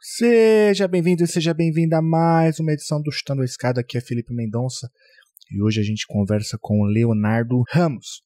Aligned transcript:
Seja 0.00 0.86
bem-vindo 0.86 1.24
e 1.24 1.26
seja 1.26 1.52
bem-vinda 1.52 1.98
a 1.98 2.02
mais 2.02 2.60
uma 2.60 2.72
edição 2.72 3.02
do 3.02 3.10
Chutando 3.10 3.42
a 3.42 3.44
Escada. 3.44 3.80
Aqui 3.80 3.98
é 3.98 4.00
Felipe 4.00 4.32
Mendonça 4.32 4.88
e 5.50 5.60
hoje 5.60 5.80
a 5.80 5.82
gente 5.82 6.06
conversa 6.06 6.56
com 6.60 6.84
Leonardo 6.84 7.64
Ramos. 7.68 8.22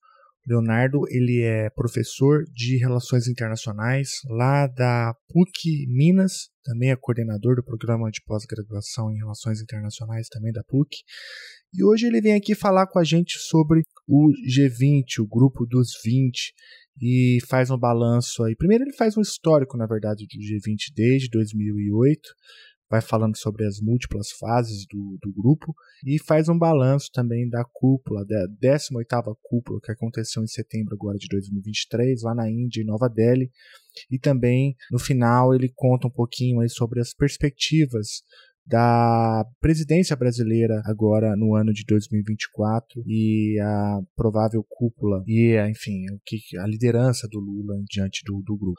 Leonardo, 0.46 1.04
ele 1.08 1.40
é 1.40 1.71
professor 1.71 2.45
de 2.53 2.77
Relações 2.77 3.27
Internacionais 3.27 4.21
lá 4.27 4.66
da 4.66 5.14
PUC 5.30 5.87
Minas, 5.88 6.50
também 6.62 6.90
é 6.90 6.96
coordenador 6.96 7.56
do 7.56 7.65
programa 7.65 8.11
de 8.11 8.21
pós-graduação 8.27 9.11
em 9.11 9.17
Relações 9.17 9.63
Internacionais 9.63 10.29
também 10.29 10.53
da 10.53 10.63
PUC. 10.65 10.99
E 11.73 11.83
hoje 11.83 12.07
ele 12.07 12.21
vem 12.21 12.35
aqui 12.35 12.54
falar 12.54 12.87
com 12.87 12.99
a 12.99 13.04
gente 13.04 13.39
sobre 13.39 13.81
o 14.07 14.31
G20, 14.47 15.21
o 15.21 15.27
grupo 15.27 15.65
dos 15.65 15.93
20, 16.05 16.52
e 17.01 17.38
faz 17.48 17.70
um 17.70 17.79
balanço 17.79 18.43
aí. 18.45 18.55
Primeiro 18.56 18.84
ele 18.84 18.93
faz 18.93 19.16
um 19.16 19.20
histórico, 19.20 19.77
na 19.77 19.87
verdade, 19.87 20.27
do 20.27 20.38
G20 20.38 20.93
desde 20.95 21.29
2008, 21.30 22.20
vai 22.93 23.01
falando 23.01 23.38
sobre 23.38 23.65
as 23.65 23.80
múltiplas 23.80 24.30
fases 24.39 24.85
do, 24.87 25.19
do 25.23 25.33
grupo 25.33 25.75
e 26.07 26.19
faz 26.23 26.51
um 26.51 26.59
balanço 26.59 27.09
também 27.11 27.49
da 27.49 27.65
cúpula, 27.65 28.23
da 28.27 28.47
18ª 28.63 29.35
cúpula 29.43 29.80
que 29.83 29.91
aconteceu 29.91 30.43
em 30.43 30.47
setembro 30.47 30.95
agora 30.95 31.16
de 31.16 31.27
2023, 31.29 32.23
lá 32.23 32.35
na 32.35 32.51
Índia, 32.51 32.83
em 32.83 32.85
Nova 32.85 33.09
Delhi. 33.09 33.51
E 34.11 34.19
também, 34.19 34.77
no 34.91 34.99
final, 34.99 35.55
ele 35.55 35.73
conta 35.74 36.07
um 36.07 36.11
pouquinho 36.11 36.61
aí 36.61 36.69
sobre 36.69 37.01
as 37.01 37.15
perspectivas 37.15 38.23
da 38.65 39.45
presidência 39.61 40.15
brasileira 40.15 40.80
agora 40.84 41.34
no 41.37 41.55
ano 41.55 41.73
de 41.73 41.84
2024 41.84 43.02
e 43.07 43.59
a 43.61 44.01
provável 44.15 44.65
cúpula 44.69 45.23
e, 45.27 45.57
enfim, 45.69 46.05
a 46.61 46.66
liderança 46.66 47.27
do 47.29 47.41
Lula 47.41 47.75
diante 47.88 48.23
do, 48.25 48.41
do 48.43 48.57
grupo. 48.57 48.79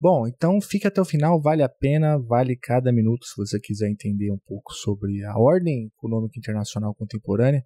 Bom, 0.00 0.26
então 0.26 0.60
fica 0.60 0.88
até 0.88 1.00
o 1.00 1.04
final, 1.04 1.40
vale 1.40 1.62
a 1.62 1.68
pena, 1.68 2.18
vale 2.18 2.56
cada 2.56 2.92
minuto 2.92 3.24
se 3.24 3.34
você 3.36 3.58
quiser 3.58 3.88
entender 3.88 4.30
um 4.30 4.38
pouco 4.46 4.72
sobre 4.74 5.24
a 5.24 5.38
ordem 5.38 5.86
econômica 5.86 6.38
internacional 6.38 6.94
contemporânea. 6.94 7.64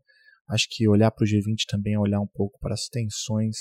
Acho 0.48 0.68
que 0.70 0.88
olhar 0.88 1.10
para 1.10 1.24
o 1.24 1.26
G20 1.26 1.64
também 1.68 1.94
é 1.94 1.98
olhar 1.98 2.20
um 2.20 2.28
pouco 2.32 2.58
para 2.60 2.74
as 2.74 2.88
tensões 2.88 3.56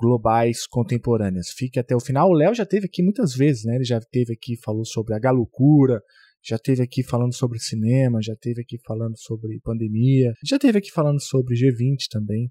globais 0.00 0.66
contemporâneas. 0.66 1.50
Fique 1.50 1.78
até 1.78 1.94
o 1.94 2.00
final. 2.00 2.30
O 2.30 2.32
Léo 2.32 2.54
já 2.54 2.64
teve 2.64 2.86
aqui 2.86 3.02
muitas 3.02 3.34
vezes, 3.34 3.64
né? 3.64 3.74
Ele 3.74 3.84
já 3.84 4.00
teve 4.00 4.32
aqui, 4.32 4.56
falou 4.56 4.84
sobre 4.86 5.12
a 5.12 5.18
galucura, 5.18 6.00
já 6.42 6.58
teve 6.58 6.82
aqui 6.82 7.02
falando 7.02 7.34
sobre 7.34 7.58
cinema, 7.58 8.22
já 8.22 8.34
teve 8.36 8.62
aqui 8.62 8.78
falando 8.86 9.18
sobre 9.18 9.60
pandemia, 9.60 10.32
já 10.44 10.58
teve 10.58 10.78
aqui 10.78 10.90
falando 10.90 11.20
sobre 11.20 11.54
G20 11.54 12.08
também. 12.10 12.50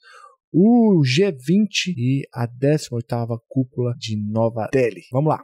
o 0.51 1.01
G20 1.01 1.93
e 1.95 2.27
a 2.33 2.45
18ª 2.47 3.39
cúpula 3.47 3.93
de 3.97 4.17
Nova 4.17 4.67
Delhi. 4.71 5.03
Vamos 5.11 5.29
lá! 5.29 5.43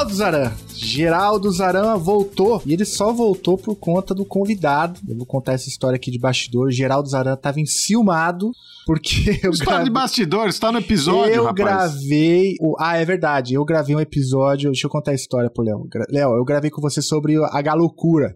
Geraldo 0.00 0.14
Zaran. 0.14 0.52
Geraldo 0.74 1.52
Zaran 1.52 1.98
voltou 1.98 2.62
e 2.64 2.72
ele 2.72 2.86
só 2.86 3.12
voltou 3.12 3.58
por 3.58 3.76
conta 3.76 4.14
do 4.14 4.24
convidado. 4.24 4.98
Eu 5.06 5.14
vou 5.14 5.26
contar 5.26 5.52
essa 5.52 5.68
história 5.68 5.96
aqui 5.96 6.10
de 6.10 6.18
bastidor. 6.18 6.70
Geraldo 6.70 7.06
Zaran 7.06 7.34
estava 7.34 7.60
enciumado 7.60 8.50
porque 8.86 9.38
eu 9.44 9.50
História 9.50 9.72
grave... 9.72 9.84
de 9.84 9.90
bastidor, 9.90 10.48
está 10.48 10.72
no 10.72 10.78
episódio, 10.78 11.34
eu 11.34 11.44
rapaz. 11.44 11.56
gravei. 11.56 12.54
O... 12.62 12.76
Ah, 12.80 12.96
é 12.96 13.04
verdade. 13.04 13.52
Eu 13.52 13.62
gravei 13.62 13.94
um 13.94 14.00
episódio. 14.00 14.70
Deixa 14.70 14.86
eu 14.86 14.90
contar 14.90 15.10
a 15.10 15.14
história 15.14 15.50
pro 15.50 15.62
Léo. 15.62 15.86
Léo, 16.08 16.34
eu 16.34 16.44
gravei 16.46 16.70
com 16.70 16.80
você 16.80 17.02
sobre 17.02 17.36
a 17.36 17.60
galocura. 17.60 18.34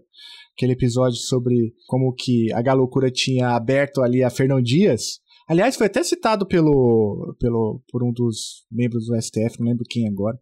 Aquele 0.55 0.73
episódio 0.73 1.17
sobre 1.17 1.73
como 1.87 2.13
que 2.13 2.53
a 2.53 2.61
galocura 2.61 3.09
tinha 3.09 3.49
aberto 3.49 4.03
ali 4.03 4.23
a 4.23 4.29
Fernão 4.29 4.61
Dias. 4.61 5.19
Aliás, 5.49 5.75
foi 5.75 5.87
até 5.87 6.03
citado 6.03 6.45
pelo, 6.45 7.35
pelo, 7.39 7.81
por 7.91 8.03
um 8.03 8.11
dos 8.13 8.65
membros 8.71 9.07
do 9.07 9.19
STF, 9.19 9.59
não 9.59 9.67
lembro 9.67 9.83
quem 9.89 10.07
agora 10.07 10.37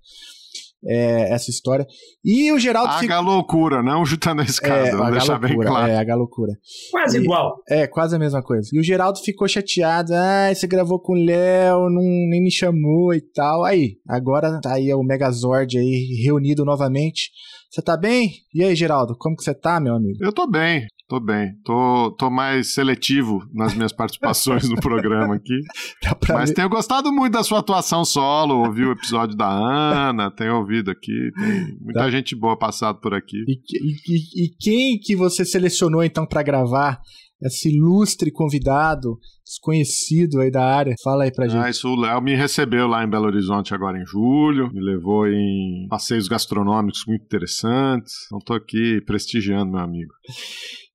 é, 0.85 1.33
essa 1.33 1.49
história. 1.49 1.85
E 2.23 2.51
o 2.51 2.59
Geraldo. 2.59 2.91
A 2.91 2.99
fica... 2.99 3.19
loucura, 3.19 3.81
não 3.81 4.05
jutando 4.05 4.41
a 4.41 4.45
escada, 4.45 4.87
é, 4.87 4.95
vou 4.95 5.11
deixar 5.11 5.39
bem 5.39 5.57
claro. 5.57 5.91
É, 5.91 6.11
a 6.11 6.15
loucura. 6.15 6.53
Quase 6.91 7.17
e, 7.17 7.21
igual. 7.21 7.55
É, 7.67 7.87
quase 7.87 8.15
a 8.15 8.19
mesma 8.19 8.41
coisa. 8.41 8.69
E 8.71 8.79
o 8.79 8.83
Geraldo 8.83 9.19
ficou 9.19 9.47
chateado. 9.47 10.13
Ah, 10.13 10.53
você 10.53 10.67
gravou 10.67 10.99
com 10.99 11.13
o 11.13 11.25
Léo, 11.25 11.89
não, 11.89 12.01
nem 12.01 12.41
me 12.41 12.51
chamou 12.51 13.13
e 13.13 13.21
tal. 13.21 13.63
Aí, 13.63 13.97
agora 14.07 14.59
tá 14.61 14.73
aí 14.73 14.93
o 14.93 15.03
Megazord 15.03 15.77
aí 15.77 16.21
reunido 16.23 16.65
novamente. 16.65 17.31
Você 17.69 17.81
tá 17.81 17.97
bem? 17.97 18.31
E 18.53 18.63
aí, 18.63 18.75
Geraldo, 18.75 19.15
como 19.17 19.35
que 19.35 19.43
você 19.43 19.53
tá, 19.53 19.79
meu 19.79 19.95
amigo? 19.95 20.19
Eu 20.21 20.31
tô 20.31 20.45
bem. 20.45 20.85
Tô 21.13 21.19
bem. 21.19 21.53
Tô, 21.63 22.09
tô 22.17 22.27
mais 22.31 22.73
seletivo 22.73 23.47
nas 23.53 23.75
minhas 23.75 23.93
participações 23.93 24.67
no 24.67 24.81
programa 24.81 25.35
aqui. 25.35 25.59
Mas 26.27 26.49
ver. 26.49 26.55
tenho 26.55 26.69
gostado 26.69 27.13
muito 27.13 27.33
da 27.33 27.43
sua 27.43 27.59
atuação 27.59 28.03
solo. 28.03 28.65
Ouvi 28.65 28.83
o 28.83 28.93
episódio 28.93 29.37
da 29.37 29.47
Ana, 29.47 30.31
tenho 30.31 30.57
ouvido 30.57 30.89
aqui. 30.89 31.29
Tem 31.35 31.77
muita 31.79 31.99
tá. 31.99 32.09
gente 32.09 32.35
boa 32.35 32.57
passada 32.57 32.97
por 32.97 33.13
aqui. 33.13 33.45
E, 33.47 33.53
e, 33.53 34.45
e, 34.45 34.55
quem 34.59 34.97
que 34.97 35.15
você 35.15 35.45
selecionou 35.45 36.03
então 36.03 36.25
para 36.25 36.41
gravar 36.41 36.99
esse 37.43 37.69
ilustre 37.69 38.31
convidado, 38.31 39.17
desconhecido 39.45 40.39
aí 40.39 40.49
da 40.49 40.63
área. 40.63 40.95
Fala 41.03 41.25
aí 41.25 41.31
pra 41.31 41.47
gente. 41.47 41.63
Ah, 41.63 41.69
isso 41.69 41.87
o 41.89 41.99
Léo 41.99 42.21
me 42.21 42.35
recebeu 42.35 42.87
lá 42.87 43.03
em 43.03 43.09
Belo 43.09 43.25
Horizonte 43.25 43.73
agora 43.73 43.99
em 43.99 44.05
julho, 44.05 44.71
me 44.73 44.81
levou 44.81 45.27
em 45.27 45.87
passeios 45.89 46.27
gastronômicos 46.27 47.03
muito 47.07 47.23
interessantes. 47.23 48.13
Então 48.27 48.39
tô 48.39 48.53
aqui 48.53 49.01
prestigiando 49.05 49.71
meu 49.71 49.81
amigo. 49.81 50.13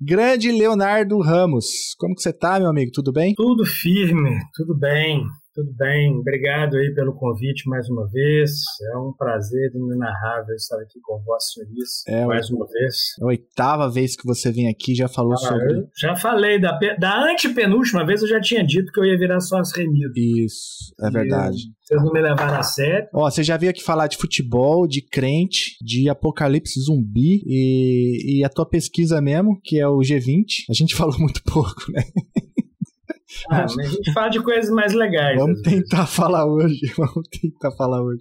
Grande 0.00 0.50
Leonardo 0.52 1.20
Ramos, 1.20 1.66
como 1.98 2.14
que 2.14 2.22
você 2.22 2.32
tá, 2.32 2.58
meu 2.58 2.70
amigo? 2.70 2.90
Tudo 2.92 3.12
bem? 3.12 3.34
Tudo 3.34 3.64
firme, 3.64 4.38
tudo 4.54 4.78
bem. 4.78 5.24
Tudo 5.58 5.74
bem, 5.76 6.16
obrigado 6.16 6.76
aí 6.76 6.94
pelo 6.94 7.12
convite 7.12 7.68
mais 7.68 7.90
uma 7.90 8.08
vez. 8.08 8.52
É 8.94 8.96
um 8.96 9.12
prazer 9.12 9.72
inenarrável 9.74 10.54
estar 10.54 10.76
aqui 10.76 11.00
com 11.02 11.20
Vossa 11.24 11.54
Senhorice 11.54 12.04
é, 12.06 12.24
mais 12.24 12.48
uma 12.48 12.64
vez. 12.64 12.94
É 13.20 13.24
a 13.24 13.26
oitava 13.26 13.90
vez 13.90 14.14
que 14.14 14.24
você 14.24 14.52
vem 14.52 14.68
aqui, 14.68 14.94
já 14.94 15.08
falou 15.08 15.32
ah, 15.32 15.36
sobre. 15.36 15.84
Já 15.96 16.14
falei, 16.14 16.60
da, 16.60 16.78
da 17.00 17.32
antepenúltima 17.32 18.06
vez 18.06 18.22
eu 18.22 18.28
já 18.28 18.40
tinha 18.40 18.64
dito 18.64 18.92
que 18.92 19.00
eu 19.00 19.04
ia 19.04 19.18
virar 19.18 19.40
só 19.40 19.58
as 19.58 19.76
remidas. 19.76 20.12
Isso, 20.16 20.94
é 21.00 21.10
verdade. 21.10 21.58
Vocês 21.82 22.04
não 22.04 22.12
me 22.12 22.20
levaram 22.20 22.58
a 22.58 22.62
sério. 22.62 23.08
Ó, 23.12 23.28
você 23.28 23.42
já 23.42 23.56
veio 23.56 23.70
aqui 23.70 23.82
falar 23.82 24.06
de 24.06 24.16
futebol, 24.16 24.86
de 24.86 25.02
crente, 25.02 25.76
de 25.82 26.08
apocalipse 26.08 26.78
zumbi 26.80 27.42
e, 27.44 28.38
e 28.38 28.44
a 28.44 28.48
tua 28.48 28.64
pesquisa 28.64 29.20
mesmo, 29.20 29.58
que 29.64 29.80
é 29.80 29.88
o 29.88 29.98
G20. 29.98 30.66
A 30.70 30.72
gente 30.72 30.94
falou 30.94 31.18
muito 31.18 31.42
pouco, 31.42 31.90
né? 31.90 32.04
Ah, 33.50 33.66
mas 33.76 33.78
a 33.78 33.90
gente 33.90 34.12
fala 34.12 34.28
de 34.28 34.42
coisas 34.42 34.70
mais 34.70 34.92
legais. 34.92 35.38
Vamos 35.38 35.60
tentar 35.62 35.98
vezes. 35.98 36.14
falar 36.16 36.46
hoje, 36.46 36.92
vamos 36.96 37.28
tentar 37.40 37.70
falar 37.72 38.02
hoje. 38.02 38.20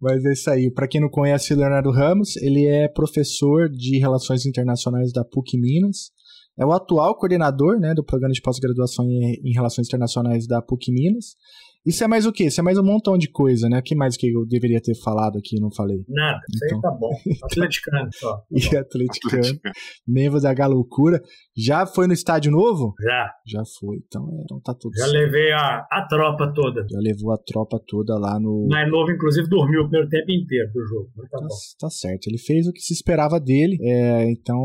Mas 0.00 0.24
é 0.24 0.32
isso 0.32 0.50
aí. 0.50 0.70
Para 0.70 0.88
quem 0.88 1.00
não 1.00 1.08
conhece 1.08 1.52
o 1.54 1.56
Leonardo 1.56 1.90
Ramos, 1.90 2.36
ele 2.36 2.66
é 2.66 2.88
professor 2.88 3.68
de 3.68 3.98
Relações 3.98 4.46
Internacionais 4.46 5.12
da 5.12 5.24
PUC 5.24 5.58
Minas. 5.58 6.10
É 6.58 6.66
o 6.66 6.72
atual 6.72 7.16
coordenador 7.16 7.78
né, 7.78 7.94
do 7.94 8.04
programa 8.04 8.32
de 8.32 8.42
pós-graduação 8.42 9.06
em 9.08 9.52
Relações 9.52 9.86
Internacionais 9.86 10.46
da 10.46 10.60
PUC 10.60 10.90
Minas. 10.90 11.36
Isso 11.86 12.04
é 12.04 12.06
mais 12.06 12.26
o 12.26 12.32
quê? 12.32 12.44
Isso 12.46 12.60
é 12.60 12.62
mais 12.62 12.76
um 12.76 12.82
montão 12.82 13.16
de 13.16 13.30
coisa, 13.30 13.68
né? 13.68 13.78
O 13.78 13.82
que 13.82 13.94
mais 13.94 14.16
que 14.16 14.28
eu 14.28 14.44
deveria 14.46 14.80
ter 14.80 14.94
falado 14.94 15.38
aqui 15.38 15.56
e 15.56 15.60
não 15.60 15.70
falei? 15.70 16.04
Nada, 16.08 16.40
isso 16.52 16.64
então... 16.64 16.78
aí 16.78 16.82
tá 16.82 16.90
bom. 16.90 17.10
Atleticano 17.44 18.08
só. 18.12 18.36
Tá 18.36 18.44
e 18.50 18.76
atleticano, 18.76 19.60
membro 20.06 20.40
da 20.40 20.52
Galoucura. 20.52 21.20
Já 21.56 21.86
foi 21.86 22.06
no 22.06 22.12
estádio 22.12 22.52
novo? 22.52 22.94
Já. 23.00 23.32
Já 23.46 23.62
foi, 23.80 23.98
então, 24.06 24.22
é, 24.22 24.42
então 24.42 24.60
tá 24.60 24.74
tudo 24.78 24.92
Já 24.96 25.04
certo. 25.04 25.14
levei 25.14 25.52
a, 25.52 25.86
a 25.90 26.06
tropa 26.08 26.52
toda. 26.52 26.86
Já 26.90 26.98
levou 27.00 27.32
a 27.32 27.38
tropa 27.38 27.80
toda 27.86 28.18
lá 28.18 28.38
no... 28.38 28.66
Mais 28.68 28.90
novo, 28.90 29.10
inclusive, 29.10 29.48
dormiu 29.48 29.80
o 29.80 29.84
primeiro 29.84 30.08
tempo 30.08 30.30
inteiro 30.30 30.70
do 30.72 30.86
jogo. 30.86 31.10
Tá, 31.30 31.38
tá, 31.38 31.46
tá, 31.80 31.90
certo, 31.90 32.26
ele 32.28 32.38
fez 32.38 32.66
o 32.66 32.72
que 32.72 32.80
se 32.80 32.92
esperava 32.92 33.40
dele, 33.40 33.78
é, 33.80 34.30
então 34.30 34.58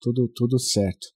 tudo, 0.00 0.28
tudo 0.34 0.58
certo. 0.58 1.06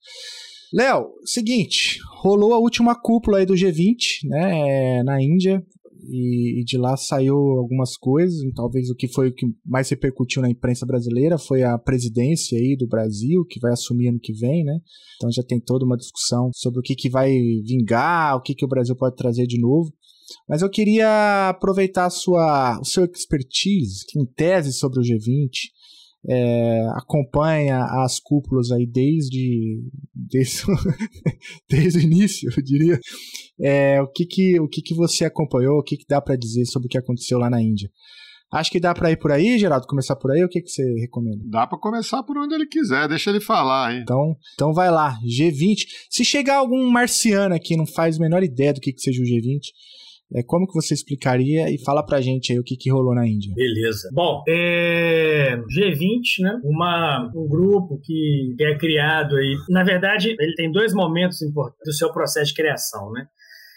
Léo, 0.73 1.13
seguinte, 1.25 1.99
rolou 2.21 2.53
a 2.53 2.59
última 2.59 2.95
cúpula 2.95 3.39
aí 3.39 3.45
do 3.45 3.55
G20, 3.55 4.25
né, 4.25 5.01
na 5.03 5.21
Índia, 5.21 5.63
e, 6.07 6.61
e, 6.61 6.63
de 6.63 6.77
lá 6.77 6.95
saiu 6.95 7.35
algumas 7.35 7.97
coisas, 7.97 8.39
talvez 8.55 8.89
o 8.89 8.95
que 8.95 9.07
foi 9.07 9.29
o 9.29 9.33
que 9.33 9.45
mais 9.65 9.89
repercutiu 9.89 10.41
na 10.41 10.49
imprensa 10.49 10.85
brasileira 10.85 11.37
foi 11.37 11.61
a 11.61 11.77
presidência 11.77 12.57
aí 12.57 12.75
do 12.77 12.87
Brasil, 12.87 13.45
que 13.45 13.59
vai 13.59 13.71
assumir 13.71 14.07
ano 14.07 14.19
que 14.19 14.33
vem, 14.33 14.63
né? 14.63 14.79
Então 15.17 15.31
já 15.31 15.43
tem 15.43 15.59
toda 15.59 15.85
uma 15.85 15.97
discussão 15.97 16.49
sobre 16.53 16.79
o 16.79 16.83
que, 16.83 16.95
que 16.95 17.09
vai 17.09 17.31
vingar, 17.65 18.37
o 18.37 18.41
que, 18.41 18.55
que 18.55 18.65
o 18.65 18.67
Brasil 18.67 18.95
pode 18.95 19.15
trazer 19.15 19.45
de 19.45 19.59
novo. 19.59 19.91
Mas 20.47 20.61
eu 20.61 20.69
queria 20.69 21.49
aproveitar 21.49 22.05
a 22.05 22.09
sua, 22.09 22.79
o 22.79 22.85
seu 22.85 23.05
expertise 23.05 24.05
em 24.15 24.25
tese 24.25 24.71
sobre 24.73 24.99
o 24.99 25.03
G20, 25.03 25.49
é, 26.27 26.85
acompanha 26.95 27.83
as 28.03 28.19
cúpulas 28.19 28.71
aí 28.71 28.85
desde, 28.85 29.81
desde, 30.13 30.63
desde 31.69 31.99
o 31.99 32.01
início, 32.01 32.49
eu 32.55 32.63
diria. 32.63 32.99
É, 33.61 34.01
o 34.01 34.07
que 34.07 34.25
que, 34.25 34.59
o 34.59 34.67
que 34.67 34.81
que 34.81 34.93
você 34.93 35.25
acompanhou, 35.25 35.79
o 35.79 35.83
que 35.83 35.97
que 35.97 36.05
dá 36.07 36.21
para 36.21 36.35
dizer 36.35 36.65
sobre 36.65 36.87
o 36.87 36.89
que 36.89 36.97
aconteceu 36.97 37.37
lá 37.37 37.49
na 37.49 37.61
Índia? 37.61 37.89
Acho 38.51 38.71
que 38.71 38.79
dá 38.79 38.95
para 38.95 39.11
ir 39.11 39.17
por 39.17 39.31
aí, 39.31 39.59
Geraldo, 39.59 39.85
começar 39.85 40.15
por 40.15 40.31
aí, 40.31 40.43
o 40.43 40.49
que 40.49 40.59
que 40.61 40.69
você 40.69 40.83
recomenda? 41.01 41.43
Dá 41.45 41.67
para 41.67 41.77
começar 41.77 42.23
por 42.23 42.35
onde 42.35 42.55
ele 42.55 42.65
quiser, 42.65 43.07
deixa 43.07 43.29
ele 43.29 43.39
falar 43.39 43.89
aí. 43.89 43.99
Então, 43.99 44.35
então 44.55 44.73
vai 44.73 44.89
lá, 44.89 45.19
G20. 45.21 45.85
Se 46.09 46.25
chegar 46.25 46.55
algum 46.55 46.89
marciano 46.89 47.53
aqui 47.53 47.77
não 47.77 47.85
faz 47.85 48.17
a 48.17 48.19
menor 48.19 48.41
ideia 48.41 48.73
do 48.73 48.81
que 48.81 48.91
que 48.91 49.01
seja 49.01 49.21
o 49.21 49.25
G20, 49.25 49.61
é, 50.35 50.43
como 50.43 50.67
que 50.67 50.73
você 50.73 50.93
explicaria 50.93 51.69
e 51.69 51.83
fala 51.83 52.05
pra 52.05 52.21
gente 52.21 52.51
aí 52.51 52.59
o 52.59 52.63
que, 52.63 52.75
que 52.75 52.91
rolou 52.91 53.15
na 53.15 53.27
Índia? 53.27 53.53
Beleza. 53.55 54.09
Bom, 54.13 54.43
é... 54.47 55.57
G20, 55.57 56.41
né? 56.41 56.59
Uma, 56.63 57.31
um 57.35 57.47
grupo 57.47 57.99
que 58.03 58.55
é 58.61 58.77
criado 58.77 59.35
aí. 59.35 59.55
Na 59.69 59.83
verdade, 59.83 60.35
ele 60.39 60.53
tem 60.55 60.71
dois 60.71 60.93
momentos 60.93 61.41
importantes 61.41 61.85
do 61.85 61.93
seu 61.93 62.11
processo 62.11 62.47
de 62.47 62.53
criação, 62.53 63.11
né? 63.11 63.27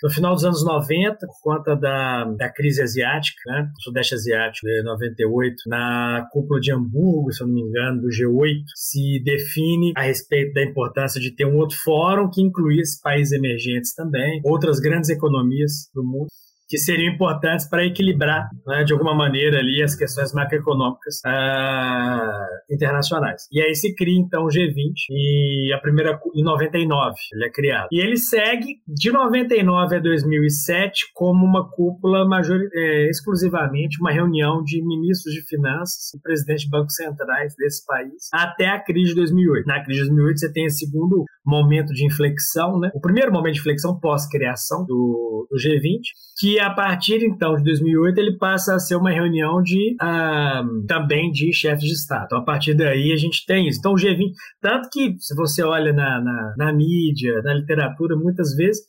No 0.03 0.11
final 0.11 0.35
dos 0.35 0.45
anos 0.45 0.65
90, 0.65 1.17
por 1.27 1.41
conta 1.41 1.77
da, 1.77 2.25
da 2.25 2.53
crise 2.53 2.83
asiática, 2.83 3.41
né, 3.47 3.71
Sudeste 3.79 4.15
Asiático, 4.15 4.67
de 4.67 4.83
98, 4.83 5.55
na 5.69 6.27
cúpula 6.33 6.59
de 6.59 6.73
Hamburgo, 6.73 7.33
se 7.33 7.41
eu 7.43 7.47
não 7.47 7.55
me 7.55 7.61
engano, 7.61 8.01
do 8.01 8.09
G8, 8.09 8.65
se 8.75 9.23
define 9.23 9.93
a 9.97 10.03
respeito 10.03 10.53
da 10.55 10.65
importância 10.65 11.21
de 11.21 11.31
ter 11.31 11.47
um 11.47 11.57
outro 11.57 11.77
fórum 11.85 12.29
que 12.29 12.43
incluísse 12.43 13.01
países 13.01 13.33
emergentes 13.33 13.95
também, 13.95 14.41
outras 14.45 14.81
grandes 14.81 15.09
economias 15.09 15.89
do 15.95 16.03
mundo 16.03 16.27
que 16.73 16.79
seriam 16.79 17.13
importantes 17.13 17.69
para 17.69 17.85
equilibrar, 17.85 18.49
né, 18.67 18.83
de 18.83 18.95
alguma 18.95 19.15
maneira, 19.15 19.59
ali 19.59 19.83
as 19.83 19.95
questões 19.95 20.33
macroeconômicas 20.33 21.17
uh, 21.27 22.73
internacionais. 22.75 23.43
E 23.53 23.61
aí 23.61 23.75
se 23.75 23.95
cria, 23.95 24.19
então, 24.19 24.45
o 24.45 24.49
G20, 24.49 24.95
e 25.11 25.71
a 25.71 25.79
primeira, 25.79 26.19
em 26.35 26.43
99, 26.43 27.15
ele 27.35 27.45
é 27.45 27.51
criado. 27.51 27.89
E 27.93 28.01
ele 28.01 28.17
segue, 28.17 28.79
de 28.89 29.13
99 29.13 29.97
a 29.97 30.01
2007, 30.01 31.11
como 31.13 31.45
uma 31.45 31.69
cúpula 31.69 32.27
major, 32.27 32.59
é, 32.73 33.11
exclusivamente 33.11 34.01
uma 34.01 34.11
reunião 34.11 34.63
de 34.65 34.83
ministros 34.83 35.35
de 35.35 35.43
finanças 35.43 36.15
e 36.15 36.23
presidentes 36.23 36.65
de 36.65 36.71
bancos 36.71 36.95
centrais 36.95 37.55
desse 37.55 37.85
país, 37.85 38.31
até 38.33 38.69
a 38.69 38.81
crise 38.83 39.11
de 39.11 39.17
2008. 39.17 39.67
Na 39.67 39.85
crise 39.85 40.05
de 40.05 40.07
2008, 40.07 40.39
você 40.39 40.53
tem 40.55 40.65
esse 40.65 40.87
segundo 40.87 41.23
momento 41.45 41.93
de 41.93 42.07
inflexão, 42.07 42.79
né? 42.79 42.91
o 42.95 43.01
primeiro 43.01 43.33
momento 43.33 43.55
de 43.55 43.61
inflexão 43.61 43.99
pós-criação 43.99 44.85
do, 44.85 45.47
do 45.51 45.57
G20, 45.57 46.01
que 46.39 46.59
a 46.61 46.71
partir 46.71 47.23
então 47.25 47.57
de 47.57 47.65
2008 47.65 48.19
ele 48.19 48.39
passa 48.39 48.75
a 48.75 48.79
ser 48.79 48.97
uma 48.97 49.11
reunião 49.11 49.61
de 49.63 49.97
uh, 50.01 50.87
também 50.87 51.31
de 51.31 51.53
chefes 51.53 51.85
de 51.85 51.93
Estado. 51.93 52.27
Então 52.27 52.39
a 52.39 52.45
partir 52.45 52.75
daí 52.75 53.13
a 53.13 53.17
gente 53.17 53.45
tem 53.45 53.67
isso. 53.69 53.81
Então 53.81 53.93
o 53.93 53.97
G20, 53.97 54.33
tanto 54.61 54.89
que 54.91 55.17
se 55.19 55.35
você 55.35 55.63
olha 55.63 55.93
na, 55.93 56.21
na, 56.21 56.55
na 56.57 56.73
mídia, 56.73 57.43
na 57.43 57.55
literatura, 57.55 58.17
muitas 58.17 58.55
vezes 58.55 58.83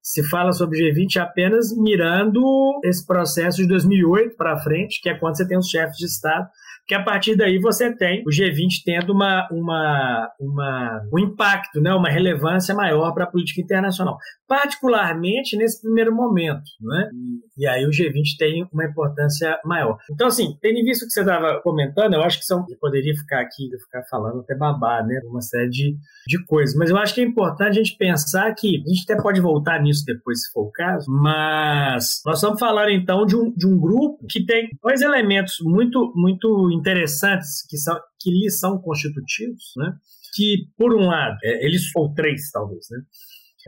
se 0.00 0.22
fala 0.22 0.52
sobre 0.52 0.78
o 0.78 0.94
G20 0.94 1.16
apenas 1.20 1.76
mirando 1.76 2.40
esse 2.84 3.04
processo 3.04 3.56
de 3.56 3.66
2008 3.66 4.36
para 4.36 4.56
frente, 4.58 5.00
que 5.02 5.08
é 5.08 5.18
quando 5.18 5.36
você 5.36 5.48
tem 5.48 5.58
os 5.58 5.66
chefes 5.66 5.96
de 5.96 6.06
Estado 6.06 6.48
que 6.86 6.94
a 6.94 7.02
partir 7.02 7.36
daí 7.36 7.58
você 7.58 7.94
tem 7.94 8.22
o 8.22 8.30
G20 8.30 8.82
tendo 8.84 9.12
uma, 9.12 9.48
uma, 9.50 10.30
uma, 10.38 11.02
um 11.12 11.18
impacto, 11.18 11.80
né, 11.80 11.92
uma 11.92 12.08
relevância 12.08 12.74
maior 12.74 13.12
para 13.12 13.24
a 13.24 13.26
política 13.26 13.60
internacional, 13.60 14.16
particularmente 14.46 15.56
nesse 15.56 15.80
primeiro 15.80 16.14
momento. 16.14 16.64
Né? 16.80 17.10
E, 17.58 17.66
aí 17.66 17.84
o 17.84 17.90
G20 17.90 18.36
tem 18.38 18.68
uma 18.72 18.84
importância 18.84 19.58
maior. 19.64 19.98
Então, 20.10 20.28
assim, 20.28 20.56
tendo 20.60 20.84
visto 20.84 21.02
o 21.02 21.06
que 21.06 21.12
você 21.12 21.20
estava 21.20 21.60
comentando, 21.62 22.14
eu 22.14 22.22
acho 22.22 22.38
que 22.38 22.44
são, 22.44 22.64
eu 22.68 22.78
poderia 22.78 23.14
ficar 23.14 23.40
aqui, 23.40 23.68
ficar 23.84 24.02
falando 24.10 24.40
até 24.40 24.54
babar, 24.54 25.04
né, 25.06 25.20
uma 25.24 25.40
série 25.40 25.68
de, 25.68 25.96
de 26.26 26.44
coisas, 26.46 26.76
mas 26.76 26.90
eu 26.90 26.96
acho 26.96 27.14
que 27.14 27.20
é 27.20 27.24
importante 27.24 27.78
a 27.78 27.82
gente 27.82 27.96
pensar 27.96 28.54
que, 28.54 28.82
a 28.84 28.88
gente 28.88 29.10
até 29.10 29.20
pode 29.20 29.40
voltar 29.40 29.82
nisso 29.82 30.04
depois, 30.06 30.42
se 30.42 30.52
for 30.52 30.66
o 30.66 30.70
caso, 30.70 31.10
mas 31.10 32.20
nós 32.24 32.38
estamos 32.38 32.58
falando 32.58 32.90
então 32.90 33.26
de 33.26 33.36
um, 33.36 33.52
de 33.54 33.66
um 33.66 33.78
grupo 33.78 34.24
que 34.28 34.44
tem 34.44 34.68
dois 34.82 35.00
elementos 35.00 35.56
muito, 35.62 36.12
muito 36.14 36.70
interessantes 36.70 37.66
que, 37.68 37.76
são, 37.76 37.98
que 38.20 38.30
lhe 38.30 38.50
são 38.50 38.78
constitutivos, 38.78 39.72
né? 39.76 39.94
que, 40.36 40.68
por 40.76 40.94
um 40.94 41.06
lado, 41.06 41.38
é, 41.42 41.64
eles, 41.64 41.82
ou 41.96 42.12
três 42.12 42.50
talvez, 42.52 42.86
né? 42.90 42.98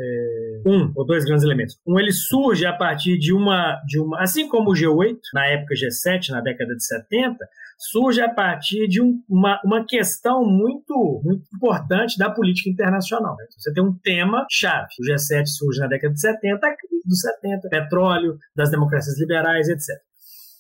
É, 0.01 0.63
um 0.65 0.93
ou 0.95 1.05
dois 1.05 1.25
grandes 1.25 1.45
elementos. 1.45 1.77
Um, 1.87 1.99
ele 1.99 2.13
surge 2.13 2.65
a 2.65 2.73
partir 2.73 3.19
de 3.19 3.33
uma, 3.33 3.81
de 3.87 3.99
uma. 3.99 4.21
Assim 4.21 4.49
como 4.49 4.71
o 4.71 4.75
G8, 4.75 5.19
na 5.35 5.47
época 5.47 5.75
G7, 5.75 6.31
na 6.31 6.41
década 6.41 6.75
de 6.75 6.85
70, 6.85 7.37
surge 7.79 8.21
a 8.21 8.29
partir 8.29 8.89
de 8.89 9.01
um, 9.01 9.23
uma, 9.29 9.61
uma 9.65 9.85
questão 9.85 10.45
muito, 10.45 11.21
muito 11.25 11.45
importante 11.55 12.19
da 12.19 12.31
política 12.31 12.71
internacional. 12.71 13.37
Né? 13.37 13.47
Você 13.57 13.73
tem 13.73 13.83
um 13.83 13.93
tema 13.93 14.47
chave. 14.51 14.89
O 15.01 15.05
G7 15.05 15.47
surge 15.47 15.81
na 15.81 15.87
década 15.87 16.13
de 16.13 16.21
70, 16.21 16.67
a 16.67 16.77
crise 16.77 17.03
dos 17.05 17.21
70, 17.21 17.69
petróleo, 17.69 18.39
das 18.55 18.71
democracias 18.71 19.19
liberais, 19.19 19.69
etc. 19.69 20.08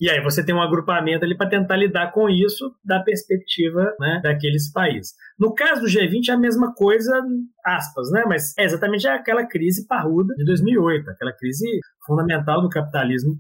E 0.01 0.09
aí 0.09 0.23
você 0.23 0.45
tem 0.45 0.55
um 0.55 0.63
agrupamento 0.63 1.25
ali 1.25 1.37
para 1.37 1.49
tentar 1.49 1.77
lidar 1.77 2.13
com 2.13 2.29
isso 2.29 2.73
da 2.85 3.01
perspectiva 3.01 3.95
né, 3.99 4.21
daqueles 4.23 4.71
países. 4.71 5.13
No 5.39 5.55
caso 5.55 5.83
do 5.83 5.89
G20 5.89 6.29
é 6.29 6.33
a 6.33 6.39
mesma 6.39 6.73
coisa, 6.75 7.13
aspas, 7.65 8.11
né? 8.13 8.25
Mas 8.27 8.57
é 8.57 8.65
exatamente 8.65 9.07
aquela 9.09 9.47
crise 9.47 9.87
parruda 9.87 10.35
de 10.37 10.45
2008, 10.45 11.11
aquela 11.11 11.33
crise 11.33 11.67
fundamental 12.07 12.63
do 12.63 12.69
capitalismo 12.69 13.37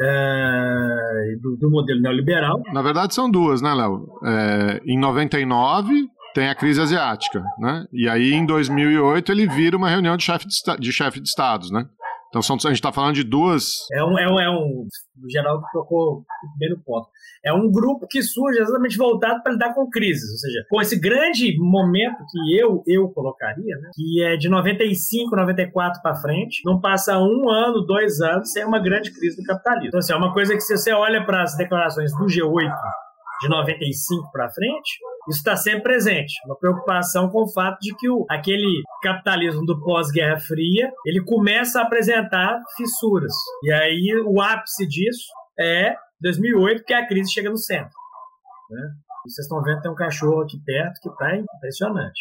é, 0.00 1.36
do, 1.40 1.56
do, 1.56 1.70
modelo 1.70 2.00
neoliberal. 2.00 2.60
Na 2.72 2.82
verdade 2.82 3.14
são 3.14 3.30
duas, 3.30 3.62
né, 3.62 3.72
Léo? 3.72 4.18
É, 4.24 4.80
em 4.84 4.98
99 4.98 6.08
tem 6.34 6.48
a 6.48 6.54
crise 6.54 6.80
asiática, 6.80 7.42
né? 7.58 7.84
E 7.92 8.08
aí 8.08 8.32
em 8.32 8.46
2008 8.46 9.30
ele 9.30 9.46
vira 9.46 9.76
uma 9.76 9.88
reunião 9.88 10.16
de 10.16 10.24
chefe 10.24 10.46
de, 10.46 10.80
de, 10.80 10.92
chefe 10.92 11.20
de 11.20 11.28
estados, 11.28 11.70
né? 11.70 11.86
Então 12.32 12.40
são, 12.40 12.56
a 12.56 12.68
gente 12.68 12.76
está 12.76 12.90
falando 12.90 13.14
de 13.14 13.24
duas. 13.24 13.86
É 13.92 14.02
um, 14.02 14.18
é 14.18 14.26
um, 14.26 14.40
é 14.40 14.50
um. 14.50 14.86
O 15.22 15.30
Geraldo 15.30 15.62
tocou 15.70 16.24
bem 16.58 16.70
no 16.70 16.82
ponto. 16.82 17.06
É 17.44 17.52
um 17.52 17.70
grupo 17.70 18.06
que 18.08 18.22
surge 18.22 18.58
exatamente 18.58 18.96
voltado 18.96 19.42
para 19.42 19.52
lidar 19.52 19.74
com 19.74 19.90
crises. 19.90 20.30
Ou 20.30 20.38
seja, 20.38 20.64
com 20.70 20.80
esse 20.80 20.98
grande 20.98 21.54
momento 21.58 22.24
que 22.30 22.58
eu, 22.58 22.82
eu 22.86 23.10
colocaria, 23.10 23.76
né, 23.76 23.90
que 23.94 24.22
é 24.22 24.38
de 24.38 24.48
95, 24.48 25.36
94 25.36 26.00
para 26.00 26.16
frente, 26.16 26.62
não 26.64 26.80
passa 26.80 27.18
um 27.18 27.50
ano, 27.50 27.84
dois 27.84 28.22
anos 28.22 28.50
sem 28.50 28.64
uma 28.64 28.78
grande 28.78 29.12
crise 29.12 29.36
do 29.36 29.44
capitalismo. 29.44 29.88
Então, 29.88 29.98
assim, 29.98 30.14
é 30.14 30.16
uma 30.16 30.32
coisa 30.32 30.54
que 30.54 30.60
se 30.62 30.74
você 30.74 30.90
olha 30.90 31.26
para 31.26 31.42
as 31.42 31.54
declarações 31.54 32.12
do 32.12 32.24
G8 32.24 32.72
de 33.42 33.48
95 33.48 34.30
para 34.32 34.50
frente, 34.50 34.98
isso 35.28 35.38
está 35.38 35.56
sempre 35.56 35.82
presente. 35.82 36.34
Uma 36.46 36.56
preocupação 36.56 37.28
com 37.28 37.42
o 37.42 37.52
fato 37.52 37.78
de 37.80 37.94
que 37.96 38.08
o, 38.08 38.24
aquele 38.30 38.82
capitalismo 39.02 39.64
do 39.64 39.80
pós-Guerra 39.80 40.38
Fria 40.38 40.90
ele 41.04 41.22
começa 41.24 41.80
a 41.80 41.84
apresentar 41.84 42.60
fissuras. 42.76 43.32
E 43.64 43.72
aí 43.72 44.22
o 44.24 44.40
ápice 44.40 44.86
disso 44.86 45.26
é 45.58 45.94
2008, 46.20 46.84
que 46.84 46.94
a 46.94 47.06
crise 47.06 47.32
chega 47.32 47.50
no 47.50 47.58
centro. 47.58 47.92
Né? 48.70 48.90
E 49.26 49.30
vocês 49.30 49.44
estão 49.44 49.62
vendo 49.62 49.80
tem 49.80 49.90
um 49.90 49.94
cachorro 49.94 50.42
aqui 50.42 50.58
perto 50.64 51.00
que 51.00 51.08
está 51.08 51.36
impressionante. 51.36 52.20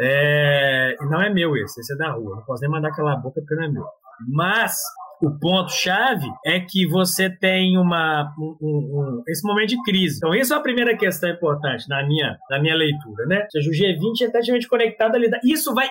É, 0.00 0.96
e 1.00 1.06
não 1.06 1.20
é 1.20 1.28
meu 1.28 1.56
esse, 1.56 1.80
esse 1.80 1.92
é 1.92 1.96
da 1.96 2.12
rua. 2.12 2.36
Não 2.36 2.44
posso 2.44 2.62
nem 2.62 2.70
mandar 2.70 2.90
aquela 2.90 3.16
boca 3.16 3.40
porque 3.40 3.54
não 3.56 3.64
é 3.64 3.68
meu. 3.68 3.84
Mas 4.28 4.76
o 5.22 5.38
ponto-chave 5.38 6.26
é 6.44 6.60
que 6.60 6.86
você 6.86 7.28
tem 7.28 7.76
uma, 7.76 8.32
um, 8.38 8.56
um, 8.60 9.22
esse 9.28 9.46
momento 9.46 9.70
de 9.70 9.82
crise. 9.82 10.16
Então, 10.16 10.34
essa 10.34 10.54
é 10.54 10.58
a 10.58 10.60
primeira 10.60 10.96
questão 10.96 11.28
importante 11.30 11.88
na 11.88 12.06
minha, 12.06 12.36
na 12.50 12.60
minha 12.60 12.74
leitura. 12.74 13.26
Né? 13.26 13.42
Ou 13.42 13.50
seja, 13.50 13.68
o 13.68 13.72
G20 13.72 14.22
é 14.22 14.38
ativamente 14.38 14.68
conectado 14.68 15.14
ali. 15.16 15.28
Isso 15.44 15.74
vai. 15.74 15.88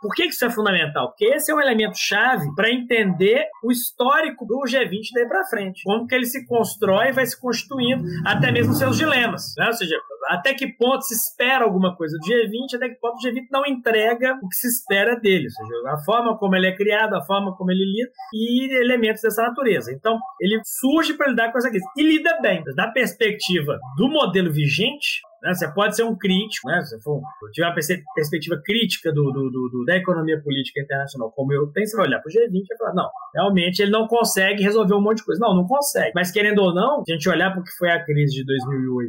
Por 0.00 0.14
que 0.14 0.26
isso 0.26 0.44
é 0.44 0.50
fundamental? 0.50 1.08
Porque 1.08 1.24
esse 1.24 1.50
é 1.50 1.54
um 1.54 1.60
elemento 1.60 1.96
chave 1.96 2.46
para 2.54 2.70
entender 2.70 3.46
o 3.62 3.72
histórico 3.72 4.44
do 4.44 4.60
G20 4.66 5.00
daí 5.14 5.26
para 5.26 5.46
frente. 5.46 5.82
Como 5.82 6.06
que 6.06 6.14
ele 6.14 6.26
se 6.26 6.46
constrói 6.46 7.08
e 7.08 7.12
vai 7.12 7.24
se 7.24 7.40
constituindo, 7.40 8.04
até 8.26 8.52
mesmo 8.52 8.74
seus 8.74 8.96
dilemas. 8.98 9.54
Né? 9.56 9.66
Ou 9.66 9.72
seja, 9.72 9.96
até 10.28 10.54
que 10.54 10.66
ponto 10.66 11.02
se 11.02 11.14
espera 11.14 11.64
alguma 11.64 11.96
coisa 11.96 12.16
do 12.18 12.26
G20, 12.26 12.76
até 12.76 12.88
que 12.90 13.00
ponto 13.00 13.14
o 13.14 13.26
G20 13.26 13.46
não 13.50 13.64
entrega 13.66 14.38
o 14.42 14.48
que 14.48 14.56
se 14.56 14.68
espera 14.68 15.16
dele. 15.16 15.46
Ou 15.46 15.66
seja, 15.66 15.90
a 15.90 16.04
forma 16.04 16.36
como 16.38 16.54
ele 16.54 16.66
é 16.66 16.76
criado, 16.76 17.14
a 17.14 17.24
forma 17.24 17.56
como 17.56 17.70
ele 17.70 17.84
lida 17.84 18.10
e 18.32 18.53
elementos 18.62 19.22
dessa 19.22 19.42
natureza. 19.42 19.92
Então, 19.92 20.18
ele 20.40 20.60
surge 20.64 21.14
para 21.14 21.30
lidar 21.30 21.52
com 21.52 21.58
essa 21.58 21.70
crise. 21.70 21.84
E 21.96 22.02
lida 22.02 22.38
bem. 22.40 22.62
Da 22.76 22.88
perspectiva 22.88 23.78
do 23.96 24.08
modelo 24.08 24.52
vigente, 24.52 25.20
né? 25.44 25.52
Você 25.52 25.70
pode 25.72 25.94
ser 25.94 26.04
um 26.04 26.16
crítico, 26.16 26.68
né? 26.68 26.82
se 26.82 26.98
for, 27.02 27.20
tiver 27.52 27.66
uma 27.66 27.74
perspectiva 27.74 28.60
crítica 28.64 29.12
do, 29.12 29.30
do, 29.30 29.50
do, 29.50 29.84
da 29.84 29.94
economia 29.94 30.40
política 30.42 30.80
internacional, 30.80 31.30
como 31.32 31.52
eu 31.52 31.66
tenho, 31.66 31.86
você 31.86 31.96
vai 31.96 32.06
olhar 32.06 32.20
para 32.20 32.30
o 32.30 32.32
G20 32.32 32.64
e 32.64 32.78
falar, 32.78 32.94
não, 32.94 33.10
realmente 33.34 33.80
ele 33.80 33.90
não 33.90 34.08
consegue 34.08 34.62
resolver 34.62 34.94
um 34.94 35.02
monte 35.02 35.18
de 35.18 35.24
coisa. 35.24 35.40
Não, 35.40 35.54
não 35.54 35.66
consegue. 35.66 36.12
Mas 36.14 36.30
querendo 36.30 36.60
ou 36.60 36.74
não, 36.74 37.02
a 37.06 37.12
gente 37.12 37.28
olhar 37.28 37.50
para 37.50 37.60
o 37.60 37.64
que 37.64 37.72
foi 37.78 37.90
a 37.90 38.02
crise 38.02 38.34
de 38.34 38.44
2008 38.46 39.06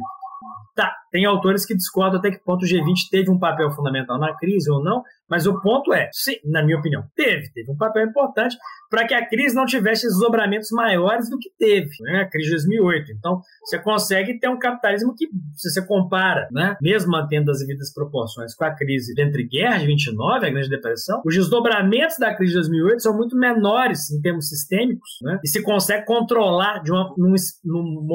Tá, 0.74 0.92
tem 1.10 1.24
autores 1.24 1.64
que 1.64 1.74
discordam 1.74 2.18
até 2.18 2.30
que 2.30 2.44
ponto 2.44 2.64
o 2.64 2.68
G20 2.68 3.08
teve 3.10 3.30
um 3.30 3.38
papel 3.38 3.70
fundamental 3.70 4.18
na 4.18 4.36
crise 4.36 4.70
ou 4.70 4.82
não, 4.84 5.02
mas 5.28 5.46
o 5.46 5.60
ponto 5.60 5.92
é, 5.92 6.10
sim, 6.12 6.34
na 6.44 6.62
minha 6.62 6.78
opinião, 6.78 7.02
teve, 7.16 7.50
teve 7.52 7.70
um 7.70 7.76
papel 7.76 8.04
importante 8.04 8.56
para 8.90 9.06
que 9.06 9.14
a 9.14 9.26
crise 9.26 9.54
não 9.54 9.64
tivesse 9.64 10.06
desdobramentos 10.06 10.70
maiores 10.70 11.30
do 11.30 11.38
que 11.38 11.50
teve, 11.58 11.90
né? 12.00 12.20
A 12.20 12.28
crise 12.28 12.50
de 12.50 12.56
2008. 12.56 13.12
Então, 13.12 13.40
você 13.64 13.78
consegue 13.78 14.38
ter 14.38 14.48
um 14.48 14.58
capitalismo 14.58 15.14
que, 15.16 15.26
se 15.56 15.70
você 15.70 15.84
compara, 15.84 16.46
né, 16.52 16.76
mesmo 16.80 17.10
mantendo 17.10 17.50
as 17.50 17.58
devidas 17.58 17.92
proporções 17.92 18.54
com 18.54 18.64
a 18.64 18.74
crise 18.74 19.14
entre 19.18 19.48
guerra 19.48 19.78
de 19.78 19.86
29 19.86 20.44
e 20.44 20.48
a 20.48 20.52
Grande 20.52 20.68
Depressão, 20.68 21.22
os 21.24 21.34
desdobramentos 21.34 22.16
da 22.18 22.34
crise 22.34 22.52
de 22.52 22.58
2008 22.58 23.02
são 23.02 23.16
muito 23.16 23.36
menores 23.36 24.10
em 24.10 24.20
termos 24.20 24.48
sistêmicos, 24.48 25.10
né? 25.22 25.40
E 25.42 25.48
se 25.48 25.62
consegue 25.62 26.04
controlar 26.04 26.82
de 26.82 26.92
uma, 26.92 27.14
num, 27.16 27.34
num 27.64 28.06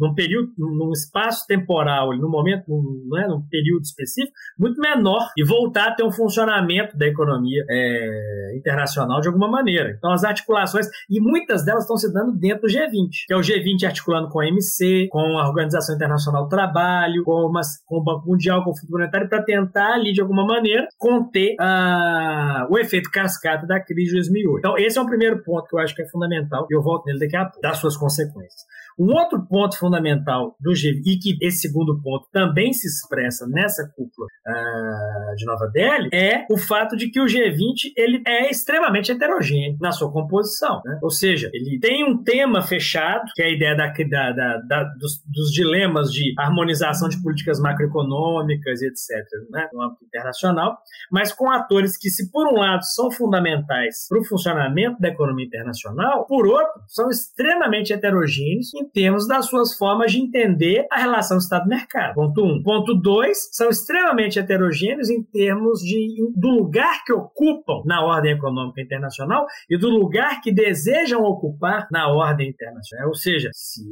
num 0.00 0.14
período, 0.14 0.50
num 0.56 0.90
espaço 0.92 1.46
temporal, 1.46 2.16
num 2.16 2.30
momento, 2.30 2.64
num, 2.68 3.08
né, 3.12 3.28
num 3.28 3.42
período 3.42 3.82
específico, 3.82 4.32
muito 4.58 4.80
menor 4.80 5.28
e 5.36 5.44
voltar 5.44 5.88
a 5.88 5.94
ter 5.94 6.02
um 6.02 6.10
funcionamento 6.10 6.96
da 6.96 7.06
economia 7.06 7.62
é, 7.68 8.56
internacional 8.56 9.20
de 9.20 9.28
alguma 9.28 9.48
maneira. 9.48 9.94
Então, 9.96 10.10
as 10.10 10.24
articulações, 10.24 10.86
e 11.08 11.20
muitas 11.20 11.64
delas 11.64 11.82
estão 11.84 11.96
se 11.96 12.12
dando 12.12 12.32
dentro 12.32 12.62
do 12.62 12.68
G20, 12.68 13.08
que 13.26 13.34
é 13.34 13.36
o 13.36 13.40
G20 13.40 13.84
articulando 13.84 14.28
com 14.28 14.40
a 14.40 14.46
MC, 14.46 15.08
com 15.10 15.38
a 15.38 15.48
Organização 15.48 15.94
Internacional 15.94 16.44
do 16.44 16.48
Trabalho, 16.48 17.22
com, 17.24 17.46
uma, 17.46 17.60
com 17.86 17.98
o 17.98 18.02
Banco 18.02 18.28
Mundial, 18.28 18.64
com 18.64 18.70
o 18.70 18.76
Fundo 18.76 18.90
Monetário, 18.92 19.28
para 19.28 19.42
tentar 19.42 19.94
ali, 19.94 20.12
de 20.12 20.20
alguma 20.22 20.46
maneira, 20.46 20.86
conter 20.96 21.56
uh, 21.60 22.72
o 22.72 22.78
efeito 22.78 23.10
cascata 23.10 23.66
da 23.66 23.80
crise 23.80 24.10
de 24.10 24.16
2008. 24.16 24.58
Então, 24.58 24.78
esse 24.78 24.98
é 24.98 25.02
um 25.02 25.06
primeiro 25.06 25.42
ponto 25.42 25.68
que 25.68 25.76
eu 25.76 25.80
acho 25.80 25.94
que 25.94 26.02
é 26.02 26.08
fundamental, 26.08 26.66
e 26.70 26.74
eu 26.74 26.82
volto 26.82 27.04
nele 27.06 27.18
daqui 27.18 27.36
a 27.36 27.44
pouco, 27.44 27.60
das 27.60 27.78
suas 27.78 27.96
consequências. 27.96 28.64
Um 28.98 29.12
outro 29.12 29.44
ponto 29.46 29.78
fundamental 29.78 30.56
do 30.60 30.72
G20, 30.72 31.02
e 31.06 31.18
que 31.18 31.38
esse 31.40 31.60
segundo 31.60 32.00
ponto 32.02 32.26
também 32.32 32.72
se 32.72 32.86
expressa 32.86 33.46
nessa 33.46 33.86
cúpula 33.96 34.26
uh, 34.26 35.36
de 35.36 35.44
Nova 35.46 35.66
Delhi, 35.72 36.10
é 36.12 36.46
o 36.50 36.56
fato 36.56 36.96
de 36.96 37.10
que 37.10 37.20
o 37.20 37.24
G20 37.24 37.92
ele 37.96 38.22
é 38.26 38.50
extremamente 38.50 39.12
heterogêneo 39.12 39.76
na 39.80 39.92
sua 39.92 40.12
composição. 40.12 40.80
Né? 40.84 40.98
Ou 41.02 41.10
seja, 41.10 41.50
ele 41.52 41.78
tem 41.80 42.04
um 42.04 42.22
tema 42.22 42.62
fechado, 42.62 43.24
que 43.34 43.42
é 43.42 43.46
a 43.46 43.50
ideia 43.50 43.76
da, 43.76 43.86
da, 43.88 44.56
da, 44.58 44.84
dos, 44.98 45.22
dos, 45.26 45.50
dilemas 45.50 46.12
de 46.12 46.34
harmonização 46.38 47.08
de 47.08 47.20
políticas 47.22 47.60
macroeconômicas 47.60 48.82
e 48.82 48.86
etc., 48.86 49.10
né? 49.50 49.68
no 49.72 49.82
âmbito 49.82 50.04
internacional, 50.04 50.78
mas 51.10 51.32
com 51.32 51.50
atores 51.50 51.96
que, 51.96 52.10
se 52.10 52.30
por 52.30 52.46
um 52.48 52.58
lado 52.58 52.84
são 52.84 53.10
fundamentais 53.10 54.06
para 54.08 54.20
o 54.20 54.24
funcionamento 54.24 55.00
da 55.00 55.08
economia 55.08 55.46
internacional, 55.46 56.26
por 56.26 56.46
outro, 56.46 56.82
são 56.88 57.08
extremamente 57.08 57.92
heterogêneos 57.92 58.72
em 58.74 58.89
termos 58.92 59.26
das 59.26 59.46
suas 59.46 59.76
formas 59.76 60.12
de 60.12 60.18
entender 60.18 60.86
a 60.90 60.98
relação 60.98 61.38
Estado-mercado. 61.38 62.14
Ponto 62.14 62.44
um. 62.44 62.62
Ponto 62.62 62.94
dois, 62.94 63.48
são 63.52 63.68
extremamente 63.68 64.38
heterogêneos 64.38 65.10
em 65.10 65.22
termos 65.22 65.80
de, 65.80 66.16
do 66.36 66.48
lugar 66.48 67.04
que 67.04 67.12
ocupam 67.12 67.82
na 67.84 68.04
ordem 68.04 68.32
econômica 68.32 68.80
internacional 68.80 69.46
e 69.68 69.78
do 69.78 69.88
lugar 69.88 70.40
que 70.40 70.52
desejam 70.52 71.22
ocupar 71.22 71.88
na 71.90 72.08
ordem 72.08 72.48
internacional. 72.50 73.08
Ou 73.08 73.14
seja, 73.14 73.50
se 73.52 73.84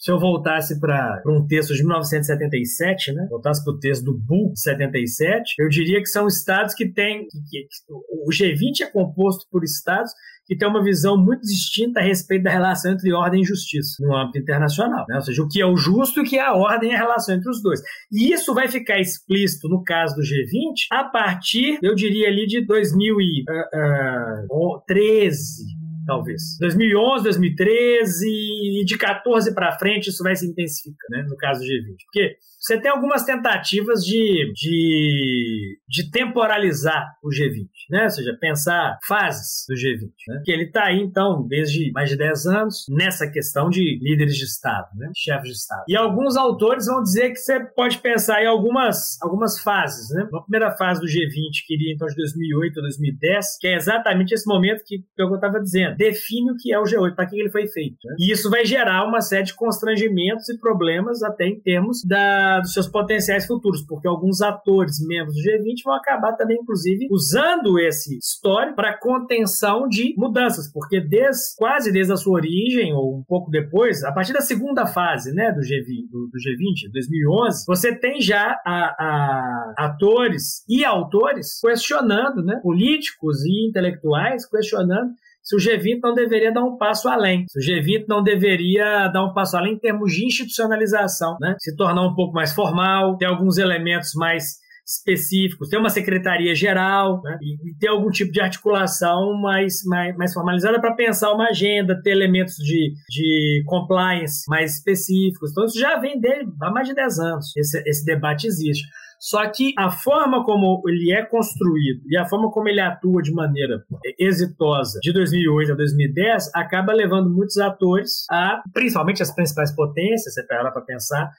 se 0.00 0.10
eu 0.10 0.18
voltasse 0.18 0.80
para 0.80 1.22
um 1.26 1.46
texto 1.46 1.74
de 1.74 1.82
1977, 1.82 3.12
né? 3.12 3.26
Voltasse 3.28 3.62
para 3.62 3.74
o 3.74 3.78
texto 3.78 4.04
do 4.04 4.18
Bull 4.18 4.52
de 4.52 4.60
77, 4.60 5.54
eu 5.58 5.68
diria 5.68 6.00
que 6.00 6.06
são 6.06 6.26
estados 6.26 6.74
que 6.74 6.90
têm. 6.90 7.26
Que, 7.26 7.62
que, 7.62 7.68
o 7.90 8.30
G20 8.30 8.80
é 8.80 8.86
composto 8.86 9.46
por 9.50 9.62
estados 9.62 10.12
que 10.50 10.56
tem 10.56 10.66
uma 10.66 10.82
visão 10.82 11.16
muito 11.16 11.42
distinta 11.42 12.00
a 12.00 12.02
respeito 12.02 12.42
da 12.42 12.50
relação 12.50 12.92
entre 12.92 13.12
ordem 13.12 13.42
e 13.42 13.44
justiça 13.44 14.04
no 14.04 14.16
âmbito 14.16 14.40
internacional. 14.40 15.06
Né? 15.08 15.14
Ou 15.14 15.22
seja, 15.22 15.44
o 15.44 15.48
que 15.48 15.60
é 15.60 15.66
o 15.66 15.76
justo 15.76 16.18
e 16.18 16.24
o 16.24 16.26
que 16.26 16.38
é 16.38 16.42
a 16.42 16.54
ordem 16.54 16.90
e 16.90 16.94
a 16.94 16.98
relação 16.98 17.36
entre 17.36 17.48
os 17.48 17.62
dois. 17.62 17.80
E 18.10 18.32
isso 18.32 18.52
vai 18.52 18.66
ficar 18.66 18.98
explícito 18.98 19.68
no 19.68 19.84
caso 19.84 20.16
do 20.16 20.22
G20 20.22 20.88
a 20.90 21.04
partir, 21.04 21.78
eu 21.80 21.94
diria 21.94 22.26
ali, 22.26 22.48
de 22.48 22.66
2013, 22.66 25.66
talvez. 26.10 26.58
2011, 26.58 27.22
2013 27.22 28.26
e 28.26 28.84
de 28.84 28.98
14 28.98 29.54
para 29.54 29.78
frente 29.78 30.08
isso 30.08 30.24
vai 30.24 30.34
se 30.34 30.44
intensificar, 30.44 31.08
né, 31.10 31.22
no 31.28 31.36
caso 31.36 31.60
do 31.60 31.66
G20. 31.66 31.96
Porque 32.06 32.36
você 32.60 32.78
tem 32.78 32.90
algumas 32.90 33.24
tentativas 33.24 34.04
de, 34.04 34.52
de, 34.54 35.78
de 35.88 36.10
temporalizar 36.10 37.06
o 37.24 37.28
G20, 37.28 37.66
né? 37.88 38.04
Ou 38.04 38.10
seja, 38.10 38.36
pensar 38.38 38.98
fases 39.08 39.64
do 39.66 39.74
G20. 39.74 40.10
Né? 40.28 40.42
Que 40.44 40.52
ele 40.52 40.64
está 40.64 40.84
aí, 40.84 41.00
então, 41.00 41.46
desde 41.48 41.90
mais 41.92 42.10
de 42.10 42.18
10 42.18 42.46
anos, 42.46 42.84
nessa 42.90 43.26
questão 43.30 43.70
de 43.70 43.98
líderes 44.02 44.36
de 44.36 44.44
Estado, 44.44 44.88
né? 44.94 45.10
chefes 45.16 45.48
de 45.48 45.56
Estado. 45.56 45.84
E 45.88 45.96
alguns 45.96 46.36
autores 46.36 46.84
vão 46.84 47.02
dizer 47.02 47.30
que 47.30 47.36
você 47.36 47.60
pode 47.74 47.96
pensar 47.98 48.42
em 48.42 48.46
algumas, 48.46 49.16
algumas 49.22 49.58
fases. 49.60 50.10
Né? 50.10 50.28
Uma 50.30 50.42
primeira 50.42 50.70
fase 50.76 51.00
do 51.00 51.06
G20, 51.06 51.64
que 51.66 51.74
iria 51.74 51.94
então 51.94 52.08
de 52.08 52.16
2008 52.16 52.78
a 52.78 52.82
2010, 52.82 53.58
que 53.58 53.68
é 53.68 53.74
exatamente 53.74 54.34
esse 54.34 54.46
momento 54.46 54.82
que, 54.84 54.98
que 54.98 55.22
eu 55.22 55.34
estava 55.34 55.58
dizendo. 55.60 55.96
Define 56.00 56.52
o 56.52 56.56
que 56.56 56.72
é 56.72 56.78
o 56.80 56.84
G8, 56.84 57.14
para 57.14 57.26
que 57.26 57.38
ele 57.38 57.50
foi 57.50 57.68
feito. 57.68 57.98
Né? 58.02 58.14
E 58.18 58.32
isso 58.32 58.48
vai 58.48 58.64
gerar 58.64 59.06
uma 59.06 59.20
série 59.20 59.44
de 59.44 59.54
constrangimentos 59.54 60.48
e 60.48 60.58
problemas 60.58 61.22
até 61.22 61.46
em 61.46 61.60
termos 61.60 62.02
da 62.02 62.60
dos 62.60 62.72
seus 62.72 62.88
potenciais 62.88 63.46
futuros, 63.46 63.84
porque 63.86 64.08
alguns 64.08 64.40
atores, 64.40 64.96
membros 65.06 65.34
do 65.34 65.42
G20, 65.42 65.82
vão 65.84 65.94
acabar 65.94 66.32
também, 66.36 66.56
inclusive, 66.58 67.06
usando 67.10 67.78
esse 67.78 68.16
histórico 68.16 68.76
para 68.76 68.98
contenção 68.98 69.86
de 69.86 70.14
mudanças, 70.16 70.72
porque 70.72 71.00
desde, 71.00 71.42
quase 71.58 71.92
desde 71.92 72.14
a 72.14 72.16
sua 72.16 72.34
origem, 72.34 72.94
ou 72.94 73.18
um 73.18 73.24
pouco 73.28 73.50
depois, 73.50 74.02
a 74.02 74.12
partir 74.12 74.32
da 74.32 74.40
segunda 74.40 74.86
fase 74.86 75.34
né, 75.34 75.52
do, 75.52 75.60
G20, 75.60 76.08
do, 76.10 76.28
do 76.28 76.38
G20, 76.38 76.90
2011, 76.92 77.64
você 77.66 77.94
tem 77.94 78.22
já 78.22 78.58
a, 78.64 78.84
a, 78.84 79.74
atores 79.76 80.64
e 80.66 80.82
autores 80.82 81.60
questionando, 81.60 82.42
né, 82.42 82.58
políticos 82.62 83.44
e 83.44 83.68
intelectuais 83.68 84.48
questionando 84.48 85.10
se 85.50 85.56
o 85.56 85.58
G20 85.58 85.98
não 86.00 86.14
deveria 86.14 86.52
dar 86.52 86.62
um 86.62 86.76
passo 86.76 87.08
além, 87.08 87.44
se 87.48 87.58
o 87.58 87.62
G20 87.62 88.04
não 88.08 88.22
deveria 88.22 89.08
dar 89.08 89.24
um 89.24 89.32
passo 89.32 89.56
além 89.56 89.72
em 89.74 89.78
termos 89.78 90.12
de 90.12 90.24
institucionalização, 90.24 91.36
né? 91.40 91.56
se 91.58 91.74
tornar 91.74 92.06
um 92.06 92.14
pouco 92.14 92.32
mais 92.32 92.52
formal, 92.52 93.16
ter 93.16 93.24
alguns 93.26 93.58
elementos 93.58 94.12
mais 94.14 94.60
específicos, 94.86 95.68
ter 95.68 95.76
uma 95.76 95.88
secretaria 95.88 96.54
geral 96.54 97.20
né? 97.22 97.36
e, 97.42 97.74
ter 97.80 97.88
algum 97.88 98.10
tipo 98.10 98.30
de 98.30 98.40
articulação 98.40 99.40
mais, 99.40 99.84
mais, 99.84 100.16
mais 100.16 100.32
formalizada 100.32 100.80
para 100.80 100.94
pensar 100.94 101.32
uma 101.32 101.48
agenda, 101.48 102.00
ter 102.00 102.10
elementos 102.10 102.54
de, 102.54 102.92
de 103.08 103.64
compliance 103.66 104.48
mais 104.48 104.76
específicos. 104.76 105.50
Então, 105.50 105.64
isso 105.64 105.80
já 105.80 105.98
vem 105.98 106.20
dele 106.20 106.48
há 106.62 106.70
mais 106.70 106.86
de 106.86 106.94
10 106.94 107.18
anos. 107.18 107.56
Esse, 107.56 107.82
esse 107.88 108.04
debate 108.04 108.46
existe. 108.46 108.86
Só 109.20 109.46
que 109.50 109.74
a 109.76 109.90
forma 109.90 110.42
como 110.44 110.82
ele 110.88 111.12
é 111.12 111.22
construído 111.22 112.00
e 112.08 112.16
a 112.16 112.24
forma 112.24 112.50
como 112.50 112.68
ele 112.68 112.80
atua 112.80 113.20
de 113.20 113.32
maneira 113.32 113.84
exitosa 114.18 114.98
de 115.02 115.12
2008 115.12 115.72
a 115.72 115.74
2010 115.74 116.50
acaba 116.54 116.94
levando 116.94 117.28
muitos 117.28 117.58
atores 117.58 118.24
a, 118.30 118.62
principalmente 118.72 119.22
as 119.22 119.34
principais 119.34 119.74
potências, 119.74 120.32
você 120.32 120.42
para 120.46 120.70
para 120.70 120.80
pensar, 120.82 121.30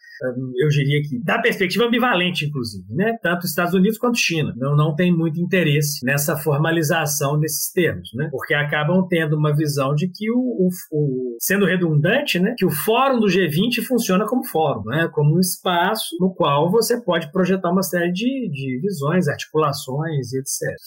eu 0.60 0.68
diria 0.70 1.02
que 1.02 1.24
da 1.24 1.40
perspectiva 1.40 1.86
ambivalente, 1.86 2.46
inclusive, 2.46 2.86
né? 2.94 3.18
Tanto 3.22 3.48
Estados 3.48 3.74
Unidos 3.74 3.98
quanto 3.98 4.20
China 4.20 4.54
não, 4.56 4.76
não 4.76 4.96
tem 4.96 5.12
muito 5.12 5.42
interesse 5.42 6.06
nessa 6.06 6.38
formalização 6.38 7.40
desses 7.40 7.72
termos, 7.72 8.10
né? 8.14 8.28
Porque 8.32 8.54
acabam 8.54 9.08
tendo 9.10 9.36
uma 9.36 9.56
visão 9.56 9.96
de 9.96 10.08
que 10.08 10.30
o, 10.32 10.38
o, 10.38 10.70
o 10.92 11.36
sendo 11.40 11.66
redundante, 11.66 12.40
né? 12.40 12.54
Que 12.56 12.66
o 12.66 12.70
fórum 12.70 13.20
do 13.20 13.28
G20 13.28 13.84
funciona 13.88 14.28
como 14.28 14.46
fórum, 14.46 14.84
né? 14.86 15.10
Como 15.12 15.36
um 15.36 15.40
espaço 15.40 16.16
no 16.20 16.34
qual 16.34 16.70
você 16.70 17.02
pode 17.02 17.32
projetar 17.32 17.71
uma 17.72 17.84
série 17.84 18.12
de, 18.12 18.50
de 18.50 18.80
visões, 18.82 19.28
articulações 19.28 20.34
etc. 20.34 20.78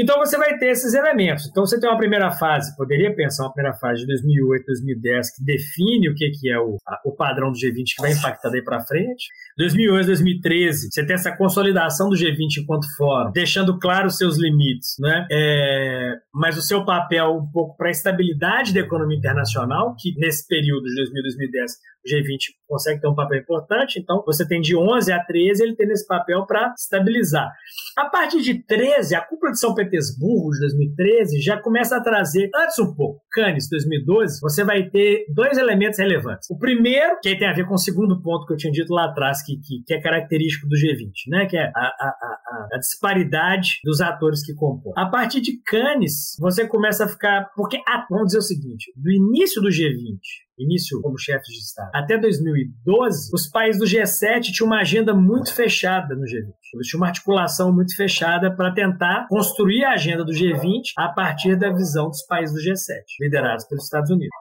Então 0.00 0.16
você 0.18 0.38
vai 0.38 0.56
ter 0.58 0.70
esses 0.70 0.94
elementos. 0.94 1.46
Então 1.46 1.66
você 1.66 1.78
tem 1.80 1.90
uma 1.90 1.98
primeira 1.98 2.30
fase, 2.30 2.76
poderia 2.76 3.14
pensar 3.14 3.44
uma 3.44 3.52
primeira 3.52 3.76
fase 3.76 4.02
de 4.02 4.06
2008, 4.06 4.64
2010, 4.66 5.36
que 5.36 5.44
define 5.44 6.08
o 6.08 6.14
que, 6.14 6.30
é 6.48 6.58
o, 6.58 6.76
a, 6.86 7.00
o 7.04 7.12
padrão 7.12 7.50
do 7.50 7.58
G20 7.58 7.96
que 7.96 8.02
vai 8.02 8.12
impactar 8.12 8.48
daí 8.50 8.62
para 8.62 8.80
frente. 8.80 9.26
2008, 9.56 10.06
2013, 10.06 10.88
você 10.92 11.04
tem 11.04 11.14
essa 11.14 11.36
consolidação 11.36 12.08
do 12.08 12.14
G20 12.14 12.62
enquanto 12.62 12.86
fórum, 12.96 13.32
deixando 13.32 13.76
claro 13.78 14.06
os 14.06 14.16
seus 14.16 14.38
limites, 14.38 14.94
né? 15.00 15.26
É, 15.32 16.14
mas 16.32 16.56
o 16.56 16.62
seu 16.62 16.84
papel 16.84 17.36
um 17.36 17.50
pouco 17.50 17.76
para 17.76 17.88
a 17.88 17.90
estabilidade 17.90 18.72
da 18.72 18.80
economia 18.80 19.18
internacional, 19.18 19.96
que 19.98 20.14
nesse 20.16 20.46
período 20.46 20.84
de 20.84 20.94
2000, 20.94 21.22
2010 21.22 21.72
o 22.04 22.08
G20 22.08 22.38
consegue 22.66 23.00
ter 23.00 23.08
um 23.08 23.14
papel 23.14 23.40
importante, 23.40 23.98
então 23.98 24.22
você 24.24 24.46
tem 24.46 24.60
de 24.60 24.76
11 24.76 25.12
a 25.12 25.24
13, 25.24 25.62
ele 25.62 25.76
tem 25.76 25.90
esse 25.90 26.06
papel 26.06 26.44
para 26.46 26.72
estabilizar. 26.76 27.50
A 27.96 28.06
partir 28.06 28.42
de 28.42 28.62
13, 28.64 29.14
a 29.14 29.20
cúpula 29.20 29.52
de 29.52 29.58
São 29.58 29.74
Petersburgo 29.74 30.50
de 30.50 30.60
2013 30.60 31.40
já 31.40 31.60
começa 31.60 31.96
a 31.96 32.02
trazer, 32.02 32.50
antes 32.54 32.78
um 32.78 32.94
pouco, 32.94 33.22
Cannes 33.32 33.68
2012, 33.70 34.40
você 34.40 34.64
vai 34.64 34.88
ter 34.88 35.24
dois 35.34 35.56
elementos 35.56 35.98
relevantes. 35.98 36.48
O 36.50 36.58
primeiro, 36.58 37.18
que 37.22 37.36
tem 37.36 37.48
a 37.48 37.54
ver 37.54 37.66
com 37.66 37.74
o 37.74 37.78
segundo 37.78 38.20
ponto 38.22 38.46
que 38.46 38.52
eu 38.52 38.56
tinha 38.56 38.72
dito 38.72 38.92
lá 38.92 39.06
atrás, 39.06 39.42
que, 39.42 39.56
que, 39.56 39.82
que 39.86 39.94
é 39.94 40.00
característico 40.00 40.68
do 40.68 40.76
G20, 40.76 41.10
né? 41.28 41.46
que 41.46 41.56
é 41.56 41.72
a, 41.74 41.80
a, 41.80 42.16
a, 42.20 42.68
a 42.74 42.78
disparidade 42.78 43.80
dos 43.84 44.00
atores 44.00 44.44
que 44.44 44.54
compõem. 44.54 44.94
A 44.96 45.06
partir 45.06 45.40
de 45.40 45.60
Cannes, 45.62 46.36
você 46.38 46.66
começa 46.66 47.04
a 47.04 47.08
ficar. 47.08 47.50
Porque, 47.54 47.78
vamos 48.10 48.26
dizer 48.26 48.38
o 48.38 48.42
seguinte: 48.42 48.92
do 48.96 49.10
início 49.10 49.60
do 49.62 49.68
G20 49.68 50.18
início 50.58 51.00
como 51.00 51.18
chefe 51.18 51.44
de 51.44 51.58
Estado, 51.58 51.90
até 51.94 52.18
2012, 52.18 53.30
os 53.32 53.48
países 53.48 53.80
do 53.80 53.86
G7 53.86 54.52
tinham 54.52 54.66
uma 54.66 54.80
agenda 54.80 55.14
muito 55.14 55.54
fechada 55.54 56.14
no 56.14 56.22
G20. 56.22 56.52
Eles 56.74 56.86
tinham 56.86 57.00
uma 57.00 57.08
articulação 57.08 57.72
muito 57.72 57.96
fechada 57.96 58.54
para 58.54 58.72
tentar 58.72 59.26
construir 59.28 59.84
a 59.84 59.92
agenda 59.92 60.24
do 60.24 60.32
G20 60.32 60.92
a 60.96 61.08
partir 61.08 61.56
da 61.56 61.70
visão 61.70 62.08
dos 62.08 62.22
países 62.26 62.54
do 62.54 62.60
G7, 62.60 63.02
liderados 63.20 63.66
pelos 63.66 63.84
Estados 63.84 64.10
Unidos. 64.10 64.34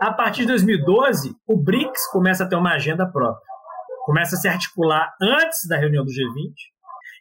A 0.00 0.12
partir 0.12 0.42
de 0.42 0.48
2012, 0.48 1.34
o 1.46 1.56
BRICS 1.56 2.10
começa 2.10 2.44
a 2.44 2.48
ter 2.48 2.56
uma 2.56 2.74
agenda 2.74 3.06
própria. 3.06 3.44
Começa 4.04 4.36
a 4.36 4.38
se 4.38 4.48
articular 4.48 5.14
antes 5.20 5.66
da 5.68 5.78
reunião 5.78 6.04
do 6.04 6.10
G20 6.10 6.52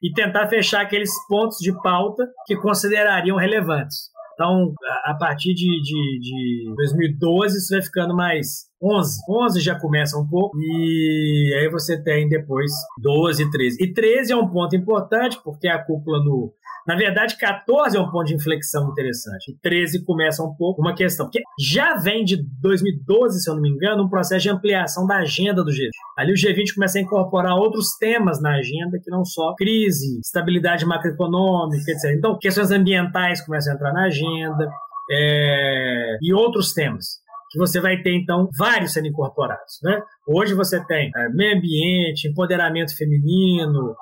e 0.04 0.12
tentar 0.12 0.48
fechar 0.48 0.82
aqueles 0.82 1.12
pontos 1.28 1.58
de 1.60 1.72
pauta 1.82 2.28
que 2.46 2.58
considerariam 2.58 3.38
relevantes. 3.38 4.13
Então, 4.44 4.74
a 5.06 5.16
partir 5.18 5.54
de, 5.54 5.82
de, 5.82 6.20
de 6.20 6.76
2012, 6.76 7.58
isso 7.58 7.70
vai 7.74 7.82
ficando 7.82 8.14
mais 8.14 8.66
11. 8.84 9.22
11 9.30 9.62
já 9.62 9.80
começa 9.80 10.18
um 10.18 10.28
pouco 10.28 10.58
e 10.60 11.56
aí 11.60 11.70
você 11.70 12.02
tem 12.02 12.28
depois 12.28 12.72
12, 13.02 13.50
13. 13.50 13.84
E 13.84 13.94
13 13.94 14.34
é 14.34 14.36
um 14.36 14.48
ponto 14.48 14.76
importante 14.76 15.40
porque 15.44 15.68
a 15.68 15.80
cúpula 15.84 16.20
no 16.24 16.54
na 16.86 16.96
verdade, 16.96 17.38
14 17.38 17.96
é 17.96 18.00
um 18.00 18.12
ponto 18.12 18.26
de 18.26 18.36
inflexão 18.36 18.90
interessante. 18.90 19.52
E 19.52 19.58
13 19.62 20.04
começa 20.04 20.44
um 20.44 20.54
pouco 20.54 20.82
uma 20.82 20.94
questão. 20.94 21.26
Porque 21.26 21.42
já 21.58 21.96
vem 21.96 22.26
de 22.26 22.38
2012, 22.62 23.42
se 23.42 23.50
eu 23.50 23.56
não 23.56 23.62
me 23.62 23.70
engano, 23.70 24.04
um 24.04 24.10
processo 24.10 24.44
de 24.44 24.50
ampliação 24.50 25.08
da 25.08 25.18
agenda 25.18 25.64
do 25.64 25.72
G20. 25.72 25.90
Ali 26.18 26.34
o 26.34 26.36
G20 26.36 26.76
começa 26.76 26.98
a 26.98 27.02
incorporar 27.02 27.56
outros 27.56 27.96
temas 27.98 28.42
na 28.42 28.56
agenda 28.56 29.00
que 29.02 29.10
não 29.10 29.24
só 29.24 29.56
crise, 29.56 30.20
estabilidade 30.20 30.86
macroeconômica, 30.86 31.90
etc. 31.90 32.12
Então, 32.18 32.38
questões 32.38 32.70
ambientais 32.72 33.40
começam 33.46 33.72
a 33.72 33.76
entrar 33.76 33.94
na 33.94 34.06
agenda. 34.06 34.70
É... 35.12 36.18
e 36.22 36.34
outros 36.34 36.72
temas 36.72 37.23
que 37.54 37.60
você 37.60 37.80
vai 37.80 38.02
ter, 38.02 38.16
então, 38.16 38.50
vários 38.58 38.94
sendo 38.94 39.08
incorporados. 39.08 39.80
Né? 39.84 40.02
Hoje 40.28 40.56
você 40.56 40.84
tem 40.86 41.12
é, 41.16 41.30
meio 41.30 41.56
ambiente, 41.56 42.28
empoderamento 42.28 42.98
feminino, 42.98 43.96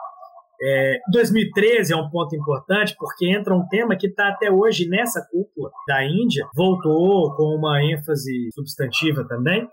é, 0.64 1.00
2013 1.12 1.92
é 1.92 1.98
um 1.98 2.08
ponto 2.10 2.36
importante 2.36 2.96
porque 2.98 3.28
entra 3.28 3.56
um 3.56 3.68
tema 3.68 3.98
que 3.98 4.08
está 4.08 4.30
até 4.30 4.52
hoje 4.52 4.88
nessa 4.88 5.20
cúpula 5.32 5.72
da 5.88 6.06
Índia, 6.06 6.48
voltou 6.56 7.36
com 7.36 7.56
uma 7.56 7.84
ênfase 7.84 8.50
substantiva 8.54 9.28
também, 9.28 9.68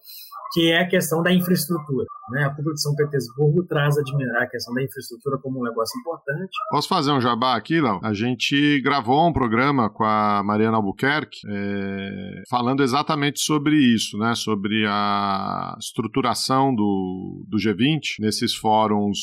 que 0.53 0.73
é 0.73 0.81
a 0.81 0.89
questão 0.89 1.23
da 1.23 1.31
infraestrutura. 1.31 2.07
Né? 2.31 2.45
A 2.45 2.51
Cúpula 2.51 2.75
de 2.75 2.83
São 2.83 2.95
Petersburgo 2.95 3.65
traz 3.67 3.97
a, 3.97 4.03
a 4.43 4.47
questão 4.47 4.75
da 4.75 4.83
infraestrutura 4.83 5.39
como 5.39 5.61
um 5.61 5.65
negócio 5.65 5.99
importante. 6.01 6.51
Posso 6.71 6.89
fazer 6.89 7.13
um 7.13 7.21
jabá 7.21 7.57
aqui, 7.57 7.81
Léo? 7.81 8.01
A 8.03 8.13
gente 8.13 8.81
gravou 8.81 9.29
um 9.29 9.33
programa 9.33 9.91
com 9.91 10.05
a 10.05 10.43
Mariana 10.43 10.77
Albuquerque 10.77 11.41
é, 11.49 12.43
falando 12.49 12.83
exatamente 12.83 13.41
sobre 13.41 13.77
isso, 13.77 14.19
né? 14.19 14.35
sobre 14.35 14.85
a 14.87 15.77
estruturação 15.79 16.75
do, 16.75 17.45
do 17.49 17.57
G20 17.57 18.21
nesses 18.21 18.55
fóruns, 18.55 19.19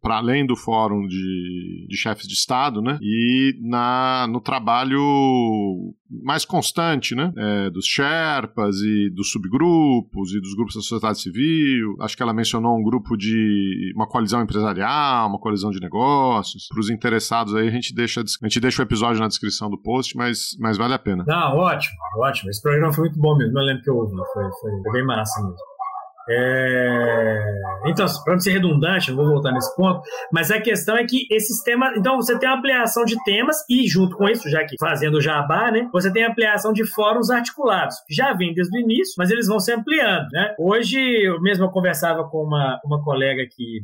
para 0.00 0.18
além 0.18 0.46
do 0.46 0.56
fórum 0.56 1.06
de, 1.06 1.86
de 1.88 1.96
chefes 1.96 2.26
de 2.26 2.34
Estado, 2.34 2.80
né? 2.82 2.98
e 3.00 3.54
na, 3.62 4.26
no 4.28 4.40
trabalho 4.40 5.00
mais 6.22 6.44
constante 6.44 7.14
né? 7.14 7.32
É, 7.36 7.70
dos 7.70 7.86
Sherpas 7.86 8.76
e 8.80 9.10
dos 9.10 9.30
subgrupos 9.30 10.32
e 10.34 10.40
dos 10.40 10.54
grupos 10.54 10.74
da 10.74 10.80
sociedade 10.80 11.20
civil. 11.20 11.96
Acho 12.00 12.16
que 12.16 12.22
ela 12.22 12.32
mencionou 12.32 12.49
mencionou 12.50 12.76
um 12.76 12.82
grupo 12.82 13.16
de 13.16 13.92
uma 13.94 14.06
coalizão 14.06 14.42
empresarial, 14.42 15.28
uma 15.28 15.38
coalizão 15.38 15.70
de 15.70 15.80
negócios. 15.80 16.66
Para 16.68 16.80
os 16.80 16.90
interessados 16.90 17.54
aí, 17.54 17.68
a 17.68 17.70
gente 17.70 17.94
deixa 17.94 18.20
a 18.20 18.46
gente 18.46 18.60
deixa 18.60 18.82
o 18.82 18.84
episódio 18.84 19.20
na 19.20 19.28
descrição 19.28 19.70
do 19.70 19.78
post, 19.78 20.16
mas, 20.16 20.56
mas 20.58 20.76
vale 20.76 20.94
a 20.94 20.98
pena. 20.98 21.24
Não, 21.26 21.56
ótimo, 21.56 21.96
ótimo. 22.18 22.50
Esse 22.50 22.60
programa 22.60 22.92
foi 22.92 23.04
muito 23.04 23.20
bom 23.20 23.36
mesmo. 23.36 23.58
Eu 23.58 23.64
lembro 23.64 23.82
que 23.82 23.90
eu 23.90 23.96
ouvi, 23.96 24.16
foi, 24.32 24.44
foi 24.60 24.92
bem 24.92 25.04
massa 25.04 25.40
mesmo. 25.42 25.69
É... 26.28 27.60
Então, 27.86 28.06
para 28.24 28.34
não 28.34 28.40
ser 28.40 28.52
redundante, 28.52 29.10
não 29.10 29.16
vou 29.16 29.26
voltar 29.26 29.52
nesse 29.52 29.74
ponto, 29.74 30.02
mas 30.32 30.50
a 30.50 30.60
questão 30.60 30.96
é 30.96 31.04
que 31.04 31.26
esses 31.30 31.62
temas. 31.62 31.96
Então, 31.96 32.16
você 32.16 32.38
tem 32.38 32.48
a 32.48 32.54
ampliação 32.54 33.04
de 33.04 33.22
temas 33.24 33.56
e, 33.68 33.88
junto 33.88 34.16
com 34.16 34.28
isso, 34.28 34.48
já 34.48 34.64
que 34.64 34.76
fazendo 34.78 35.20
jabá, 35.20 35.70
né, 35.70 35.88
você 35.92 36.12
tem 36.12 36.24
a 36.24 36.30
ampliação 36.30 36.72
de 36.72 36.86
fóruns 36.86 37.30
articulados. 37.30 37.96
Já 38.08 38.32
vem 38.34 38.54
desde 38.54 38.76
o 38.76 38.80
início, 38.80 39.14
mas 39.16 39.30
eles 39.30 39.46
vão 39.46 39.58
se 39.58 39.72
ampliando. 39.72 40.28
Né? 40.30 40.54
Hoje, 40.58 40.98
eu 40.98 41.40
mesmo 41.40 41.64
eu 41.64 41.70
conversava 41.70 42.24
com 42.28 42.42
uma, 42.42 42.78
uma 42.84 43.02
colega 43.02 43.42
que 43.50 43.80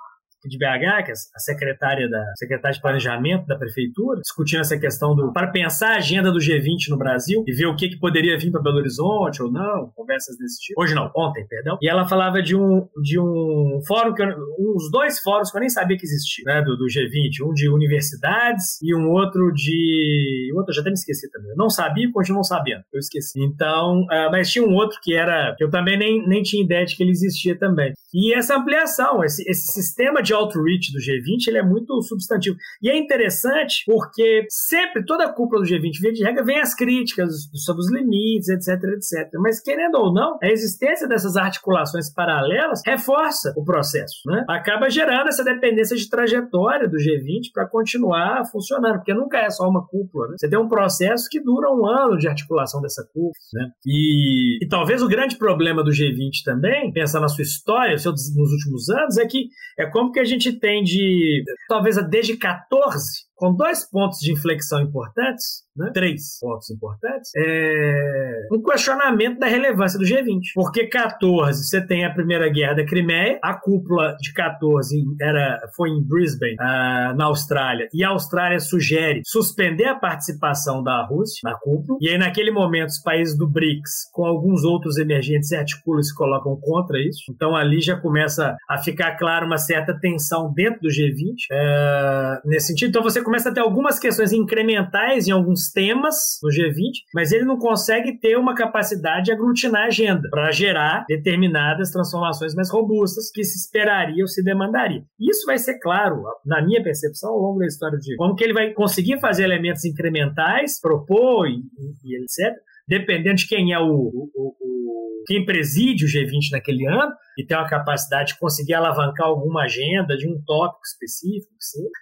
de 0.46 0.58
BH, 0.58 1.04
que 1.04 1.10
é 1.10 1.14
a 1.34 1.38
secretária 1.38 2.08
da 2.08 2.24
secretária 2.36 2.74
de 2.74 2.80
planejamento 2.80 3.46
da 3.46 3.56
prefeitura, 3.56 4.20
discutindo 4.20 4.60
essa 4.60 4.78
questão 4.78 5.14
do 5.14 5.32
para 5.32 5.48
pensar 5.48 5.94
a 5.94 5.96
agenda 5.96 6.30
do 6.30 6.38
G20 6.38 6.88
no 6.90 6.98
Brasil 6.98 7.44
e 7.46 7.52
ver 7.52 7.66
o 7.66 7.76
que, 7.76 7.88
que 7.88 7.98
poderia 7.98 8.38
vir 8.38 8.50
para 8.50 8.62
Belo 8.62 8.78
Horizonte 8.78 9.42
ou 9.42 9.50
não, 9.50 9.90
conversas 9.94 10.36
desse 10.38 10.60
tipo. 10.60 10.80
Hoje 10.80 10.94
não, 10.94 11.10
ontem, 11.16 11.46
perdão. 11.46 11.78
E 11.82 11.88
ela 11.88 12.08
falava 12.08 12.42
de 12.42 12.56
um 12.56 12.86
de 13.02 13.18
um 13.18 13.80
fórum 13.86 14.14
que 14.14 14.22
eu, 14.22 14.28
uns 14.28 14.90
dois 14.90 15.20
fóruns 15.20 15.50
que 15.50 15.56
eu 15.56 15.60
nem 15.60 15.68
sabia 15.68 15.96
que 15.96 16.04
existia, 16.04 16.44
né, 16.46 16.62
do, 16.62 16.76
do 16.76 16.84
G20, 16.84 17.48
um 17.48 17.52
de 17.52 17.68
universidades 17.68 18.80
e 18.82 18.94
um 18.94 19.10
outro 19.10 19.52
de 19.52 20.52
outro 20.54 20.72
já 20.72 20.80
até 20.80 20.90
me 20.90 20.94
esqueci 20.94 21.30
também. 21.30 21.50
Eu 21.50 21.56
não 21.56 21.70
sabia, 21.70 22.10
continuo 22.12 22.36
não 22.36 22.44
sabendo. 22.44 22.82
Eu 22.92 22.98
esqueci. 22.98 23.42
Então, 23.42 24.02
uh, 24.02 24.30
mas 24.30 24.50
tinha 24.50 24.64
um 24.64 24.72
outro 24.72 24.98
que 25.02 25.14
era 25.14 25.54
que 25.56 25.64
eu 25.64 25.70
também 25.70 25.98
nem, 25.98 26.26
nem 26.26 26.42
tinha 26.42 26.62
ideia 26.62 26.84
de 26.84 26.96
que 26.96 27.02
ele 27.02 27.10
existia 27.10 27.58
também. 27.58 27.92
E 28.12 28.34
essa 28.34 28.56
ampliação, 28.56 29.24
esse, 29.24 29.42
esse 29.48 29.72
sistema 29.72 30.22
de 30.22 30.34
outreach 30.36 30.92
do 30.92 30.98
G20 30.98 31.48
ele 31.48 31.58
é 31.58 31.62
muito 31.62 32.00
substantivo. 32.02 32.56
E 32.82 32.88
é 32.88 32.96
interessante 32.96 33.82
porque 33.86 34.46
sempre, 34.48 35.04
toda 35.04 35.24
a 35.24 35.32
cúpula 35.32 35.62
do 35.62 35.68
G20, 35.68 36.00
via 36.00 36.12
de 36.12 36.24
regra, 36.24 36.44
vem 36.44 36.60
as 36.60 36.74
críticas 36.74 37.32
sobre 37.54 37.82
os 37.82 37.90
limites, 37.90 38.48
etc, 38.48 38.82
etc. 38.94 39.30
Mas, 39.40 39.60
querendo 39.60 39.96
ou 39.96 40.12
não, 40.12 40.38
a 40.42 40.48
existência 40.48 41.08
dessas 41.08 41.36
articulações 41.36 42.12
paralelas 42.12 42.82
reforça 42.84 43.52
o 43.56 43.64
processo. 43.64 44.20
Né? 44.26 44.44
Acaba 44.48 44.88
gerando 44.90 45.28
essa 45.28 45.44
dependência 45.44 45.96
de 45.96 46.08
trajetória 46.08 46.88
do 46.88 46.96
G20 46.96 47.52
para 47.52 47.68
continuar 47.68 48.44
funcionando, 48.50 48.96
porque 48.96 49.14
nunca 49.14 49.38
é 49.38 49.50
só 49.50 49.68
uma 49.68 49.86
cúpula. 49.86 50.28
Né? 50.28 50.34
Você 50.38 50.48
tem 50.48 50.58
um 50.58 50.68
processo 50.68 51.28
que 51.30 51.40
dura 51.40 51.70
um 51.72 51.86
ano 51.86 52.18
de 52.18 52.28
articulação 52.28 52.80
dessa 52.80 53.02
cúpula. 53.04 53.32
Né? 53.54 53.70
E, 53.86 54.64
e 54.64 54.68
talvez 54.68 55.02
o 55.02 55.08
grande 55.08 55.36
problema 55.36 55.82
do 55.82 55.90
G20 55.90 56.44
também, 56.44 56.92
pensando 56.92 57.22
na 57.22 57.28
sua 57.28 57.42
história, 57.42 57.94
nos 57.94 58.52
últimos 58.52 58.88
anos, 58.90 59.16
é 59.18 59.26
que 59.26 59.48
é 59.78 59.86
como 59.86 60.12
que 60.12 60.20
a 60.20 60.24
gente 60.26 60.58
tem 60.58 60.82
de, 60.82 61.42
talvez 61.68 61.96
desde 62.08 62.36
14, 62.36 63.25
com 63.36 63.54
dois 63.54 63.88
pontos 63.88 64.18
de 64.18 64.32
inflexão 64.32 64.80
importantes, 64.80 65.66
né? 65.76 65.90
três 65.92 66.38
pontos 66.40 66.70
importantes, 66.70 67.30
é 67.36 68.48
um 68.50 68.62
questionamento 68.62 69.38
da 69.38 69.46
relevância 69.46 69.98
do 69.98 70.04
G20. 70.04 70.40
Porque 70.54 70.86
14, 70.86 71.64
você 71.64 71.86
tem 71.86 72.04
a 72.04 72.12
Primeira 72.12 72.48
Guerra 72.50 72.76
da 72.76 72.86
Crimeia, 72.86 73.38
a 73.42 73.54
cúpula 73.54 74.16
de 74.20 74.32
14 74.32 75.04
era, 75.20 75.58
foi 75.76 75.90
em 75.90 76.02
Brisbane, 76.02 76.54
uh, 76.54 77.14
na 77.14 77.26
Austrália, 77.26 77.88
e 77.92 78.02
a 78.02 78.08
Austrália 78.08 78.58
sugere 78.58 79.20
suspender 79.24 79.84
a 79.84 79.94
participação 79.94 80.82
da 80.82 81.04
Rússia 81.04 81.40
na 81.44 81.54
cúpula, 81.58 81.98
e 82.00 82.08
aí 82.08 82.18
naquele 82.18 82.50
momento 82.50 82.88
os 82.88 83.02
países 83.02 83.36
do 83.36 83.46
BRICS, 83.46 84.10
com 84.12 84.24
alguns 84.24 84.64
outros 84.64 84.96
emergentes, 84.96 85.48
se 85.48 85.56
articulam 85.56 86.00
e 86.00 86.04
se 86.04 86.14
colocam 86.14 86.56
contra 86.60 86.98
isso. 86.98 87.24
Então 87.30 87.54
ali 87.54 87.82
já 87.82 88.00
começa 88.00 88.56
a 88.68 88.78
ficar 88.78 89.16
claro 89.16 89.46
uma 89.46 89.58
certa 89.58 89.98
tensão 89.98 90.52
dentro 90.54 90.80
do 90.80 90.88
G20 90.88 91.34
é, 91.52 92.40
nesse 92.46 92.68
sentido. 92.68 92.88
Então 92.88 93.02
você 93.02 93.25
começa 93.26 93.50
a 93.50 93.52
ter 93.52 93.60
algumas 93.60 93.98
questões 93.98 94.32
incrementais 94.32 95.26
em 95.26 95.32
alguns 95.32 95.72
temas 95.72 96.14
no 96.40 96.48
G20, 96.48 96.92
mas 97.12 97.32
ele 97.32 97.44
não 97.44 97.58
consegue 97.58 98.18
ter 98.18 98.38
uma 98.38 98.54
capacidade 98.54 99.24
de 99.24 99.32
aglutinar 99.32 99.82
a 99.82 99.86
agenda 99.86 100.28
para 100.30 100.52
gerar 100.52 101.04
determinadas 101.08 101.90
transformações 101.90 102.54
mais 102.54 102.70
robustas 102.70 103.28
que 103.32 103.42
se 103.42 103.58
esperaria 103.58 104.22
ou 104.22 104.28
se 104.28 104.44
demandaria. 104.44 105.02
Isso 105.20 105.44
vai 105.44 105.58
ser 105.58 105.80
claro, 105.80 106.22
na 106.46 106.64
minha 106.64 106.80
percepção, 106.80 107.30
ao 107.30 107.38
longo 107.38 107.58
da 107.58 107.66
história 107.66 107.98
de 107.98 108.14
como 108.14 108.36
que 108.36 108.44
ele 108.44 108.54
vai 108.54 108.72
conseguir 108.72 109.18
fazer 109.18 109.42
elementos 109.42 109.84
incrementais, 109.84 110.80
propor 110.80 111.48
e, 111.48 111.60
e, 112.04 112.22
etc., 112.22 112.54
dependendo 112.88 113.34
de 113.34 113.48
quem 113.48 113.72
é 113.72 113.78
o, 113.80 113.90
o, 113.90 114.30
o, 114.36 115.24
quem 115.26 115.44
preside 115.44 116.04
o 116.04 116.08
G20 116.08 116.52
naquele 116.52 116.86
ano, 116.86 117.12
e 117.36 117.44
tem 117.44 117.56
uma 117.56 117.68
capacidade 117.68 118.32
de 118.32 118.38
conseguir 118.38 118.74
alavancar 118.74 119.26
alguma 119.26 119.64
agenda 119.64 120.16
de 120.16 120.28
um 120.28 120.40
tópico 120.44 120.84
específico. 120.84 121.52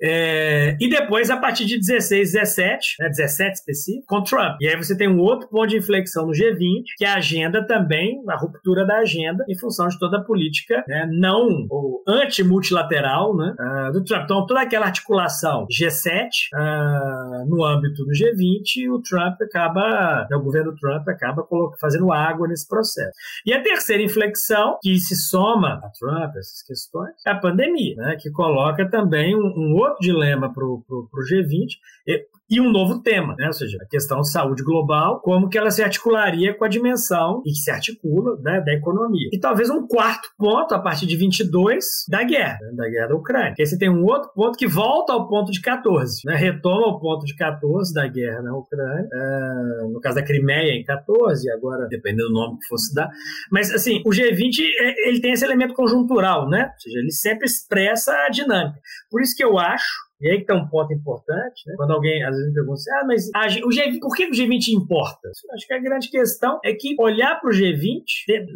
É, 0.03 0.77
e 0.81 0.89
depois, 0.89 1.31
a 1.31 1.37
partir 1.37 1.65
de 1.65 1.79
16, 1.79 2.33
17, 2.33 2.97
né, 3.01 3.09
17 3.09 3.55
específico, 3.55 4.07
com 4.07 4.23
Trump. 4.23 4.57
E 4.61 4.69
aí 4.69 4.77
você 4.77 4.97
tem 4.97 5.09
um 5.09 5.19
outro 5.19 5.49
ponto 5.49 5.69
de 5.69 5.79
inflexão 5.79 6.27
no 6.27 6.33
G20, 6.33 6.83
que 6.97 7.05
é 7.05 7.09
a 7.09 7.17
agenda 7.17 7.67
também, 7.67 8.23
a 8.29 8.37
ruptura 8.37 8.87
da 8.87 8.99
agenda, 8.99 9.45
em 9.49 9.59
função 9.59 9.89
de 9.89 9.99
toda 9.99 10.19
a 10.19 10.25
política 10.25 10.85
né, 10.87 11.09
não 11.11 11.67
ou 11.71 12.03
anti-multilateral 12.07 13.37
né, 13.37 13.55
uh, 13.59 13.93
do 13.93 14.05
Trump. 14.05 14.25
Então, 14.25 14.47
toda 14.47 14.61
aquela 14.61 14.87
articulação 14.87 15.67
G7 15.67 16.29
uh, 16.53 16.57
ah, 16.57 17.45
no 17.47 17.65
âmbito 17.65 18.05
do 18.05 18.11
G20, 18.11 18.91
o 18.93 19.01
Trump 19.03 19.41
acaba, 19.43 20.27
né, 20.31 20.37
o 20.37 20.43
governo 20.43 20.75
Trump 20.77 21.09
acaba 21.09 21.47
fazendo 21.81 22.13
água 22.13 22.49
nesse 22.49 22.69
processo. 22.69 23.13
E 23.47 23.53
a 23.53 23.63
terceira 23.63 24.03
inflexão, 24.03 24.79
que 24.83 24.99
se 24.99 25.17
soma 25.29 25.81
a 25.83 25.91
Trump, 25.99 26.37
essas 26.37 26.63
questões, 26.63 27.15
é 27.27 27.31
a 27.31 27.39
pandemia, 27.39 27.97
né, 27.97 28.17
que 28.21 28.31
coloca 28.31 28.89
também 28.91 29.35
um, 29.37 29.53
um 29.57 29.75
outro 29.75 29.99
dilema 30.01 30.53
para 30.53 30.65
o 30.65 31.09
G20 31.31 31.69
e 32.07 32.27
um 32.61 32.71
novo 32.71 33.03
tema, 33.03 33.35
né? 33.39 33.47
ou 33.47 33.53
seja, 33.53 33.79
a 33.81 33.87
questão 33.87 34.21
de 34.21 34.31
saúde 34.31 34.63
global, 34.63 35.21
como 35.21 35.49
que 35.49 35.57
ela 35.57 35.71
se 35.71 35.83
articularia 35.83 36.55
com 36.55 36.65
a 36.65 36.69
dimensão 36.69 37.43
e 37.45 37.51
que 37.51 37.59
se 37.59 37.71
articula 37.71 38.37
né, 38.41 38.61
da 38.61 38.73
economia. 38.73 39.29
E 39.33 39.39
talvez 39.39 39.71
um 39.71 39.87
quarto 39.87 40.29
ponto, 40.37 40.75
a 40.75 40.79
partir 40.79 41.07
de 41.07 41.17
22, 41.17 41.85
da 42.09 42.23
guerra, 42.23 42.59
né, 42.61 42.73
da 42.77 42.89
guerra 42.89 43.09
da 43.09 43.15
Ucrânia. 43.17 43.55
Que 43.55 43.63
aí 43.63 43.67
você 43.67 43.79
tem 43.79 43.89
um 43.89 44.05
outro 44.05 44.31
ponto 44.35 44.59
que 44.59 44.67
volta 44.67 45.13
ao 45.13 45.29
ponto 45.29 45.51
de 45.51 45.61
14, 45.61 46.23
né? 46.27 46.37
retoma 46.37 46.89
o 46.89 47.01
ponto 47.01 47.25
de 47.25 47.35
14 47.35 47.95
da 47.95 48.07
guerra 48.07 48.43
na 48.43 48.57
Ucrânia, 48.57 49.09
uh, 49.13 49.93
no 49.93 50.01
caso 50.01 50.17
da 50.17 50.23
Crimeia 50.23 50.73
em 50.73 50.85
14, 50.85 51.51
agora 51.51 51.87
dependendo 51.89 52.29
do 52.29 52.35
nome 52.35 52.59
que 52.59 52.67
fosse 52.67 52.95
dar. 52.95 53.11
Mas 53.51 53.71
assim, 53.71 54.03
o 54.05 54.11
G20 54.11 54.61
é, 54.81 55.09
ele 55.09 55.21
tem 55.21 55.33
esse 55.33 55.45
elemento 55.45 55.75
conjuntural, 55.75 56.49
né? 56.49 56.71
ou 56.73 56.81
seja, 56.81 56.99
ele 56.99 57.11
sempre 57.11 57.47
expressa 57.47 58.13
a 58.27 58.29
dinâmica. 58.29 58.79
Por 59.11 59.23
isso 59.23 59.35
que 59.37 59.45
eu 59.45 59.59
acho 59.59 60.05
e 60.25 60.31
aí 60.31 60.37
que 60.37 60.45
está 60.45 60.55
um 60.55 60.67
ponto 60.67 60.91
importante, 60.91 61.63
né? 61.67 61.75
Quando 61.77 61.91
alguém 61.91 62.25
às 62.25 62.31
vezes 62.31 62.49
me 62.49 62.55
pergunta 62.55 62.77
assim, 62.77 62.91
ah, 62.93 63.05
mas 63.07 63.31
a, 63.35 63.67
o 63.67 63.69
G20, 63.69 64.01
por 64.01 64.17
que 64.17 64.27
o 64.27 64.31
G20 64.31 64.69
importa? 64.69 65.29
Acho 65.53 65.67
que 65.67 65.75
a 65.75 65.79
grande 65.79 66.09
questão 66.09 66.59
é 66.65 66.73
que 66.73 66.97
olhar 66.99 67.39
para 67.39 67.51
o 67.51 67.53
G20, 67.53 68.07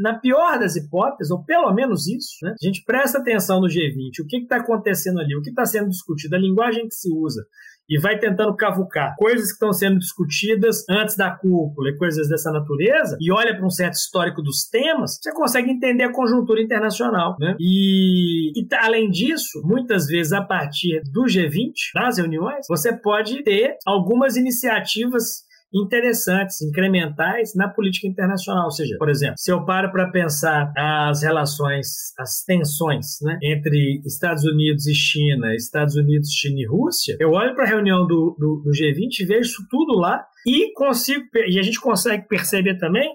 na 0.00 0.18
pior 0.18 0.58
das 0.58 0.76
hipóteses, 0.76 1.30
ou 1.30 1.44
pelo 1.44 1.70
menos 1.74 2.08
isso, 2.08 2.38
né? 2.42 2.54
A 2.58 2.66
gente 2.66 2.82
presta 2.86 3.18
atenção 3.18 3.60
no 3.60 3.66
G20, 3.66 4.24
o 4.24 4.26
que 4.26 4.38
está 4.38 4.56
acontecendo 4.56 5.20
ali, 5.20 5.36
o 5.36 5.42
que 5.42 5.50
está 5.50 5.66
sendo 5.66 5.90
discutido, 5.90 6.36
a 6.36 6.38
linguagem 6.38 6.88
que 6.88 6.94
se 6.94 7.12
usa, 7.12 7.44
e 7.88 7.98
vai 8.00 8.18
tentando 8.18 8.54
cavucar 8.54 9.14
coisas 9.16 9.48
que 9.48 9.54
estão 9.54 9.72
sendo 9.72 9.98
discutidas 9.98 10.84
antes 10.88 11.16
da 11.16 11.30
cúpula 11.30 11.90
e 11.90 11.96
coisas 11.96 12.28
dessa 12.28 12.52
natureza, 12.52 13.16
e 13.20 13.32
olha 13.32 13.56
para 13.56 13.66
um 13.66 13.70
certo 13.70 13.94
histórico 13.94 14.42
dos 14.42 14.68
temas, 14.68 15.18
você 15.20 15.32
consegue 15.32 15.70
entender 15.70 16.04
a 16.04 16.12
conjuntura 16.12 16.60
internacional. 16.60 17.36
Né? 17.38 17.56
E, 17.58 18.52
e 18.60 18.66
além 18.76 19.10
disso, 19.10 19.62
muitas 19.64 20.06
vezes 20.06 20.32
a 20.32 20.42
partir 20.42 21.02
do 21.12 21.24
G20, 21.24 21.72
nas 21.94 22.18
reuniões, 22.18 22.66
você 22.68 22.92
pode 22.92 23.42
ter 23.42 23.76
algumas 23.86 24.36
iniciativas 24.36 25.47
interessantes, 25.72 26.60
incrementais 26.62 27.54
na 27.54 27.68
política 27.68 28.06
internacional. 28.06 28.64
Ou 28.64 28.70
seja, 28.70 28.96
por 28.98 29.10
exemplo, 29.10 29.34
se 29.36 29.50
eu 29.50 29.64
paro 29.64 29.90
para 29.92 30.10
pensar 30.10 30.72
as 30.76 31.22
relações, 31.22 31.86
as 32.18 32.42
tensões 32.44 33.18
né, 33.22 33.38
entre 33.42 34.00
Estados 34.06 34.44
Unidos 34.44 34.86
e 34.86 34.94
China, 34.94 35.54
Estados 35.54 35.94
Unidos, 35.96 36.30
China 36.32 36.60
e 36.60 36.66
Rússia, 36.66 37.16
eu 37.20 37.30
olho 37.32 37.54
para 37.54 37.64
a 37.64 37.68
reunião 37.68 38.06
do, 38.06 38.36
do, 38.38 38.62
do 38.64 38.70
G20 38.70 39.20
e 39.20 39.26
vejo 39.26 39.40
isso 39.48 39.66
tudo 39.70 39.98
lá 39.98 40.24
e 40.46 40.72
consigo 40.72 41.24
e 41.46 41.58
a 41.58 41.62
gente 41.62 41.80
consegue 41.80 42.26
perceber 42.26 42.78
também 42.78 43.08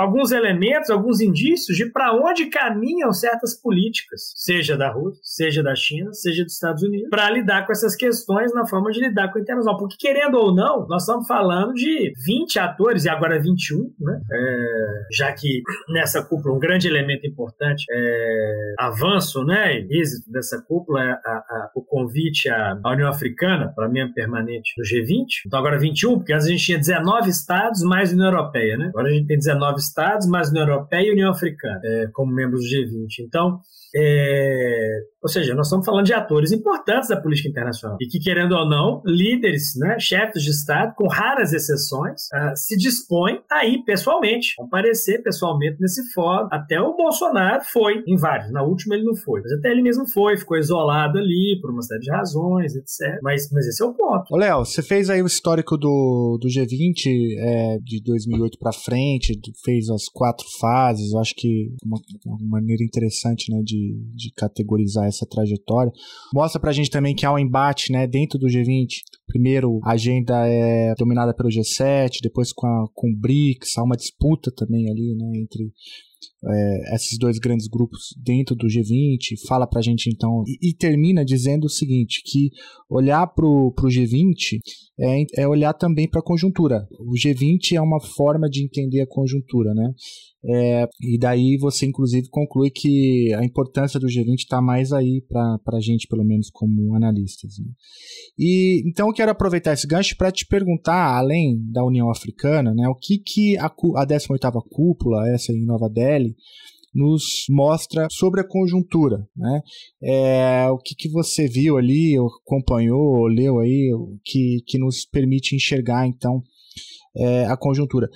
alguns 0.00 0.32
elementos, 0.32 0.90
alguns 0.90 1.20
indícios 1.20 1.76
de 1.76 1.86
para 1.86 2.12
onde 2.14 2.46
caminham 2.46 3.12
certas 3.12 3.54
políticas, 3.60 4.32
seja 4.36 4.76
da 4.76 4.90
Rússia, 4.90 5.20
seja 5.22 5.62
da 5.62 5.74
China, 5.74 6.12
seja 6.12 6.44
dos 6.44 6.54
Estados 6.54 6.82
Unidos, 6.82 7.08
para 7.10 7.30
lidar 7.30 7.66
com 7.66 7.72
essas 7.72 7.94
questões 7.94 8.52
na 8.54 8.66
forma 8.66 8.90
de 8.90 9.00
lidar 9.00 9.30
com 9.32 9.38
a 9.38 9.42
internacional. 9.42 9.78
Porque, 9.78 9.96
querendo 9.98 10.36
ou 10.36 10.54
não, 10.54 10.86
nós 10.86 11.02
estamos 11.02 11.26
falando 11.26 11.74
de 11.74 12.12
20 12.24 12.58
atores, 12.58 13.04
e 13.04 13.08
agora 13.08 13.40
21, 13.40 13.92
né? 14.00 14.20
É, 14.32 15.06
já 15.12 15.32
que 15.32 15.62
nessa 15.88 16.22
cúpula 16.22 16.54
um 16.54 16.58
grande 16.58 16.88
elemento 16.88 17.26
importante 17.26 17.84
é 17.90 18.74
avanço, 18.78 19.44
né, 19.44 19.78
êxito 19.90 20.30
dessa 20.30 20.60
cúpula 20.62 21.02
é 21.02 21.10
a, 21.10 21.32
a, 21.32 21.70
o 21.74 21.82
convite 21.82 22.48
à, 22.48 22.78
União 22.86 23.08
Africana 23.08 23.72
para 23.74 23.88
minha 23.88 24.12
permanente 24.12 24.72
no 24.76 24.84
G20. 24.84 25.26
Então 25.46 25.58
agora 25.58 25.78
21, 25.78 26.18
porque 26.18 26.32
antes 26.32 26.46
a 26.46 26.50
gente 26.50 26.64
tinha 26.64 26.78
19 26.78 27.28
estados 27.28 27.82
mais 27.82 28.12
União 28.12 28.26
Europeia, 28.26 28.76
né? 28.76 28.86
Agora 28.88 29.08
a 29.08 29.12
gente 29.12 29.26
tem 29.26 29.38
19 29.38 29.78
estados, 29.78 29.89
mais 30.28 30.50
União 30.50 30.66
Europeia 30.66 31.08
e 31.08 31.12
União 31.12 31.30
Africana, 31.30 31.80
é, 31.84 32.06
como 32.12 32.32
membros 32.32 32.62
do 32.62 32.68
G20. 32.68 33.24
Então, 33.26 33.60
é, 33.94 35.00
ou 35.22 35.28
seja, 35.28 35.54
nós 35.54 35.66
estamos 35.66 35.84
falando 35.84 36.06
de 36.06 36.14
atores 36.14 36.50
importantes 36.50 37.08
da 37.08 37.20
política 37.20 37.48
internacional 37.48 37.98
e 38.00 38.06
que, 38.06 38.18
querendo 38.18 38.52
ou 38.52 38.68
não, 38.68 39.02
líderes, 39.04 39.74
né, 39.76 39.98
chefes 39.98 40.42
de 40.42 40.50
Estado, 40.50 40.94
com 40.96 41.06
raras 41.08 41.52
exceções, 41.52 42.22
uh, 42.32 42.56
se 42.56 42.76
dispõem 42.76 43.40
a 43.50 43.66
ir 43.66 43.82
pessoalmente, 43.84 44.54
comparecer 44.56 45.22
pessoalmente 45.22 45.76
nesse 45.80 46.10
fórum. 46.12 46.48
Até 46.50 46.80
o 46.80 46.96
Bolsonaro 46.96 47.62
foi 47.70 48.02
em 48.06 48.16
vários, 48.16 48.50
na 48.50 48.62
última 48.62 48.94
ele 48.94 49.04
não 49.04 49.14
foi, 49.14 49.40
mas 49.42 49.52
até 49.52 49.70
ele 49.70 49.82
mesmo 49.82 50.08
foi, 50.08 50.36
ficou 50.36 50.56
isolado 50.56 51.18
ali 51.18 51.58
por 51.60 51.70
uma 51.70 51.82
série 51.82 52.00
de 52.00 52.10
razões, 52.10 52.74
etc. 52.74 53.18
Mas, 53.22 53.50
mas 53.52 53.66
esse 53.66 53.82
é 53.82 53.86
o 53.86 53.94
ponto. 53.94 54.34
Léo, 54.34 54.64
você 54.64 54.82
fez 54.82 55.10
aí 55.10 55.22
o 55.22 55.26
histórico 55.26 55.76
do, 55.76 56.38
do 56.40 56.48
G20 56.48 57.08
é, 57.38 57.78
de 57.82 58.02
2008 58.02 58.58
para 58.58 58.72
frente, 58.72 59.38
fez 59.64 59.90
as 59.90 60.08
quatro 60.08 60.46
fases, 60.58 61.14
acho 61.14 61.34
que 61.36 61.68
uma, 61.84 61.98
uma 62.26 62.58
maneira 62.58 62.82
interessante 62.82 63.52
né, 63.52 63.60
de 63.62 63.79
de, 64.14 64.32
categorizar 64.36 65.06
essa 65.06 65.26
trajetória. 65.26 65.92
Mostra 66.34 66.60
pra 66.60 66.72
gente 66.72 66.90
também 66.90 67.14
que 67.14 67.26
há 67.26 67.32
um 67.32 67.38
embate 67.38 67.92
né, 67.92 68.06
dentro 68.06 68.38
do 68.38 68.46
G20. 68.46 68.88
Primeiro, 69.26 69.80
a 69.84 69.92
agenda 69.92 70.46
é 70.46 70.94
dominada 70.96 71.34
pelo 71.34 71.48
G7, 71.48 72.18
depois 72.22 72.52
com, 72.52 72.66
a, 72.66 72.86
com 72.94 73.08
o 73.08 73.16
BRICS, 73.16 73.78
há 73.78 73.82
uma 73.82 73.96
disputa 73.96 74.50
também 74.56 74.90
ali 74.90 75.14
né, 75.16 75.40
entre 75.40 75.72
é, 76.44 76.94
esses 76.94 77.18
dois 77.18 77.38
grandes 77.38 77.66
grupos 77.68 78.14
dentro 78.16 78.54
do 78.54 78.66
G20, 78.66 79.46
fala 79.46 79.66
para 79.66 79.80
a 79.80 79.82
gente 79.82 80.10
então, 80.10 80.42
e, 80.46 80.70
e, 80.70 80.74
termina 80.74 81.24
dizendo 81.24 81.64
o 81.64 81.70
seguinte, 81.70 82.22
que 82.24 82.50
olhar 82.88 83.26
para 83.26 83.46
o 83.46 83.72
G20 83.84 84.58
é, 84.98 85.42
é 85.42 85.48
olhar 85.48 85.72
também 85.74 86.08
para 86.08 86.20
a 86.20 86.24
conjuntura. 86.24 86.86
O 86.98 87.12
G20 87.12 87.74
é 87.74 87.80
uma 87.80 88.00
forma 88.00 88.48
de 88.48 88.64
entender 88.64 89.02
a 89.02 89.06
conjuntura, 89.06 89.72
né? 89.74 89.92
É, 90.42 90.88
e 91.02 91.18
daí 91.18 91.58
você, 91.58 91.84
inclusive, 91.84 92.28
conclui 92.30 92.70
que 92.70 93.32
a 93.34 93.44
importância 93.44 94.00
do 94.00 94.06
G20 94.06 94.38
está 94.38 94.60
mais 94.60 94.92
aí 94.92 95.22
para 95.28 95.76
a 95.76 95.80
gente, 95.80 96.06
pelo 96.08 96.24
menos 96.24 96.48
como 96.50 96.94
analistas. 96.94 97.58
Né? 97.58 97.66
E 98.38 98.82
então 98.86 99.08
eu 99.08 99.12
quero 99.12 99.30
aproveitar 99.30 99.74
esse 99.74 99.86
gancho 99.86 100.16
para 100.16 100.32
te 100.32 100.46
perguntar, 100.46 101.16
além 101.16 101.60
da 101.70 101.84
União 101.84 102.10
Africana, 102.10 102.72
né, 102.74 102.88
o 102.88 102.94
que, 102.94 103.18
que 103.18 103.58
a, 103.58 103.66
a 103.66 104.06
18ª 104.06 104.62
cúpula, 104.70 105.28
essa 105.28 105.52
em 105.52 105.64
Nova 105.64 105.88
Delhi, 105.90 106.34
nos 106.94 107.44
mostra 107.48 108.08
sobre 108.10 108.40
a 108.40 108.48
conjuntura, 108.48 109.24
né? 109.36 109.60
É, 110.02 110.66
o 110.70 110.78
que, 110.78 110.96
que 110.96 111.08
você 111.08 111.46
viu 111.46 111.76
ali, 111.76 112.16
acompanhou, 112.44 113.28
leu 113.28 113.60
aí, 113.60 113.92
que, 114.24 114.58
que 114.66 114.76
nos 114.76 115.06
permite 115.06 115.54
enxergar 115.54 116.06
então 116.08 116.42
é, 117.16 117.44
a 117.46 117.56
conjuntura. 117.56 118.08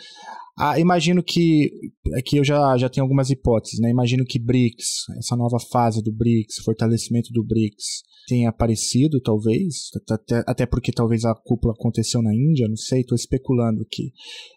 Ah, 0.59 0.79
imagino 0.79 1.23
que 1.23 1.71
aqui 2.17 2.37
eu 2.37 2.45
já, 2.45 2.77
já 2.77 2.89
tenho 2.89 3.05
algumas 3.05 3.29
hipóteses, 3.31 3.81
né? 3.81 3.91
Imagino 3.91 4.25
que 4.25 4.39
BRICS, 4.39 5.07
essa 5.19 5.37
nova 5.37 5.59
fase 5.59 6.03
do 6.03 6.13
BRICS, 6.13 6.63
fortalecimento 6.65 7.33
do 7.33 7.45
BRICS, 7.45 8.03
tenha 8.27 8.49
aparecido, 8.49 9.21
talvez, 9.21 9.91
até, 10.11 10.43
até 10.47 10.67
porque 10.67 10.93
talvez 10.93 11.25
a 11.25 11.35
cúpula 11.35 11.75
aconteceu 11.75 12.23
na 12.23 12.35
Índia, 12.35 12.69
não 12.69 12.77
sei, 12.77 13.01
estou 13.01 13.17
especulando 13.17 13.83
aqui. 13.83 14.13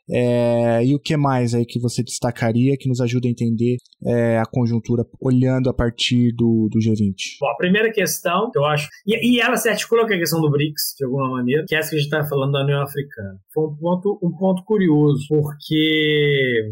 É, 0.09 0.85
e 0.85 0.95
o 0.95 0.99
que 0.99 1.17
mais 1.17 1.53
aí 1.53 1.65
que 1.65 1.79
você 1.79 2.01
destacaria 2.01 2.77
que 2.77 2.87
nos 2.87 3.01
ajuda 3.01 3.27
a 3.27 3.31
entender 3.31 3.75
é, 4.05 4.37
a 4.37 4.45
conjuntura 4.45 5.03
olhando 5.19 5.69
a 5.69 5.73
partir 5.73 6.31
do, 6.33 6.69
do 6.71 6.79
G20? 6.79 7.13
Bom, 7.41 7.49
a 7.49 7.57
primeira 7.57 7.91
questão 7.91 8.49
que 8.51 8.57
eu 8.57 8.65
acho, 8.65 8.87
e, 9.05 9.35
e, 9.35 9.41
ela 9.41 9.57
se 9.57 9.67
articula 9.67 10.07
com 10.07 10.13
a 10.13 10.17
questão 10.17 10.39
do 10.39 10.49
BRICS, 10.49 10.95
de 10.97 11.05
alguma 11.05 11.29
maneira, 11.31 11.65
que 11.67 11.75
é 11.75 11.79
essa 11.79 11.89
que 11.89 11.95
a 11.95 11.99
gente 11.99 12.07
está 12.07 12.25
falando 12.25 12.53
da 12.53 12.63
União 12.63 12.81
Africana. 12.81 13.37
Foi 13.53 13.67
um 13.67 13.75
ponto, 13.75 14.19
um 14.23 14.31
ponto 14.37 14.63
curioso, 14.63 15.25
porque 15.27 15.86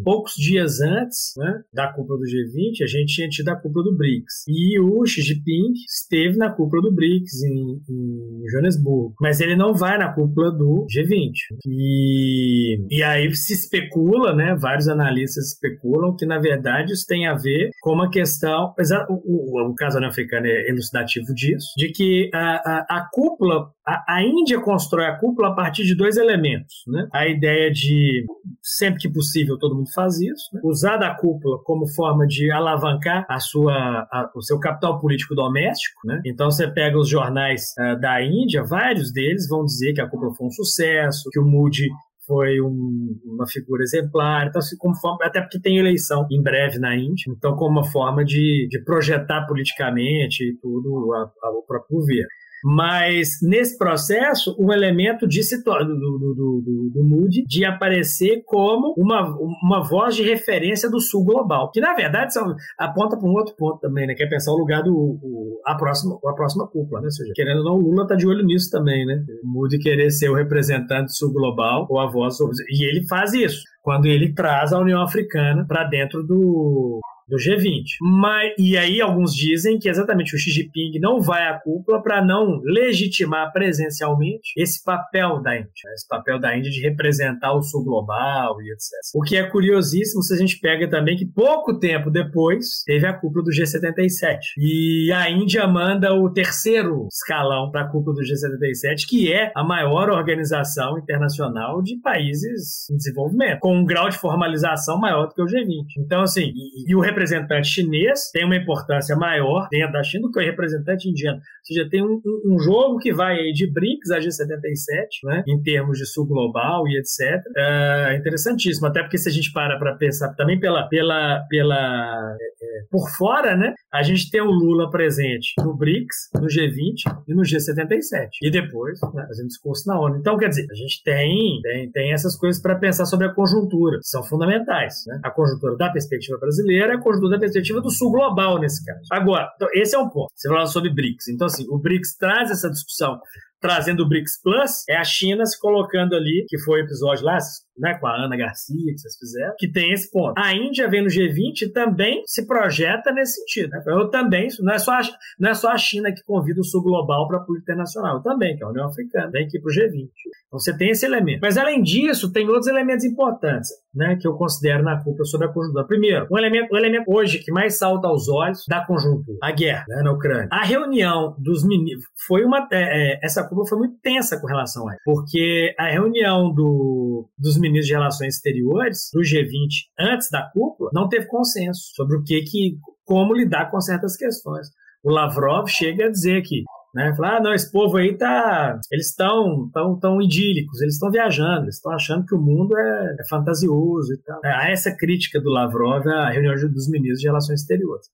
poucos 0.03 0.33
dias 0.35 0.79
antes 0.81 1.33
né, 1.37 1.61
da 1.73 1.91
cúpula 1.91 2.19
do 2.19 2.25
G20, 2.25 2.83
a 2.83 2.87
gente 2.87 3.13
tinha 3.13 3.29
tido 3.29 3.49
a 3.49 3.55
cúpula 3.55 3.85
do 3.85 3.97
BRICS. 3.97 4.45
E 4.47 4.79
o 4.79 5.05
Xi 5.05 5.21
Jinping 5.21 5.73
esteve 5.87 6.37
na 6.37 6.49
cúpula 6.49 6.81
do 6.81 6.93
BRICS 6.93 7.43
em, 7.43 7.81
em 7.89 8.49
Joanesburgo, 8.51 9.15
mas 9.19 9.39
ele 9.39 9.55
não 9.55 9.73
vai 9.73 9.97
na 9.97 10.13
cúpula 10.13 10.51
do 10.51 10.85
G20. 10.87 11.31
E, 11.67 12.77
e 12.89 13.03
aí 13.03 13.33
se 13.35 13.53
especula, 13.53 14.35
né, 14.35 14.55
vários 14.59 14.87
analistas 14.87 15.53
especulam 15.53 16.15
que, 16.15 16.25
na 16.25 16.39
verdade, 16.39 16.93
isso 16.93 17.05
tem 17.07 17.27
a 17.27 17.35
ver 17.35 17.69
com 17.81 17.93
uma 17.93 18.09
questão, 18.09 18.73
o, 19.09 19.13
o, 19.13 19.69
o 19.71 19.75
caso 19.75 19.99
africano 20.05 20.47
é 20.47 20.69
elucidativo 20.69 21.33
disso, 21.33 21.67
de 21.77 21.89
que 21.89 22.29
a, 22.33 22.39
a, 22.39 22.97
a 22.97 23.09
cúpula, 23.11 23.69
a, 23.85 24.15
a 24.15 24.23
Índia 24.23 24.59
constrói 24.61 25.05
a 25.05 25.17
cúpula 25.17 25.49
a 25.49 25.55
partir 25.55 25.83
de 25.83 25.95
dois 25.95 26.17
elementos, 26.17 26.83
né? 26.87 27.07
A 27.13 27.27
ideia 27.27 27.71
de, 27.71 28.25
sempre 28.61 28.99
que 29.05 29.13
possível, 29.13 29.57
todo 29.57 29.75
mundo 29.75 29.91
faz 29.93 30.19
isso, 30.19 30.49
né? 30.53 30.61
usar 30.63 30.97
da 30.97 31.15
cúpula 31.15 31.59
como 31.63 31.87
forma 31.93 32.25
de 32.25 32.51
alavancar 32.51 33.25
a 33.29 33.39
sua, 33.39 33.73
a, 34.11 34.31
o 34.35 34.41
seu 34.41 34.59
capital 34.59 34.99
político 34.99 35.35
doméstico, 35.35 36.01
né? 36.05 36.21
Então 36.25 36.49
você 36.49 36.67
pega 36.67 36.97
os 36.97 37.09
jornais 37.09 37.61
uh, 37.79 37.99
da 37.99 38.23
Índia, 38.23 38.63
vários 38.63 39.11
deles 39.11 39.47
vão 39.47 39.63
dizer 39.63 39.93
que 39.93 40.01
a 40.01 40.09
cúpula 40.09 40.33
foi 40.35 40.47
um 40.47 40.51
sucesso, 40.51 41.29
que 41.31 41.39
o 41.39 41.45
Moody 41.45 41.87
foi 42.25 42.59
um, 42.59 43.19
uma 43.23 43.47
figura 43.47 43.83
exemplar, 43.83 44.47
então 44.47 44.59
assim, 44.59 44.75
como 44.77 44.95
forma, 44.95 45.19
até 45.21 45.41
porque 45.41 45.59
tem 45.59 45.77
eleição 45.77 46.25
em 46.31 46.41
breve 46.41 46.79
na 46.79 46.95
Índia, 46.95 47.25
então 47.29 47.55
como 47.55 47.79
uma 47.79 47.91
forma 47.91 48.25
de, 48.25 48.67
de 48.69 48.83
projetar 48.83 49.45
politicamente 49.45 50.57
tudo 50.61 51.13
a, 51.13 51.47
a, 51.47 51.51
o 51.51 51.63
próprio 51.67 51.99
governo. 51.99 52.27
Mas 52.67 53.37
nesse 53.43 53.77
processo, 53.77 54.55
um 54.59 54.73
elemento 54.73 55.27
de 55.27 55.41
do, 55.55 55.85
do, 55.85 56.33
do, 56.33 56.91
do, 56.95 57.03
Moody 57.03 57.43
de 57.45 57.63
aparecer 57.63 58.41
como 58.43 58.95
uma, 58.97 59.37
uma 59.61 59.83
voz 59.87 60.15
de 60.15 60.23
referência 60.23 60.89
do 60.89 60.99
sul 60.99 61.23
global, 61.23 61.69
que 61.71 61.79
na 61.79 61.93
verdade 61.93 62.33
são, 62.33 62.55
aponta 62.79 63.17
para 63.17 63.29
um 63.29 63.33
outro 63.33 63.55
ponto 63.55 63.79
também, 63.79 64.07
né? 64.07 64.15
Que 64.15 64.23
é 64.23 64.27
pensar 64.27 64.51
o 64.51 64.57
lugar 64.57 64.81
do 64.81 64.95
o, 64.95 65.61
a, 65.63 65.75
próxima, 65.75 66.17
a 66.25 66.33
próxima 66.33 66.67
cúpula, 66.67 67.01
né? 67.01 67.05
Ou 67.05 67.11
seja, 67.11 67.31
querendo 67.35 67.59
ou 67.59 67.65
não, 67.65 67.75
o 67.75 67.81
Lula 67.81 68.01
está 68.01 68.15
de 68.15 68.25
olho 68.25 68.43
nisso 68.43 68.71
também, 68.71 69.05
né? 69.05 69.23
O 69.43 69.47
Moody 69.47 69.77
querer 69.77 70.09
ser 70.09 70.29
o 70.29 70.35
representante 70.35 71.05
do 71.05 71.15
sul 71.15 71.31
global 71.31 71.85
ou 71.87 71.99
a 71.99 72.09
voz. 72.09 72.35
E 72.67 72.89
ele 72.89 73.07
faz 73.07 73.33
isso 73.33 73.61
quando 73.83 74.07
ele 74.07 74.33
traz 74.33 74.73
a 74.73 74.79
União 74.79 75.03
Africana 75.03 75.63
para 75.67 75.83
dentro 75.83 76.23
do, 76.23 76.99
do 77.27 77.37
G20. 77.37 77.83
Mas, 78.01 78.53
e 78.57 78.77
aí 78.77 79.01
alguns 79.01 79.33
dizem 79.33 79.79
que 79.79 79.89
exatamente 79.89 80.35
o 80.35 80.39
Xi 80.39 80.51
Jinping 80.51 80.99
não 80.99 81.19
vai 81.19 81.47
à 81.47 81.59
cúpula 81.59 82.01
para 82.01 82.23
não 82.23 82.61
legitimar 82.63 83.51
presencialmente 83.51 84.53
esse 84.57 84.83
papel 84.83 85.41
da 85.41 85.55
Índia, 85.55 85.89
esse 85.93 86.07
papel 86.07 86.39
da 86.39 86.55
Índia 86.55 86.71
de 86.71 86.81
representar 86.81 87.53
o 87.53 87.61
sul 87.61 87.83
global 87.83 88.61
e 88.61 88.71
etc. 88.71 88.89
O 89.15 89.21
que 89.21 89.37
é 89.37 89.49
curiosíssimo 89.49 90.21
se 90.21 90.33
a 90.33 90.37
gente 90.37 90.59
pega 90.59 90.89
também 90.89 91.17
que 91.17 91.25
pouco 91.25 91.79
tempo 91.79 92.09
depois 92.09 92.83
teve 92.85 93.05
a 93.05 93.13
cúpula 93.13 93.43
do 93.45 93.51
G77 93.51 94.39
e 94.57 95.11
a 95.11 95.29
Índia 95.29 95.67
manda 95.67 96.13
o 96.13 96.31
terceiro 96.31 97.07
escalão 97.11 97.71
para 97.71 97.81
a 97.81 97.87
cúpula 97.87 98.15
do 98.15 98.21
G77, 98.21 99.07
que 99.07 99.31
é 99.31 99.51
a 99.55 99.63
maior 99.63 100.09
organização 100.09 100.97
internacional 100.99 101.81
de 101.81 101.99
países 102.01 102.89
em 102.89 102.97
desenvolvimento, 102.97 103.59
com 103.59 103.75
um 103.75 103.85
grau 103.85 104.09
de 104.09 104.17
formalização 104.17 104.99
maior 104.99 105.27
do 105.27 105.33
que 105.33 105.41
o 105.41 105.45
G20. 105.45 105.85
Então, 105.99 106.21
assim, 106.21 106.51
e, 106.53 106.91
e 106.91 106.95
o 106.95 106.99
representante 107.15 107.67
chinês 107.67 108.29
tem 108.31 108.45
uma 108.45 108.55
importância 108.55 109.15
maior 109.15 109.67
dentro 109.71 109.93
da 109.93 110.03
China 110.03 110.27
do 110.27 110.31
que 110.31 110.39
o 110.39 110.43
representante 110.43 111.09
indiano. 111.09 111.37
Ou 111.37 111.65
seja, 111.65 111.89
tem 111.89 112.03
um, 112.03 112.21
um 112.45 112.59
jogo 112.59 112.99
que 112.99 113.13
vai 113.13 113.39
aí 113.39 113.53
de 113.53 113.71
BRICS 113.71 114.11
a 114.11 114.19
G77, 114.19 115.07
né, 115.23 115.43
em 115.47 115.61
termos 115.61 115.97
de 115.97 116.05
sul 116.05 116.27
global 116.27 116.87
e 116.87 116.97
etc. 116.97 117.41
É 117.57 118.17
interessantíssimo, 118.17 118.87
até 118.87 119.01
porque 119.01 119.17
se 119.17 119.29
a 119.29 119.31
gente 119.31 119.51
para 119.51 119.79
para 119.79 119.95
pensar 119.95 120.33
também 120.33 120.59
pela, 120.59 120.87
pela, 120.87 121.45
pela 121.49 122.35
é, 122.39 122.45
é, 122.45 122.81
por 122.91 123.09
fora, 123.17 123.55
né, 123.55 123.73
a 123.93 124.03
gente 124.03 124.29
tem 124.29 124.41
o 124.41 124.51
Lula 124.51 124.89
presente 124.91 125.53
no 125.59 125.75
BRICS, 125.75 126.29
no 126.35 126.47
G20 126.47 127.23
e 127.27 127.33
no 127.33 127.43
G77. 127.43 128.29
E 128.41 128.51
depois, 128.51 128.99
né, 129.13 129.25
fazendo 129.27 129.47
discurso 129.47 129.87
na 129.87 129.99
ONU. 129.99 130.17
Então, 130.17 130.37
quer 130.37 130.49
dizer, 130.49 130.67
a 130.69 130.75
gente 130.75 131.01
tem, 131.03 131.59
tem, 131.61 131.91
tem 131.91 132.13
essas 132.13 132.35
coisas 132.35 132.61
para 132.61 132.75
pensar 132.75 133.05
sobre 133.05 133.27
a 133.27 133.33
conjuntura, 133.33 133.97
que 133.99 134.07
são 134.07 134.23
fundamentais. 134.23 135.03
Né? 135.07 135.19
A 135.23 135.31
conjuntura 135.31 135.75
da 135.77 135.89
perspectiva 135.89 136.37
brasileira, 136.37 136.99
conjuntura 137.05 137.35
da 137.35 137.39
perspectiva 137.39 137.79
do 137.79 137.91
sul 137.91 138.11
global, 138.11 138.59
nesse 138.59 138.83
caso. 138.83 139.01
Agora, 139.11 139.47
então, 139.55 139.67
esse 139.73 139.95
é 139.95 139.99
um 139.99 140.09
ponto. 140.09 140.27
Você 140.33 140.49
falou 140.49 140.65
sobre 140.67 140.89
BRICS. 140.89 141.27
Então, 141.29 141.45
assim, 141.45 141.65
o 141.69 141.77
BRICS 141.77 142.17
traz 142.17 142.49
essa 142.49 142.69
discussão 142.69 143.19
trazendo 143.61 144.03
o 144.03 144.07
BRICS 144.07 144.41
Plus, 144.41 144.71
é 144.89 144.97
a 144.97 145.03
China 145.03 145.45
se 145.45 145.59
colocando 145.59 146.15
ali, 146.15 146.45
que 146.47 146.59
foi 146.59 146.81
o 146.81 146.83
episódio 146.83 147.25
lá, 147.25 147.37
né, 147.77 147.95
com 147.95 148.07
a 148.07 148.15
Ana 148.15 148.37
Garcia, 148.37 148.93
que 148.93 148.99
vocês 148.99 149.17
fizeram, 149.17 149.53
que 149.57 149.71
tem 149.71 149.91
esse 149.91 150.09
ponto. 150.11 150.33
A 150.37 150.53
Índia 150.53 150.89
vem 150.89 151.01
no 151.01 151.09
G20 151.09 151.63
e 151.63 151.71
também 151.71 152.23
se 152.25 152.45
projeta 152.45 153.11
nesse 153.11 153.39
sentido. 153.39 153.69
Né? 153.71 153.83
Eu 153.87 154.09
também, 154.09 154.47
não 154.59 154.73
é, 154.73 154.79
só 154.79 154.93
a, 154.93 155.01
não 155.39 155.49
é 155.49 155.53
só 155.53 155.71
a 155.71 155.77
China 155.77 156.11
que 156.13 156.23
convida 156.23 156.61
o 156.61 156.63
sul 156.63 156.83
global 156.83 157.27
para 157.27 157.37
a 157.37 157.41
política 157.41 157.73
internacional, 157.73 158.17
eu 158.17 158.23
também, 158.23 158.55
que 158.55 158.63
é 158.63 158.65
a 158.65 158.69
União 158.69 158.87
Africana, 158.87 159.31
vem 159.31 159.45
aqui 159.45 159.59
para 159.59 159.69
o 159.69 159.73
G20. 159.73 160.09
Então 160.47 160.59
você 160.59 160.77
tem 160.77 160.89
esse 160.89 161.05
elemento. 161.05 161.39
Mas 161.41 161.57
além 161.57 161.81
disso, 161.81 162.31
tem 162.31 162.47
outros 162.47 162.67
elementos 162.67 163.03
importantes, 163.03 163.69
né, 163.93 164.17
que 164.19 164.27
eu 164.27 164.33
considero 164.33 164.83
na 164.83 164.97
cúpula 164.97 165.25
sobre 165.25 165.47
a 165.47 165.51
conjuntura. 165.51 165.85
Primeiro, 165.85 166.27
um 166.31 166.37
elemento, 166.37 166.73
um 166.73 166.77
elemento 166.77 167.11
hoje 167.11 167.39
que 167.39 167.51
mais 167.51 167.77
salta 167.77 168.07
aos 168.07 168.29
olhos 168.29 168.63
da 168.67 168.85
conjuntura, 168.85 169.37
a 169.41 169.51
guerra 169.51 169.85
né, 169.87 170.01
na 170.03 170.11
Ucrânia. 170.11 170.47
A 170.51 170.63
reunião 170.63 171.35
dos 171.39 171.65
ministros 171.65 172.05
foi 172.27 172.43
uma 172.43 172.67
é, 172.71 173.13
é, 173.13 173.19
essa 173.23 173.44
cúpula 173.45 173.67
foi 173.67 173.77
muito 173.77 173.97
tensa 174.01 174.39
com 174.39 174.47
relação 174.47 174.87
a 174.87 174.93
isso, 174.93 175.01
porque 175.05 175.73
a 175.77 175.89
reunião 175.89 176.53
do, 176.53 177.29
dos 177.37 177.57
ministros 177.57 177.87
de 177.87 177.93
Relações 177.93 178.35
Exteriores, 178.35 179.09
do 179.13 179.21
G20, 179.21 179.87
antes 179.99 180.29
da 180.29 180.49
cúpula, 180.51 180.89
não 180.93 181.07
teve 181.07 181.27
consenso 181.27 181.91
sobre 181.95 182.17
o 182.17 182.23
que, 182.23 182.41
que 182.41 182.77
como 183.03 183.33
lidar 183.33 183.69
com 183.69 183.79
certas 183.79 184.15
questões. 184.15 184.67
O 185.03 185.11
Lavrov 185.11 185.67
chega 185.67 186.05
a 186.05 186.11
dizer 186.11 186.41
que 186.41 186.63
né? 186.95 187.13
Falar, 187.13 187.37
ah, 187.37 187.41
não, 187.41 187.53
esse 187.53 187.69
povo 187.69 187.97
aí 187.97 188.17
tá. 188.17 188.79
Eles 188.89 189.09
estão 189.09 189.69
tão, 189.73 189.99
tão 189.99 190.21
idílicos, 190.21 190.81
eles 190.81 190.93
estão 190.93 191.11
viajando, 191.11 191.65
eles 191.65 191.75
estão 191.75 191.91
achando 191.91 192.25
que 192.25 192.33
o 192.33 192.39
mundo 192.41 192.75
é, 192.77 193.15
é 193.19 193.27
fantasioso 193.29 194.13
e 194.13 194.17
tal. 194.23 194.39
É, 194.45 194.49
há 194.49 194.71
essa 194.71 194.95
crítica 194.95 195.41
do 195.41 195.49
Lavrov 195.49 196.07
à 196.07 196.29
reunião 196.29 196.55
dos 196.55 196.89
ministros 196.89 197.19
de 197.19 197.27
Relações 197.27 197.59
Exteriores. 197.59 198.07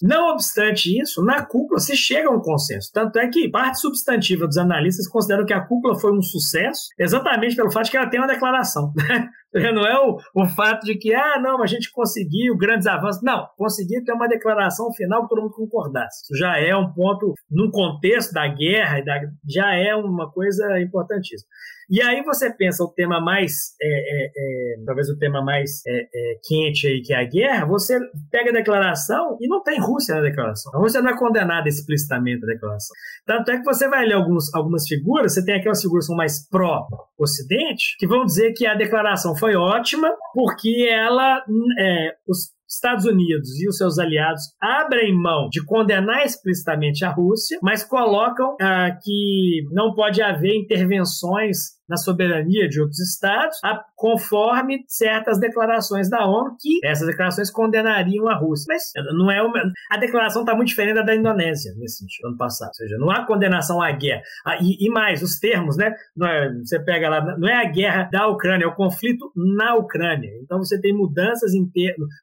Não 0.00 0.32
obstante 0.32 1.00
isso, 1.00 1.24
na 1.24 1.44
cúpula 1.44 1.80
se 1.80 1.96
chega 1.96 2.28
a 2.28 2.32
um 2.32 2.40
consenso. 2.40 2.90
Tanto 2.94 3.18
é 3.18 3.28
que 3.28 3.50
parte 3.50 3.80
substantiva 3.80 4.46
dos 4.46 4.56
analistas 4.56 5.08
consideram 5.08 5.44
que 5.44 5.52
a 5.52 5.66
cúpula 5.66 5.98
foi 5.98 6.16
um 6.16 6.22
sucesso 6.22 6.82
exatamente 6.96 7.56
pelo 7.56 7.72
fato 7.72 7.86
de 7.86 7.90
que 7.90 7.96
ela 7.96 8.08
tem 8.08 8.20
uma 8.20 8.28
declaração. 8.28 8.92
Né? 9.08 9.28
Não 9.74 9.86
é 9.86 9.98
o, 9.98 10.18
o 10.34 10.46
fato 10.46 10.84
de 10.84 10.94
que, 10.96 11.14
ah, 11.14 11.40
não, 11.40 11.62
a 11.62 11.66
gente 11.66 11.90
conseguiu 11.90 12.56
grandes 12.56 12.86
avanços. 12.86 13.22
Não, 13.22 13.48
conseguiu 13.56 14.04
ter 14.04 14.12
uma 14.12 14.28
declaração 14.28 14.92
final 14.92 15.22
que 15.22 15.28
todo 15.28 15.42
mundo 15.42 15.54
concordasse. 15.54 16.22
Isso 16.22 16.36
já 16.36 16.58
é 16.58 16.76
um 16.76 16.92
ponto, 16.92 17.34
num 17.50 17.70
contexto 17.70 18.32
da 18.32 18.46
guerra, 18.46 19.02
já 19.48 19.74
é 19.74 19.94
uma 19.94 20.30
coisa 20.30 20.80
importantíssima. 20.80 21.48
E 21.90 22.02
aí 22.02 22.22
você 22.22 22.52
pensa 22.52 22.84
o 22.84 22.92
tema 22.92 23.18
mais, 23.18 23.74
é, 23.80 23.86
é, 23.86 24.26
é, 24.26 24.84
talvez 24.84 25.08
o 25.08 25.16
tema 25.16 25.42
mais 25.42 25.80
é, 25.86 26.00
é, 26.02 26.34
quente 26.46 26.86
aí, 26.86 27.00
que 27.00 27.14
é 27.14 27.16
a 27.22 27.24
guerra, 27.24 27.64
você 27.64 27.98
pega 28.30 28.50
a 28.50 28.52
declaração 28.52 29.38
e 29.40 29.48
não 29.48 29.62
tem 29.62 29.80
Rússia 29.80 30.16
na 30.16 30.20
declaração. 30.20 30.70
A 30.74 30.78
Rússia 30.78 31.00
não 31.00 31.10
é 31.10 31.18
condenada 31.18 31.66
explicitamente 31.66 32.42
na 32.42 32.52
declaração. 32.52 32.94
Tanto 33.24 33.50
é 33.52 33.58
que 33.58 33.64
você 33.64 33.88
vai 33.88 34.04
ler 34.04 34.14
alguns, 34.14 34.54
algumas 34.54 34.86
figuras, 34.86 35.32
você 35.32 35.42
tem 35.42 35.54
aquelas 35.54 35.80
figuras 35.80 36.04
que 36.04 36.08
são 36.08 36.16
mais 36.16 36.46
pró-Ocidente, 36.50 37.96
que 37.98 38.06
vão 38.06 38.26
dizer 38.26 38.52
que 38.52 38.66
a 38.66 38.74
declaração 38.74 39.34
foi 39.38 39.54
ótima 39.54 40.08
porque 40.34 40.88
ela, 40.90 41.42
é, 41.78 42.14
os, 42.26 42.56
Estados 42.70 43.06
Unidos 43.06 43.58
e 43.58 43.66
os 43.66 43.78
seus 43.78 43.98
aliados 43.98 44.42
abrem 44.60 45.14
mão 45.14 45.48
de 45.50 45.64
condenar 45.64 46.22
explicitamente 46.26 47.02
a 47.02 47.10
Rússia, 47.10 47.58
mas 47.62 47.82
colocam 47.82 48.56
ah, 48.60 48.90
que 49.02 49.62
não 49.72 49.94
pode 49.94 50.20
haver 50.20 50.54
intervenções 50.54 51.77
na 51.88 51.96
soberania 51.96 52.68
de 52.68 52.80
outros 52.80 53.00
estados, 53.00 53.58
a, 53.64 53.82
conforme 53.96 54.84
certas 54.86 55.38
declarações 55.38 56.08
da 56.08 56.26
ONU, 56.26 56.56
que 56.60 56.78
essas 56.84 57.06
declarações 57.06 57.50
condenariam 57.50 58.28
a 58.28 58.36
Rússia. 58.36 58.66
Mas 58.68 58.92
não 59.16 59.30
é 59.30 59.42
uma, 59.42 59.60
a 59.90 59.96
declaração 59.96 60.42
está 60.42 60.54
muito 60.54 60.68
diferente 60.68 60.96
da 60.96 61.08
da 61.08 61.16
Indonésia, 61.16 61.74
nesse 61.76 61.98
sentido, 61.98 62.28
ano 62.28 62.36
passado. 62.36 62.68
Ou 62.68 62.74
seja, 62.74 62.98
não 62.98 63.10
há 63.10 63.26
condenação 63.26 63.82
à 63.82 63.90
guerra. 63.90 64.22
Ah, 64.46 64.58
e, 64.60 64.86
e, 64.86 64.90
mais, 64.90 65.22
os 65.22 65.38
termos, 65.38 65.76
né? 65.76 65.94
É, 66.22 66.52
você 66.54 66.78
pega 66.78 67.08
lá, 67.08 67.38
não 67.38 67.48
é 67.48 67.54
a 67.54 67.70
guerra 67.70 68.08
da 68.12 68.28
Ucrânia, 68.28 68.64
é 68.64 68.68
o 68.68 68.74
conflito 68.74 69.32
na 69.34 69.74
Ucrânia. 69.74 70.30
Então 70.42 70.58
você 70.58 70.80
tem 70.80 70.94
mudanças 70.94 71.54
em 71.54 71.68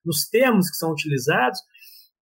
nos 0.06 0.28
termos 0.30 0.70
que 0.70 0.78
são 0.78 0.92
utilizados 0.92 1.60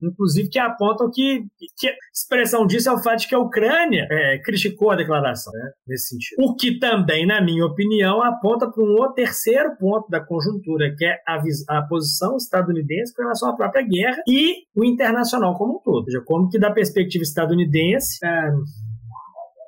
inclusive 0.07 0.49
que 0.49 0.59
apontam 0.59 1.09
que, 1.11 1.45
que 1.77 1.87
a 1.87 1.93
expressão 2.13 2.65
disso 2.65 2.89
é 2.89 2.93
o 2.93 3.01
fato 3.01 3.19
de 3.19 3.27
que 3.27 3.35
a 3.35 3.39
Ucrânia 3.39 4.07
é, 4.09 4.39
criticou 4.39 4.91
a 4.91 4.95
declaração, 4.95 5.51
né, 5.53 5.71
nesse 5.87 6.09
sentido. 6.09 6.37
O 6.39 6.55
que 6.55 6.79
também, 6.79 7.25
na 7.25 7.41
minha 7.41 7.65
opinião, 7.65 8.23
aponta 8.23 8.69
para 8.69 8.83
um 8.83 8.93
outro 8.93 9.15
terceiro 9.15 9.75
ponto 9.77 10.09
da 10.09 10.19
conjuntura, 10.19 10.93
que 10.95 11.05
é 11.05 11.19
a, 11.27 11.41
a, 11.77 11.81
posição 11.83 12.35
estadunidense 12.37 13.15
com 13.15 13.21
relação 13.21 13.49
à 13.49 13.55
própria 13.55 13.83
guerra 13.83 14.21
e 14.27 14.63
o 14.75 14.83
internacional 14.83 15.55
como 15.55 15.77
um 15.77 15.79
todo. 15.79 15.97
Ou 15.97 16.05
seja, 16.05 16.21
como 16.25 16.49
que 16.49 16.59
da 16.59 16.71
perspectiva 16.71 17.23
estadunidense 17.23 18.19
é, 18.25 18.51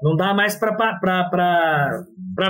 não 0.01 0.15
dá 0.15 0.33
mais 0.33 0.55
para 0.55 0.71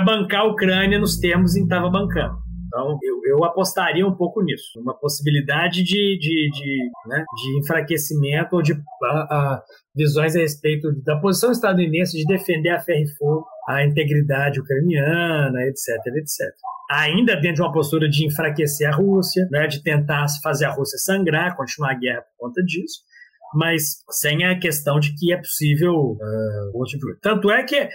bancar 0.04 0.40
a 0.40 0.44
Ucrânia 0.44 0.98
nos 0.98 1.18
termos 1.18 1.56
em 1.56 1.60
que 1.60 1.64
estava 1.64 1.90
bancando. 1.90 2.45
Então, 2.66 2.98
eu, 3.02 3.20
eu 3.24 3.44
apostaria 3.44 4.06
um 4.06 4.14
pouco 4.14 4.42
nisso, 4.42 4.78
uma 4.80 4.94
possibilidade 4.94 5.82
de, 5.82 6.18
de, 6.18 6.50
de, 6.50 6.90
né, 7.06 7.24
de 7.36 7.58
enfraquecimento 7.60 8.56
ou 8.56 8.62
de 8.62 8.74
visões 9.94 10.34
a 10.34 10.40
respeito 10.40 10.92
da 11.02 11.16
posição 11.18 11.52
estadunidense 11.52 12.16
de 12.16 12.24
defender 12.24 12.70
a 12.70 12.80
ferro 12.80 13.00
e 13.00 13.16
fogo 13.16 13.46
a 13.68 13.84
integridade 13.84 14.60
ucraniana, 14.60 15.62
etc, 15.62 15.88
etc. 16.16 16.54
Ainda 16.90 17.34
dentro 17.36 17.56
de 17.56 17.62
uma 17.62 17.72
postura 17.72 18.08
de 18.08 18.26
enfraquecer 18.26 18.88
a 18.88 18.94
Rússia, 18.94 19.46
né, 19.50 19.66
de 19.66 19.82
tentar 19.82 20.26
fazer 20.42 20.66
a 20.66 20.72
Rússia 20.72 20.98
sangrar, 20.98 21.56
continuar 21.56 21.92
a 21.92 21.98
guerra 21.98 22.22
por 22.22 22.46
conta 22.46 22.62
disso, 22.62 23.00
mas 23.54 24.04
sem 24.10 24.44
a 24.44 24.58
questão 24.58 25.00
de 25.00 25.14
que 25.14 25.32
é 25.32 25.36
possível 25.36 25.94
uh, 25.94 27.18
Tanto 27.22 27.50
é 27.50 27.62
que 27.64 27.88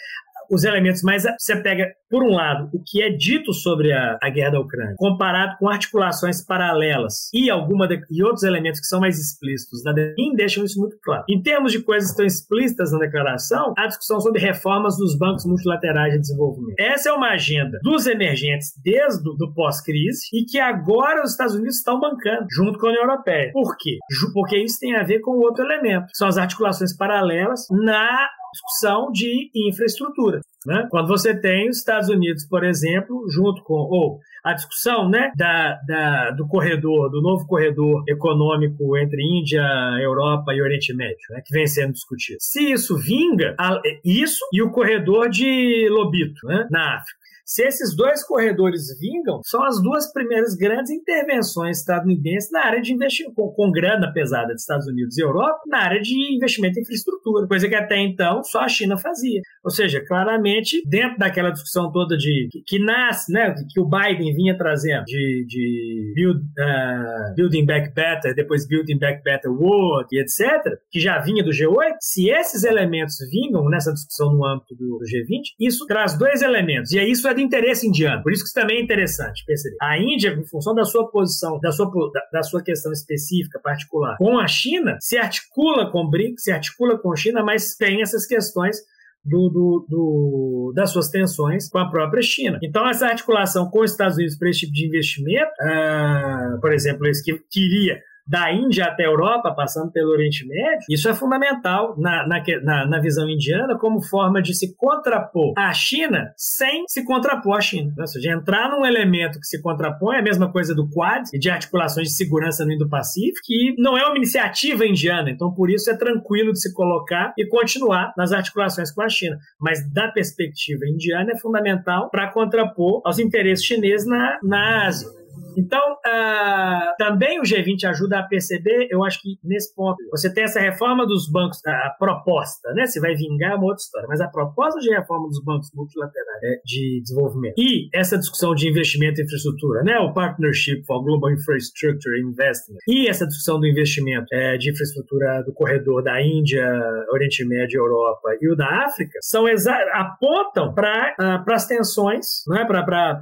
os 0.51 0.63
elementos 0.63 1.01
mais. 1.01 1.23
Você 1.39 1.55
pega, 1.55 1.87
por 2.09 2.23
um 2.23 2.33
lado, 2.33 2.69
o 2.73 2.83
que 2.85 3.01
é 3.01 3.09
dito 3.09 3.53
sobre 3.53 3.91
a, 3.93 4.17
a 4.21 4.29
guerra 4.29 4.51
da 4.51 4.59
Ucrânia, 4.59 4.95
comparado 4.97 5.55
com 5.57 5.69
articulações 5.69 6.45
paralelas 6.45 7.29
e 7.33 7.49
alguma 7.49 7.87
de, 7.87 8.01
e 8.11 8.23
outros 8.23 8.43
elementos 8.43 8.79
que 8.79 8.87
são 8.87 8.99
mais 8.99 9.17
explícitos 9.17 9.83
na 9.83 9.93
DEM, 9.93 10.35
deixam 10.35 10.63
isso 10.63 10.79
muito 10.79 10.97
claro. 11.01 11.23
Em 11.29 11.41
termos 11.41 11.71
de 11.71 11.81
coisas 11.81 12.13
tão 12.13 12.25
explícitas 12.25 12.91
na 12.91 12.99
declaração, 12.99 13.73
a 13.77 13.87
discussão 13.87 14.19
sobre 14.19 14.41
reformas 14.41 14.97
dos 14.97 15.17
bancos 15.17 15.45
multilaterais 15.45 16.13
de 16.13 16.19
desenvolvimento. 16.19 16.79
Essa 16.79 17.09
é 17.09 17.13
uma 17.13 17.29
agenda 17.29 17.79
dos 17.83 18.05
emergentes 18.05 18.71
desde 18.83 19.27
o 19.29 19.53
pós-crise 19.53 20.27
e 20.33 20.45
que 20.45 20.59
agora 20.59 21.23
os 21.23 21.31
Estados 21.31 21.55
Unidos 21.55 21.77
estão 21.77 21.99
bancando, 21.99 22.45
junto 22.51 22.77
com 22.77 22.87
a 22.87 22.89
União 22.89 23.03
Europeia. 23.03 23.51
Por 23.53 23.75
quê? 23.77 23.97
Porque 24.33 24.57
isso 24.57 24.79
tem 24.79 24.95
a 24.95 25.03
ver 25.03 25.19
com 25.19 25.31
outro 25.31 25.63
elemento, 25.63 26.07
são 26.13 26.27
as 26.27 26.37
articulações 26.37 26.95
paralelas 26.95 27.65
na 27.71 28.29
discussão 28.53 29.11
de 29.11 29.49
infraestrutura. 29.55 30.41
Né? 30.65 30.87
Quando 30.91 31.07
você 31.07 31.39
tem 31.39 31.69
os 31.69 31.77
Estados 31.77 32.09
Unidos, 32.09 32.45
por 32.47 32.63
exemplo, 32.63 33.25
junto 33.29 33.63
com 33.63 33.73
ou 33.73 34.19
a 34.43 34.53
discussão 34.53 35.09
né, 35.09 35.31
da, 35.35 35.79
da, 35.87 36.31
do 36.31 36.47
corredor, 36.47 37.09
do 37.09 37.21
novo 37.21 37.45
corredor 37.45 38.03
econômico 38.07 38.97
entre 38.97 39.21
Índia, 39.21 39.63
Europa 40.01 40.53
e 40.53 40.61
Oriente 40.61 40.93
Médio, 40.93 41.17
né, 41.31 41.41
que 41.45 41.53
vem 41.53 41.67
sendo 41.67 41.93
discutido. 41.93 42.37
Se 42.39 42.71
isso 42.71 42.97
vinga, 42.97 43.55
isso 44.03 44.43
e 44.51 44.61
o 44.61 44.71
corredor 44.71 45.29
de 45.29 45.87
Lobito, 45.89 46.45
né, 46.47 46.67
na 46.69 46.97
África. 46.97 47.20
Se 47.51 47.65
esses 47.65 47.93
dois 47.93 48.23
corredores 48.23 48.83
vingam, 48.97 49.41
são 49.43 49.61
as 49.65 49.81
duas 49.83 50.09
primeiras 50.13 50.55
grandes 50.55 50.89
intervenções 50.89 51.79
estadunidenses 51.79 52.49
na 52.49 52.65
área 52.65 52.81
de 52.81 52.93
investimento, 52.93 53.35
com, 53.35 53.49
com 53.49 53.69
grana 53.69 54.09
pesada 54.13 54.53
dos 54.53 54.61
Estados 54.61 54.87
Unidos 54.87 55.17
e 55.17 55.21
Europa, 55.21 55.59
na 55.67 55.79
área 55.79 56.01
de 56.01 56.33
investimento 56.33 56.79
em 56.79 56.81
infraestrutura, 56.81 57.45
coisa 57.49 57.67
que 57.67 57.75
até 57.75 57.97
então 57.99 58.41
só 58.41 58.61
a 58.61 58.69
China 58.69 58.97
fazia. 58.97 59.41
Ou 59.65 59.69
seja, 59.69 60.01
claramente, 60.07 60.81
dentro 60.87 61.17
daquela 61.17 61.49
discussão 61.49 61.91
toda 61.91 62.15
de 62.15 62.47
que, 62.49 62.61
que 62.65 62.79
nasce, 62.79 63.33
né, 63.33 63.53
que 63.69 63.81
o 63.81 63.85
Biden 63.85 64.33
vinha 64.33 64.57
trazendo 64.57 65.03
de, 65.03 65.45
de 65.45 66.13
build, 66.15 66.39
uh, 66.39 67.35
Building 67.35 67.65
Back 67.65 67.93
Better, 67.93 68.33
depois 68.33 68.65
Building 68.65 68.97
Back 68.97 69.23
Better 69.25 69.51
World 69.51 70.07
e 70.13 70.21
etc., 70.21 70.79
que 70.89 71.01
já 71.01 71.19
vinha 71.19 71.43
do 71.43 71.51
G8, 71.51 71.97
se 71.99 72.29
esses 72.29 72.63
elementos 72.63 73.17
vingam 73.29 73.67
nessa 73.69 73.91
discussão 73.91 74.33
no 74.33 74.45
âmbito 74.45 74.73
do, 74.73 74.99
do 74.99 75.03
G20, 75.03 75.41
isso 75.59 75.85
traz 75.85 76.17
dois 76.17 76.41
elementos. 76.41 76.93
E 76.93 76.99
aí 76.99 77.11
isso 77.11 77.27
é 77.27 77.40
de 77.41 77.47
interesse 77.47 77.87
indiano. 77.87 78.21
Por 78.23 78.31
isso 78.31 78.43
que 78.43 78.47
isso 78.47 78.59
também 78.59 78.77
é 78.77 78.81
interessante 78.81 79.43
perceber. 79.45 79.77
A 79.81 79.97
Índia, 79.97 80.29
em 80.29 80.45
função 80.45 80.73
da 80.73 80.83
sua 80.83 81.09
posição, 81.09 81.59
da 81.59 81.71
sua, 81.71 81.89
da, 82.13 82.21
da 82.31 82.43
sua 82.43 82.61
questão 82.63 82.91
específica, 82.91 83.59
particular, 83.59 84.17
com 84.17 84.39
a 84.39 84.47
China, 84.47 84.97
se 84.99 85.17
articula 85.17 85.91
com 85.91 85.99
o 86.05 86.09
BRICS, 86.09 86.43
se 86.43 86.51
articula 86.51 86.97
com 86.97 87.11
a 87.11 87.15
China, 87.15 87.43
mas 87.43 87.75
tem 87.75 88.01
essas 88.01 88.25
questões 88.25 88.77
do, 89.23 89.49
do, 89.49 89.85
do, 89.87 90.73
das 90.75 90.91
suas 90.91 91.09
tensões 91.09 91.69
com 91.69 91.77
a 91.77 91.89
própria 91.89 92.21
China. 92.21 92.59
Então, 92.63 92.87
essa 92.89 93.07
articulação 93.07 93.69
com 93.69 93.81
os 93.81 93.91
Estados 93.91 94.17
Unidos 94.17 94.37
para 94.37 94.49
esse 94.49 94.61
tipo 94.61 94.73
de 94.73 94.87
investimento, 94.87 95.51
uh, 95.61 96.59
por 96.59 96.73
exemplo, 96.73 97.07
esse 97.07 97.23
que 97.23 97.39
queria 97.49 98.01
da 98.27 98.51
Índia 98.51 98.85
até 98.85 99.03
a 99.03 99.07
Europa, 99.07 99.53
passando 99.55 99.91
pelo 99.91 100.11
Oriente 100.11 100.47
Médio, 100.47 100.85
isso 100.89 101.09
é 101.09 101.13
fundamental 101.13 101.95
na, 101.97 102.27
na, 102.27 102.87
na, 102.87 102.99
visão 102.99 103.29
indiana 103.29 103.77
como 103.77 104.01
forma 104.01 104.41
de 104.41 104.53
se 104.53 104.75
contrapor 104.75 105.53
à 105.57 105.73
China 105.73 106.31
sem 106.37 106.83
se 106.87 107.03
contrapor 107.03 107.57
à 107.57 107.61
China. 107.61 107.93
Ou 107.97 108.07
seja, 108.07 108.31
entrar 108.31 108.69
num 108.69 108.85
elemento 108.85 109.39
que 109.39 109.47
se 109.47 109.61
contrapõe 109.61 110.15
é 110.15 110.19
a 110.19 110.23
mesma 110.23 110.51
coisa 110.51 110.75
do 110.75 110.89
Quad 110.89 111.29
e 111.33 111.39
de 111.39 111.49
articulações 111.49 112.09
de 112.09 112.15
segurança 112.15 112.65
no 112.65 112.71
Indo-Pacífico, 112.71 113.39
que 113.43 113.75
não 113.77 113.97
é 113.97 114.05
uma 114.05 114.17
iniciativa 114.17 114.85
indiana, 114.85 115.29
então 115.29 115.51
por 115.53 115.69
isso 115.69 115.89
é 115.89 115.97
tranquilo 115.97 116.51
de 116.51 116.61
se 116.61 116.73
colocar 116.73 117.33
e 117.37 117.45
continuar 117.47 118.13
nas 118.17 118.31
articulações 118.31 118.91
com 118.91 119.01
a 119.01 119.09
China. 119.09 119.37
Mas 119.59 119.91
da 119.91 120.09
perspectiva 120.09 120.85
indiana 120.85 121.31
é 121.33 121.37
fundamental 121.37 122.09
para 122.09 122.31
contrapor 122.31 123.01
aos 123.05 123.19
interesses 123.19 123.65
chineses 123.65 124.07
na, 124.07 124.39
na 124.43 124.85
Ásia. 124.85 125.20
Então, 125.57 125.93
uh, 125.93 126.95
também 126.97 127.39
o 127.39 127.43
G20 127.43 127.83
ajuda 127.85 128.19
a 128.19 128.23
perceber, 128.23 128.87
eu 128.89 129.03
acho 129.03 129.21
que 129.21 129.37
nesse 129.43 129.73
ponto, 129.75 129.97
você 130.09 130.33
tem 130.33 130.43
essa 130.43 130.59
reforma 130.59 131.05
dos 131.05 131.29
bancos, 131.29 131.59
a 131.65 131.95
proposta, 131.99 132.73
né? 132.73 132.85
Se 132.85 132.99
vai 132.99 133.15
vingar 133.15 133.51
é 133.51 133.55
uma 133.55 133.65
outra 133.65 133.81
história, 133.81 134.07
mas 134.07 134.21
a 134.21 134.27
proposta 134.27 134.79
de 134.79 134.89
reforma 134.89 135.27
dos 135.27 135.43
bancos 135.43 135.69
multilaterais 135.73 136.43
é, 136.43 136.61
de 136.65 137.01
desenvolvimento 137.01 137.55
e 137.57 137.89
essa 137.93 138.17
discussão 138.17 138.55
de 138.55 138.69
investimento 138.69 139.19
em 139.19 139.23
infraestrutura, 139.23 139.83
né? 139.83 139.99
O 139.99 140.13
Partnership 140.13 140.83
for 140.85 141.03
Global 141.03 141.31
Infrastructure 141.31 142.19
Investment 142.19 142.77
e 142.87 143.07
essa 143.07 143.27
discussão 143.27 143.59
do 143.59 143.67
investimento 143.67 144.27
é, 144.31 144.57
de 144.57 144.71
infraestrutura 144.71 145.43
do 145.43 145.53
corredor 145.53 146.03
da 146.03 146.21
Índia, 146.21 146.65
Oriente 147.11 147.45
Médio, 147.45 147.79
Europa 147.79 148.29
e 148.39 148.49
o 148.49 148.55
da 148.55 148.85
África, 148.85 149.19
são 149.21 149.45
apontam 149.93 150.73
para 150.73 151.15
uh, 151.19 151.23
ah, 151.23 151.43
as 151.53 151.67
tensões, 151.67 152.43
não 152.47 152.57
é? 152.57 152.65
para 152.65 153.21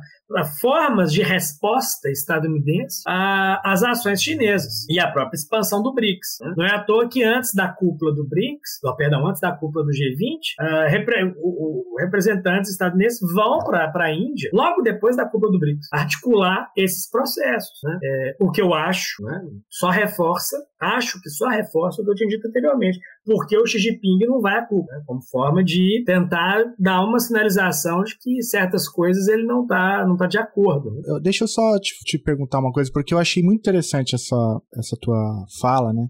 formas 0.59 1.11
de 1.11 1.23
resposta 1.23 2.09
estadunidense 2.09 3.01
às 3.07 3.83
ações 3.83 4.21
chinesas 4.21 4.87
e 4.89 4.99
à 4.99 5.11
própria 5.11 5.35
expansão 5.35 5.81
do 5.81 5.93
BRICS. 5.93 6.37
Né? 6.41 6.53
Não 6.57 6.65
é 6.65 6.75
à 6.75 6.83
toa 6.83 7.09
que 7.09 7.23
antes 7.23 7.53
da 7.53 7.67
cúpula 7.67 8.13
do 8.13 8.27
BRICS, 8.27 8.79
perdão, 8.97 9.27
antes 9.27 9.41
da 9.41 9.51
cúpula 9.51 9.85
do 9.85 9.91
G20, 9.91 10.53
uh, 10.59 11.33
o, 11.37 11.97
representantes 11.99 12.71
estadunidenses 12.71 13.19
vão 13.33 13.59
para 13.59 14.05
a 14.05 14.13
Índia, 14.13 14.49
logo 14.53 14.81
depois 14.81 15.15
da 15.15 15.25
cúpula 15.25 15.51
do 15.51 15.59
BRICS, 15.59 15.87
articular 15.91 16.71
esses 16.75 17.09
processos. 17.09 17.79
Né? 17.83 17.99
É, 18.03 18.35
o 18.39 18.51
que 18.51 18.61
eu 18.61 18.73
acho 18.73 19.23
né, 19.23 19.41
só 19.69 19.89
reforça, 19.89 20.57
acho 20.79 21.21
que 21.21 21.29
só 21.29 21.47
reforça 21.49 22.01
o 22.01 22.05
que 22.05 22.11
eu 22.11 22.15
tinha 22.15 22.29
dito 22.29 22.47
anteriormente, 22.47 22.99
porque 23.25 23.57
o 23.57 23.65
Xi 23.65 23.79
Jinping 23.79 24.25
não 24.25 24.39
vai 24.39 24.57
à 24.57 24.65
cúpula, 24.65 24.97
né? 24.97 25.03
como 25.05 25.21
forma 25.21 25.63
de 25.63 26.03
tentar 26.05 26.63
dar 26.77 27.03
uma 27.03 27.19
sinalização 27.19 28.01
de 28.03 28.17
que 28.17 28.41
certas 28.41 28.87
coisas 28.87 29.27
ele 29.27 29.45
não 29.45 29.63
está 29.63 30.05
não 30.07 30.15
tá 30.15 30.25
de 30.25 30.37
acordo. 30.37 30.91
Né? 30.91 31.19
Deixa 31.21 31.43
eu 31.43 31.47
só 31.47 31.77
te, 31.79 31.93
te, 32.05 32.17
perguntar 32.17 32.59
uma 32.59 32.71
coisa, 32.71 32.89
porque 32.91 33.13
eu 33.13 33.17
achei 33.17 33.43
muito 33.43 33.59
interessante 33.59 34.15
essa, 34.15 34.61
essa 34.75 34.97
tua 35.01 35.45
fala, 35.59 35.91
né? 35.93 36.07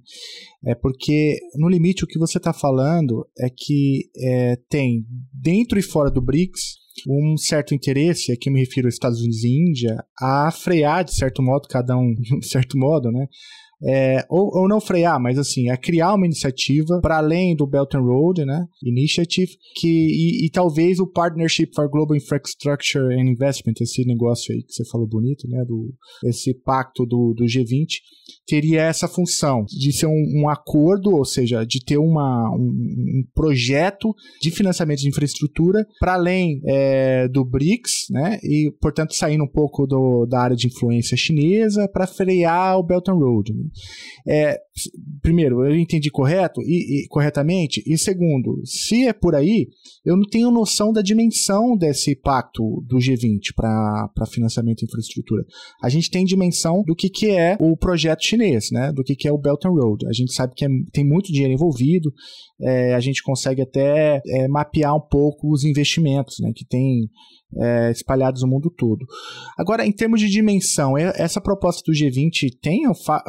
É 0.65 0.75
porque, 0.75 1.39
no 1.55 1.69
limite, 1.69 2.03
o 2.03 2.07
que 2.07 2.19
você 2.19 2.37
está 2.37 2.53
falando 2.53 3.27
é 3.39 3.47
que 3.49 4.09
é, 4.17 4.55
tem, 4.69 5.05
dentro 5.33 5.79
e 5.79 5.81
fora 5.81 6.11
do 6.11 6.21
BRICS, 6.21 6.79
um 7.07 7.37
certo 7.37 7.73
interesse, 7.73 8.31
aqui 8.31 8.49
me 8.49 8.59
refiro 8.59 8.87
aos 8.87 8.95
Estados 8.95 9.19
Unidos 9.19 9.43
e 9.43 9.69
Índia, 9.69 10.03
a 10.19 10.51
frear, 10.51 11.03
de 11.03 11.15
certo 11.15 11.41
modo, 11.41 11.67
cada 11.69 11.95
um 11.97 12.13
de 12.39 12.47
certo 12.47 12.77
modo, 12.77 13.11
né? 13.11 13.27
É, 13.83 14.25
ou, 14.29 14.49
ou 14.53 14.67
não 14.67 14.81
frear, 14.81 15.19
mas 15.21 15.37
assim, 15.37 15.69
é 15.69 15.77
criar 15.77 16.13
uma 16.13 16.25
iniciativa 16.25 16.99
para 17.01 17.17
além 17.17 17.55
do 17.55 17.65
Belt 17.65 17.93
and 17.95 18.01
Road, 18.01 18.45
né, 18.45 18.65
Initiative, 18.83 19.51
que, 19.75 19.87
e, 19.87 20.45
e, 20.45 20.49
talvez 20.49 20.99
o 20.99 21.07
Partnership 21.07 21.69
for 21.73 21.89
Global 21.89 22.15
Infrastructure 22.17 23.13
and 23.13 23.29
Investment, 23.29 23.75
esse 23.81 24.05
negócio 24.05 24.53
aí 24.53 24.61
que 24.63 24.73
você 24.73 24.83
falou 24.89 25.07
bonito, 25.07 25.47
né, 25.47 25.63
do, 25.65 25.93
esse 26.25 26.53
pacto 26.53 27.05
do, 27.05 27.33
do 27.33 27.45
G20, 27.45 27.87
teria 28.45 28.81
essa 28.81 29.07
função 29.07 29.65
de 29.65 29.91
ser 29.93 30.07
um, 30.07 30.41
um 30.41 30.49
acordo, 30.49 31.15
ou 31.15 31.25
seja, 31.25 31.63
de 31.63 31.83
ter 31.83 31.97
uma, 31.97 32.49
um, 32.55 32.69
um 32.69 33.23
projeto 33.33 34.13
de 34.41 34.51
financiamento 34.51 34.99
de 34.99 35.09
infraestrutura 35.09 35.85
para 35.99 36.15
além 36.15 36.61
é, 36.65 37.27
do 37.27 37.45
BRICS, 37.45 38.07
né, 38.09 38.39
e 38.43 38.71
portanto 38.81 39.15
saindo 39.15 39.43
um 39.43 39.51
pouco 39.51 39.87
do, 39.87 40.25
da 40.25 40.41
área 40.41 40.55
de 40.55 40.67
influência 40.67 41.15
chinesa 41.15 41.87
para 41.87 42.07
frear 42.07 42.77
o 42.77 42.83
Belt 42.83 43.07
and 43.07 43.13
Road. 43.13 43.53
Né. 43.53 43.68
É, 44.27 44.57
primeiro, 45.21 45.65
eu 45.65 45.75
entendi 45.75 46.09
correto 46.09 46.61
e, 46.61 47.03
e, 47.03 47.07
corretamente, 47.07 47.83
e 47.85 47.97
segundo, 47.97 48.61
se 48.65 49.07
é 49.07 49.13
por 49.13 49.35
aí, 49.35 49.67
eu 50.05 50.15
não 50.15 50.27
tenho 50.27 50.51
noção 50.51 50.91
da 50.91 51.01
dimensão 51.01 51.77
desse 51.77 52.15
pacto 52.15 52.83
do 52.87 52.97
G20 52.97 53.53
para 53.55 54.25
financiamento 54.27 54.79
de 54.79 54.85
infraestrutura. 54.85 55.43
A 55.83 55.89
gente 55.89 56.09
tem 56.09 56.25
dimensão 56.25 56.83
do 56.85 56.95
que, 56.95 57.09
que 57.09 57.31
é 57.31 57.57
o 57.59 57.75
projeto 57.75 58.23
chinês, 58.23 58.69
né? 58.71 58.91
do 58.91 59.03
que, 59.03 59.15
que 59.15 59.27
é 59.27 59.31
o 59.31 59.37
Belt 59.37 59.65
and 59.65 59.71
Road. 59.71 60.07
A 60.07 60.13
gente 60.13 60.33
sabe 60.33 60.53
que 60.55 60.65
é, 60.65 60.67
tem 60.91 61.05
muito 61.05 61.31
dinheiro 61.31 61.53
envolvido, 61.53 62.11
é, 62.61 62.93
a 62.93 62.99
gente 62.99 63.23
consegue 63.23 63.61
até 63.61 64.21
é, 64.25 64.47
mapear 64.47 64.95
um 64.95 65.01
pouco 65.01 65.51
os 65.51 65.63
investimentos, 65.63 66.37
né? 66.39 66.51
que 66.55 66.65
tem 66.65 67.09
é, 67.57 67.91
espalhados 67.91 68.41
no 68.43 68.47
mundo 68.47 68.69
todo. 68.69 69.05
Agora, 69.57 69.85
em 69.85 69.91
termos 69.91 70.19
de 70.19 70.29
dimensão, 70.29 70.97
essa 70.97 71.41
proposta 71.41 71.81
do 71.85 71.95
G20 71.95 72.57
tem, 72.61 72.81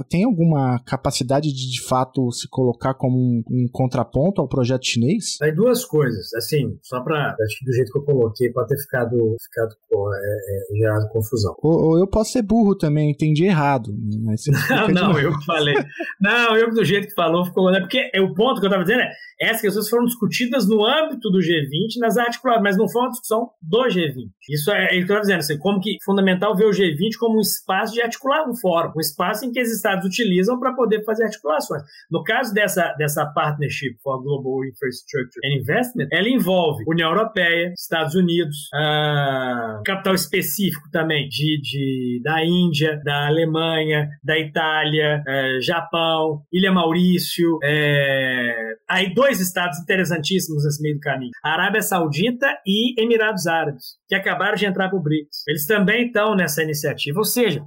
tem 0.08 0.24
alguma 0.24 0.78
capacidade 0.84 1.48
de, 1.52 1.70
de 1.70 1.82
fato, 1.86 2.30
se 2.30 2.48
colocar 2.48 2.94
como 2.94 3.16
um, 3.16 3.42
um 3.50 3.66
contraponto 3.72 4.40
ao 4.40 4.48
projeto 4.48 4.86
chinês? 4.86 5.36
Tem 5.38 5.54
duas 5.54 5.84
coisas, 5.84 6.32
assim, 6.34 6.78
só 6.82 7.00
para, 7.02 7.34
acho 7.40 7.58
que 7.58 7.64
do 7.64 7.72
jeito 7.72 7.92
que 7.92 7.98
eu 7.98 8.04
coloquei, 8.04 8.52
pode 8.52 8.68
ter 8.68 8.78
ficado, 8.82 9.36
ficado 9.42 9.74
é, 10.14 10.74
é, 10.74 10.76
gerado 10.76 11.08
confusão. 11.08 11.54
Ou, 11.62 11.90
ou, 11.90 11.98
eu 11.98 12.06
posso 12.06 12.32
ser 12.32 12.42
burro 12.42 12.76
também, 12.76 13.10
entendi 13.10 13.44
errado. 13.44 13.92
Mas 14.22 14.42
não, 14.68 14.88
não, 14.88 15.18
eu 15.18 15.32
falei. 15.46 15.74
Não, 16.20 16.56
eu 16.56 16.70
do 16.70 16.84
jeito 16.84 17.08
que 17.08 17.14
falou 17.14 17.44
ficou. 17.44 17.70
Né? 17.70 17.80
Porque 17.80 18.10
o 18.18 18.34
ponto 18.34 18.60
que 18.60 18.66
eu 18.66 18.70
estava 18.70 18.84
dizendo 18.84 19.02
é 19.02 19.10
essas 19.40 19.62
questões 19.62 19.88
foram 19.88 20.04
discutidas 20.04 20.68
no 20.68 20.84
âmbito 20.84 21.30
do 21.30 21.38
G20, 21.38 21.98
nas 21.98 22.18
articuladas, 22.18 22.62
mas 22.62 22.76
não 22.76 22.88
foi 22.88 23.02
uma 23.02 23.10
discussão 23.10 23.50
do 23.62 23.82
G20. 23.84 24.28
Isso 24.50 24.70
é, 24.70 24.98
é 24.98 25.00
o 25.00 25.06
que 25.06 25.20
dizendo, 25.20 25.38
assim, 25.38 25.58
como 25.58 25.80
que 25.80 25.94
é 25.94 26.04
fundamental 26.04 26.54
ver 26.54 26.66
o 26.66 26.70
G20 26.70 27.16
como 27.18 27.38
um 27.38 27.40
espaço 27.40 27.94
de 27.94 28.02
articular 28.02 28.48
um 28.48 28.54
fórum, 28.54 28.92
um 28.96 29.00
espaço 29.00 29.46
em 29.46 29.52
que 29.52 29.60
os 29.60 29.70
estados 29.70 30.04
utilizam 30.04 30.58
para 30.58 30.74
poder 30.74 31.04
fazer 31.04 31.24
articulações. 31.24 31.82
No 32.10 32.22
caso 32.22 32.52
dessa, 32.52 32.92
dessa 32.98 33.24
Partnership 33.26 33.96
for 34.02 34.22
Global 34.22 34.64
Infrastructure 34.66 35.40
and 35.44 35.60
Investment, 35.60 36.08
ela 36.12 36.28
envolve 36.28 36.84
União 36.86 37.08
Europeia, 37.08 37.72
Estados 37.76 38.14
Unidos, 38.14 38.56
uh, 38.74 39.82
capital 39.84 40.14
específico 40.14 40.90
também 40.92 41.28
de, 41.28 41.60
de, 41.62 42.20
da 42.22 42.44
Índia, 42.44 43.00
da 43.04 43.28
Alemanha, 43.28 44.08
da 44.22 44.38
Itália, 44.38 45.22
uh, 45.26 45.62
Japão, 45.62 46.42
Ilha 46.52 46.72
Maurício, 46.72 47.56
uh, 47.56 48.76
aí 48.88 49.09
dois 49.14 49.40
estados 49.40 49.78
interessantíssimos 49.80 50.64
nesse 50.64 50.82
meio 50.82 50.96
do 50.96 51.00
caminho: 51.00 51.32
a 51.44 51.52
Arábia 51.52 51.82
Saudita 51.82 52.46
e 52.66 53.00
Emirados 53.00 53.46
Árabes, 53.46 53.96
que 54.08 54.14
acabaram 54.14 54.56
de 54.56 54.66
entrar 54.66 54.88
para 54.88 54.98
o 54.98 55.02
BRICS. 55.02 55.44
Eles 55.46 55.66
também 55.66 56.06
estão 56.06 56.34
nessa 56.34 56.62
iniciativa. 56.62 57.18
Ou 57.18 57.24
seja, 57.24 57.62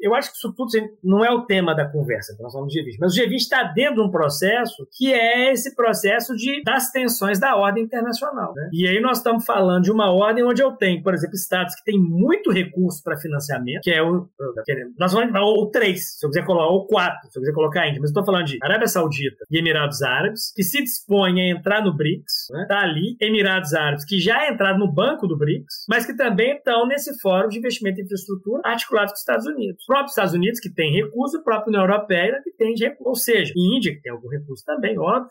eu 0.00 0.14
acho 0.14 0.30
que 0.30 0.36
isso 0.36 0.52
tudo 0.52 0.70
não 1.02 1.24
é 1.24 1.30
o 1.30 1.46
tema 1.46 1.74
da 1.74 1.88
conversa 1.88 2.34
que 2.36 2.42
nós 2.42 2.52
falamos 2.52 2.72
do 2.72 2.78
G20, 2.78 2.96
mas 3.00 3.14
o 3.14 3.20
G20 3.20 3.34
está 3.34 3.62
dentro 3.64 3.96
de 3.96 4.00
um 4.02 4.10
processo 4.10 4.86
que 4.92 5.12
é 5.12 5.52
esse 5.52 5.74
processo 5.74 6.34
de, 6.34 6.62
das 6.62 6.90
tensões 6.90 7.38
da 7.38 7.56
ordem 7.56 7.84
internacional. 7.84 8.52
Né? 8.54 8.70
E 8.72 8.88
aí 8.88 9.00
nós 9.00 9.18
estamos 9.18 9.44
falando 9.44 9.84
de 9.84 9.92
uma 9.92 10.10
ordem 10.10 10.44
onde 10.44 10.62
eu 10.62 10.72
tenho, 10.72 11.02
por 11.02 11.14
exemplo, 11.14 11.34
estados 11.34 11.74
que 11.74 11.84
têm 11.84 11.98
muito 11.98 12.50
recurso 12.50 13.02
para 13.02 13.16
financiamento, 13.16 13.82
que 13.82 13.90
é 13.90 14.02
o. 14.02 14.28
Nós 14.98 15.12
vamos 15.12 15.30
o 15.34 15.70
três, 15.70 16.18
se 16.18 16.26
eu 16.26 16.30
quiser 16.30 16.44
colocar, 16.44 16.66
ou 16.66 16.86
quatro, 16.86 17.30
se 17.30 17.38
eu 17.38 17.42
quiser 17.42 17.54
colocar 17.54 17.82
a 17.82 17.88
Índia, 17.88 18.00
mas 18.00 18.10
estou 18.10 18.24
falando 18.24 18.46
de 18.46 18.58
Arábia 18.62 18.86
Saudita 18.86 19.44
e 19.50 19.58
Emirados 19.58 20.02
Árabes, 20.02 20.52
que 20.54 20.62
se 20.62 20.82
dispõem 20.82 21.40
a 21.40 21.56
entrar 21.56 21.82
no 21.82 21.94
BRICS, 21.94 22.48
né? 22.50 22.66
tá 22.68 22.80
ali, 22.80 23.16
Emirados 23.20 23.74
Árabes, 23.74 24.04
que 24.04 24.18
já 24.18 24.50
entraram 24.50 24.78
no 24.78 24.92
banco 24.92 25.26
do 25.26 25.36
BRICS, 25.36 25.86
mas 25.88 26.04
que 26.06 26.16
também 26.16 26.56
estão 26.56 26.86
nesse 26.86 27.18
fórum 27.20 27.48
de 27.48 27.58
investimento 27.58 28.00
em 28.00 28.04
infraestrutura 28.04 28.62
articulado 28.64 29.08
com 29.08 29.14
os 29.14 29.20
Estados 29.20 29.46
Unidos 29.46 29.85
próprios 29.86 30.12
Estados 30.12 30.34
Unidos, 30.34 30.60
que 30.60 30.68
tem 30.68 30.92
recurso, 30.92 31.38
a 31.38 31.42
própria 31.42 31.68
União 31.68 31.82
Europeia, 31.82 32.40
que 32.42 32.50
tem 32.50 32.74
recurso, 32.74 33.08
ou 33.08 33.14
seja, 33.14 33.52
Índia, 33.56 33.94
que 33.94 34.02
tem 34.02 34.12
algum 34.12 34.28
recurso 34.28 34.64
também, 34.64 34.98
óbvio. 34.98 35.30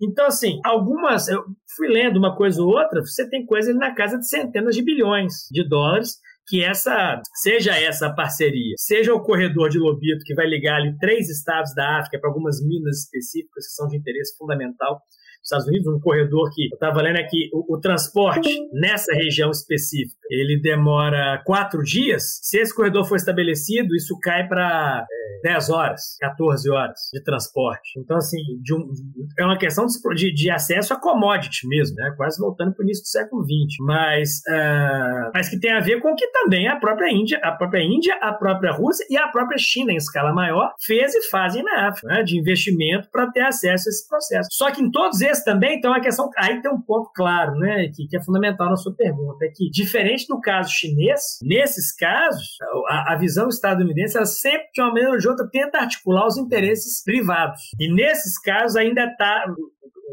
Então, 0.00 0.26
assim, 0.26 0.60
algumas, 0.64 1.28
eu 1.28 1.44
fui 1.76 1.88
lendo 1.88 2.18
uma 2.18 2.36
coisa 2.36 2.60
ou 2.62 2.68
outra, 2.68 3.00
você 3.00 3.28
tem 3.28 3.46
coisa 3.46 3.72
na 3.72 3.94
casa 3.94 4.18
de 4.18 4.28
centenas 4.28 4.74
de 4.74 4.82
bilhões 4.82 5.46
de 5.50 5.66
dólares, 5.68 6.18
que 6.46 6.62
essa, 6.62 7.22
seja 7.34 7.78
essa 7.78 8.12
parceria, 8.12 8.74
seja 8.76 9.14
o 9.14 9.22
corredor 9.22 9.68
de 9.68 9.78
Lobito, 9.78 10.24
que 10.24 10.34
vai 10.34 10.46
ligar 10.46 10.76
ali 10.76 10.96
três 10.98 11.30
estados 11.30 11.72
da 11.74 12.00
África 12.00 12.18
para 12.18 12.28
algumas 12.28 12.60
minas 12.60 13.04
específicas 13.04 13.66
que 13.66 13.72
são 13.72 13.86
de 13.86 13.96
interesse 13.96 14.36
fundamental 14.36 15.00
Estados 15.42 15.66
Unidos, 15.66 15.92
um 15.92 16.00
corredor 16.00 16.50
que 16.54 16.66
eu 16.66 16.74
estava 16.74 17.02
lendo 17.02 17.18
aqui, 17.18 17.50
o, 17.52 17.76
o, 17.76 17.80
transporte 17.80 18.48
nessa 18.72 19.12
região 19.12 19.50
específica, 19.50 20.16
ele 20.30 20.60
demora 20.60 21.42
quatro 21.44 21.82
dias. 21.82 22.38
Se 22.42 22.58
esse 22.58 22.74
corredor 22.74 23.04
for 23.04 23.16
estabelecido, 23.16 23.94
isso 23.94 24.18
cai 24.20 24.46
para 24.46 25.04
é, 25.10 25.32
10 25.42 25.70
horas, 25.70 26.16
14 26.20 26.70
horas 26.70 27.00
de 27.12 27.22
transporte. 27.22 27.98
Então, 27.98 28.16
assim, 28.16 28.38
um, 28.72 28.92
é 29.38 29.44
uma 29.44 29.58
questão 29.58 29.86
de, 30.14 30.32
de, 30.32 30.50
acesso 30.50 30.94
a 30.94 31.00
commodity 31.00 31.66
mesmo, 31.66 31.96
né? 31.96 32.14
quase 32.16 32.40
voltando 32.40 32.72
para 32.72 32.82
o 32.82 32.84
início 32.84 33.02
do 33.02 33.08
século 33.08 33.42
XX. 33.42 33.76
Mas, 33.80 34.38
uh, 34.48 35.30
mas 35.34 35.48
que 35.48 35.58
tem 35.58 35.72
a 35.72 35.80
ver 35.80 36.00
com 36.00 36.14
que 36.14 36.26
também 36.28 36.68
a 36.68 36.76
própria 36.76 37.10
Índia, 37.12 37.40
a 37.42 37.52
própria 37.52 37.82
Índia, 37.82 38.14
a 38.20 38.32
própria 38.32 38.72
Rússia 38.72 39.04
e 39.10 39.16
a 39.16 39.28
própria 39.28 39.58
China, 39.58 39.92
em 39.92 39.96
escala 39.96 40.32
maior, 40.32 40.72
fez 40.84 41.14
e 41.14 41.28
fazem 41.28 41.62
na 41.62 41.88
África, 41.88 42.06
né? 42.06 42.22
de 42.22 42.38
investimento 42.38 43.08
para 43.10 43.30
ter 43.30 43.42
acesso 43.42 43.88
a 43.88 43.90
esse 43.90 44.08
processo. 44.08 44.48
Só 44.52 44.70
que 44.70 44.80
em 44.80 44.90
todos 44.90 45.20
também, 45.44 45.78
então, 45.78 45.92
a 45.92 46.00
questão. 46.00 46.28
Aí 46.36 46.60
tem 46.60 46.70
um 46.70 46.80
ponto 46.80 47.10
claro, 47.14 47.54
né, 47.54 47.88
que, 47.94 48.06
que 48.06 48.16
é 48.16 48.22
fundamental 48.22 48.68
na 48.68 48.76
sua 48.76 48.94
pergunta: 48.94 49.44
é 49.44 49.48
que, 49.48 49.70
diferente 49.70 50.26
do 50.26 50.40
caso 50.40 50.72
chinês, 50.72 51.38
nesses 51.42 51.94
casos, 51.94 52.56
a, 52.88 53.14
a 53.14 53.16
visão 53.16 53.48
estadunidense, 53.48 54.16
ela 54.16 54.26
sempre, 54.26 54.68
de 54.74 54.80
uma 54.80 54.88
maneira 54.88 55.10
ou 55.10 55.18
de 55.18 55.28
outra, 55.28 55.48
tenta 55.50 55.78
articular 55.78 56.26
os 56.26 56.36
interesses 56.36 57.02
privados. 57.02 57.60
E 57.78 57.92
nesses 57.92 58.38
casos, 58.40 58.76
ainda 58.76 59.04
está 59.04 59.44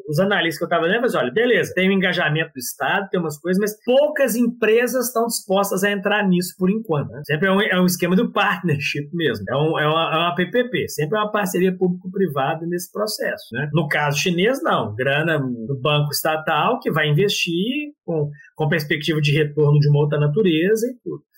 os 0.10 0.20
analistas 0.20 0.58
que 0.58 0.64
eu 0.64 0.68
estava 0.68 0.88
lendo, 0.88 1.02
mas 1.02 1.14
olha, 1.14 1.32
beleza, 1.32 1.72
tem 1.76 1.88
o 1.88 1.92
engajamento 1.92 2.52
do 2.54 2.58
Estado, 2.58 3.08
tem 3.10 3.20
umas 3.20 3.40
coisas, 3.40 3.60
mas 3.60 3.84
poucas 3.84 4.36
empresas 4.36 5.08
estão 5.08 5.28
dispostas 5.28 5.84
a 5.84 5.92
entrar 5.92 6.28
nisso 6.28 6.56
por 6.58 6.70
enquanto. 6.70 7.12
Né? 7.12 7.22
Sempre 7.26 7.48
é 7.48 7.52
um, 7.52 7.62
é 7.62 7.80
um, 7.80 7.86
esquema 7.86 8.16
do 8.16 8.32
partnership 8.32 9.08
mesmo, 9.14 9.46
é, 9.48 9.56
um, 9.56 9.80
é, 9.80 9.88
uma, 9.88 10.14
é 10.14 10.18
uma 10.18 10.36
PPP, 10.36 10.90
sempre 10.90 11.18
é 11.18 11.22
uma 11.22 11.32
parceria 11.32 11.78
público-privada 11.78 12.66
nesse 12.66 12.92
processo. 12.92 13.46
Né? 13.54 13.70
No 13.72 13.88
caso 13.88 14.18
chinês, 14.18 14.62
não, 14.64 14.96
grana 14.96 15.38
do 15.38 15.80
banco 15.80 16.10
estatal 16.12 16.80
que 16.80 16.92
vai 16.92 17.08
investir 17.08 17.94
com, 18.04 18.32
com 18.56 18.68
perspectiva 18.68 19.22
de 19.22 19.32
retorno 19.32 19.80
de 19.80 19.90
uma 19.90 20.00
outra 20.00 20.20
natureza 20.20 20.88
e 20.88 20.96
tudo. 21.04 21.29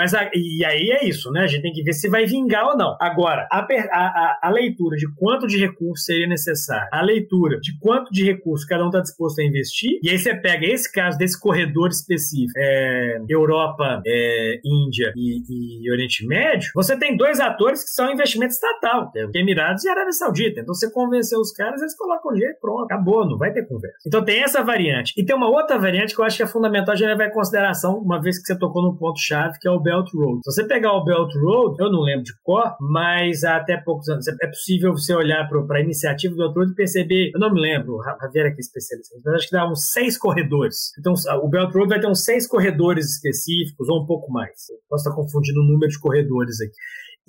Mas 0.00 0.14
a, 0.14 0.30
e 0.32 0.64
aí 0.64 0.90
é 0.92 1.06
isso, 1.06 1.30
né? 1.30 1.42
A 1.42 1.46
gente 1.46 1.60
tem 1.60 1.72
que 1.74 1.82
ver 1.82 1.92
se 1.92 2.08
vai 2.08 2.24
vingar 2.24 2.66
ou 2.68 2.74
não. 2.74 2.96
Agora, 2.98 3.46
a, 3.52 3.58
a, 3.60 4.38
a 4.44 4.50
leitura 4.50 4.96
de 4.96 5.06
quanto 5.14 5.46
de 5.46 5.58
recurso 5.58 6.04
seria 6.04 6.26
necessário, 6.26 6.88
a 6.90 7.02
leitura 7.02 7.60
de 7.60 7.78
quanto 7.78 8.10
de 8.10 8.24
recurso 8.24 8.66
cada 8.66 8.82
um 8.82 8.86
está 8.86 9.00
disposto 9.00 9.40
a 9.40 9.44
investir, 9.44 9.98
e 10.02 10.08
aí 10.08 10.18
você 10.18 10.34
pega 10.34 10.64
esse 10.64 10.90
caso 10.90 11.18
desse 11.18 11.38
corredor 11.38 11.90
específico, 11.90 12.52
é, 12.56 13.18
Europa, 13.28 14.00
é, 14.06 14.60
Índia 14.64 15.12
e, 15.14 15.84
e, 15.84 15.92
Oriente 15.92 16.26
Médio, 16.26 16.70
você 16.74 16.98
tem 16.98 17.14
dois 17.14 17.38
atores 17.38 17.84
que 17.84 17.90
são 17.90 18.10
investimento 18.10 18.54
estatal, 18.54 19.12
é 19.14 19.38
Emirados 19.38 19.84
e 19.84 19.90
Arábia 19.90 20.12
Saudita. 20.12 20.60
Então 20.60 20.72
você 20.72 20.90
convenceu 20.90 21.40
os 21.40 21.52
caras, 21.52 21.82
eles 21.82 21.94
colocam 21.94 22.32
o 22.32 22.36
jeito, 22.36 22.58
pronto, 22.58 22.84
acabou, 22.84 23.28
não 23.28 23.36
vai 23.36 23.52
ter 23.52 23.66
conversa. 23.66 23.98
Então 24.06 24.24
tem 24.24 24.42
essa 24.42 24.62
variante. 24.62 25.12
E 25.14 25.22
tem 25.22 25.36
uma 25.36 25.50
outra 25.50 25.78
variante 25.78 26.14
que 26.14 26.20
eu 26.22 26.24
acho 26.24 26.38
que 26.38 26.42
é 26.42 26.46
fundamental 26.46 26.94
a 26.94 26.96
gente 26.96 27.20
em 27.20 27.30
consideração, 27.30 27.98
uma 27.98 28.18
vez 28.18 28.38
que 28.38 28.46
você 28.46 28.58
tocou 28.58 28.82
no 28.82 28.96
ponto-chave, 28.96 29.58
que 29.58 29.68
é 29.68 29.70
o 29.70 29.78
Belt 29.90 30.08
Road. 30.14 30.40
Se 30.44 30.52
você 30.52 30.64
pegar 30.66 30.92
o 30.92 31.04
Belt 31.04 31.32
Road, 31.34 31.76
eu 31.80 31.90
não 31.90 32.02
lembro 32.02 32.22
de 32.22 32.32
cor, 32.44 32.76
mas 32.80 33.42
há 33.42 33.56
até 33.56 33.76
poucos 33.76 34.08
anos 34.08 34.26
é 34.28 34.46
possível 34.46 34.92
você 34.92 35.12
olhar 35.14 35.48
para 35.48 35.78
a 35.78 35.82
iniciativa 35.82 36.32
do 36.32 36.38
Belt 36.38 36.54
Road 36.56 36.72
e 36.72 36.74
perceber, 36.76 37.30
eu 37.34 37.40
não 37.40 37.52
me 37.52 37.60
lembro, 37.60 37.96
o 37.96 38.02
Javier 38.02 38.46
aqui 38.46 38.58
é 38.58 38.60
especialista, 38.60 39.16
mas 39.24 39.34
acho 39.34 39.48
que 39.48 39.56
dá 39.56 39.68
uns 39.68 39.90
seis 39.90 40.16
corredores. 40.16 40.92
Então 40.98 41.14
o 41.42 41.48
Belt 41.48 41.74
Road 41.74 41.88
vai 41.88 42.00
ter 42.00 42.06
uns 42.06 42.24
seis 42.24 42.46
corredores 42.46 43.16
específicos 43.16 43.88
ou 43.88 44.02
um 44.02 44.06
pouco 44.06 44.30
mais. 44.32 44.68
Eu 44.70 44.76
posso 44.88 45.08
estar 45.08 45.16
confundindo 45.16 45.60
o 45.60 45.64
número 45.64 45.90
de 45.90 45.98
corredores 45.98 46.60
aqui. 46.60 46.72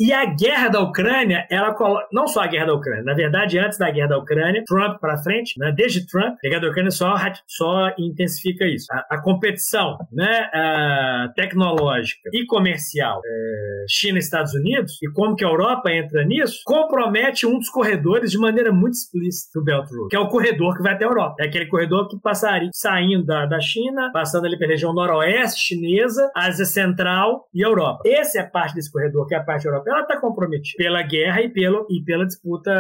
E 0.01 0.11
a 0.11 0.25
guerra 0.25 0.67
da 0.67 0.79
Ucrânia, 0.79 1.45
ela. 1.47 1.75
Não 2.11 2.25
só 2.25 2.41
a 2.41 2.47
guerra 2.47 2.65
da 2.65 2.73
Ucrânia, 2.73 3.03
na 3.03 3.13
verdade, 3.13 3.59
antes 3.59 3.77
da 3.77 3.91
guerra 3.91 4.07
da 4.07 4.17
Ucrânia, 4.17 4.63
Trump 4.65 4.99
para 4.99 5.21
frente, 5.21 5.59
né, 5.59 5.71
desde 5.71 6.07
Trump, 6.07 6.37
a 6.43 6.49
guerra 6.49 6.61
da 6.61 6.69
Ucrânia 6.69 6.89
só, 6.89 7.15
só 7.45 7.93
intensifica 7.99 8.65
isso. 8.65 8.87
A, 8.91 9.05
a 9.11 9.21
competição 9.21 9.99
né, 10.11 10.49
a 10.51 11.31
tecnológica 11.35 12.31
e 12.33 12.47
comercial 12.47 13.21
é, 13.23 13.85
China 13.87 14.17
e 14.17 14.21
Estados 14.21 14.55
Unidos, 14.55 14.97
e 15.03 15.11
como 15.11 15.35
que 15.35 15.45
a 15.45 15.47
Europa 15.47 15.91
entra 15.91 16.25
nisso, 16.25 16.61
compromete 16.65 17.45
um 17.45 17.59
dos 17.59 17.69
corredores 17.69 18.31
de 18.31 18.39
maneira 18.39 18.71
muito 18.71 18.95
explícita 18.95 19.59
do 19.59 19.63
Belt 19.63 19.87
Road, 19.87 20.09
que 20.09 20.15
é 20.15 20.19
o 20.19 20.29
corredor 20.29 20.75
que 20.77 20.81
vai 20.81 20.95
até 20.95 21.05
a 21.05 21.09
Europa. 21.09 21.35
É 21.41 21.45
aquele 21.45 21.67
corredor 21.67 22.07
que 22.07 22.19
passaria 22.19 22.71
saindo 22.73 23.23
da, 23.23 23.45
da 23.45 23.59
China, 23.59 24.09
passando 24.11 24.47
ali 24.47 24.57
pela 24.57 24.71
região 24.71 24.95
noroeste 24.95 25.75
chinesa, 25.75 26.31
Ásia 26.35 26.65
Central 26.65 27.47
e 27.53 27.61
Europa. 27.61 28.01
Essa 28.07 28.39
é 28.39 28.41
a 28.41 28.49
parte 28.49 28.73
desse 28.73 28.91
corredor, 28.91 29.27
que 29.27 29.35
é 29.35 29.37
a 29.37 29.43
parte 29.43 29.67
europeia 29.67 29.90
ela 29.91 30.01
está 30.01 30.19
comprometida 30.19 30.77
pela 30.77 31.03
guerra 31.03 31.41
e, 31.41 31.49
pelo, 31.49 31.87
e 31.89 32.03
pela 32.03 32.25
disputa 32.25 32.71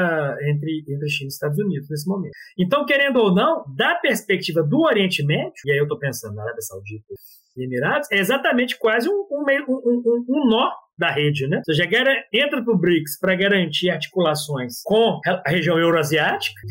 entre, 0.43 0.83
entre 0.87 1.09
China 1.09 1.27
e 1.27 1.33
Estados 1.33 1.57
Unidos 1.57 1.89
nesse 1.89 2.07
momento. 2.07 2.31
Então, 2.57 2.85
querendo 2.85 3.17
ou 3.17 3.33
não, 3.33 3.63
da 3.75 3.95
perspectiva 3.95 4.63
do 4.63 4.81
Oriente 4.81 5.25
Médio, 5.25 5.53
e 5.65 5.71
aí 5.71 5.77
eu 5.77 5.83
estou 5.83 5.99
pensando 5.99 6.35
na 6.35 6.43
Arábia 6.43 6.61
Saudita 6.61 7.13
e 7.57 7.65
Emirados, 7.65 8.07
é 8.11 8.17
exatamente 8.17 8.77
quase 8.77 9.09
um, 9.09 9.25
um, 9.29 9.45
um, 9.69 10.25
um 10.29 10.49
nó 10.49 10.71
da 11.01 11.11
rede, 11.11 11.47
né? 11.47 11.57
Ou 11.57 11.63
seja, 11.63 11.83
entra 12.31 12.63
para 12.63 12.73
o 12.73 12.77
BRICS 12.77 13.19
para 13.19 13.35
garantir 13.35 13.89
articulações 13.89 14.81
com 14.83 15.19
a 15.25 15.49
região 15.49 15.77
euroasiática, 15.77 16.61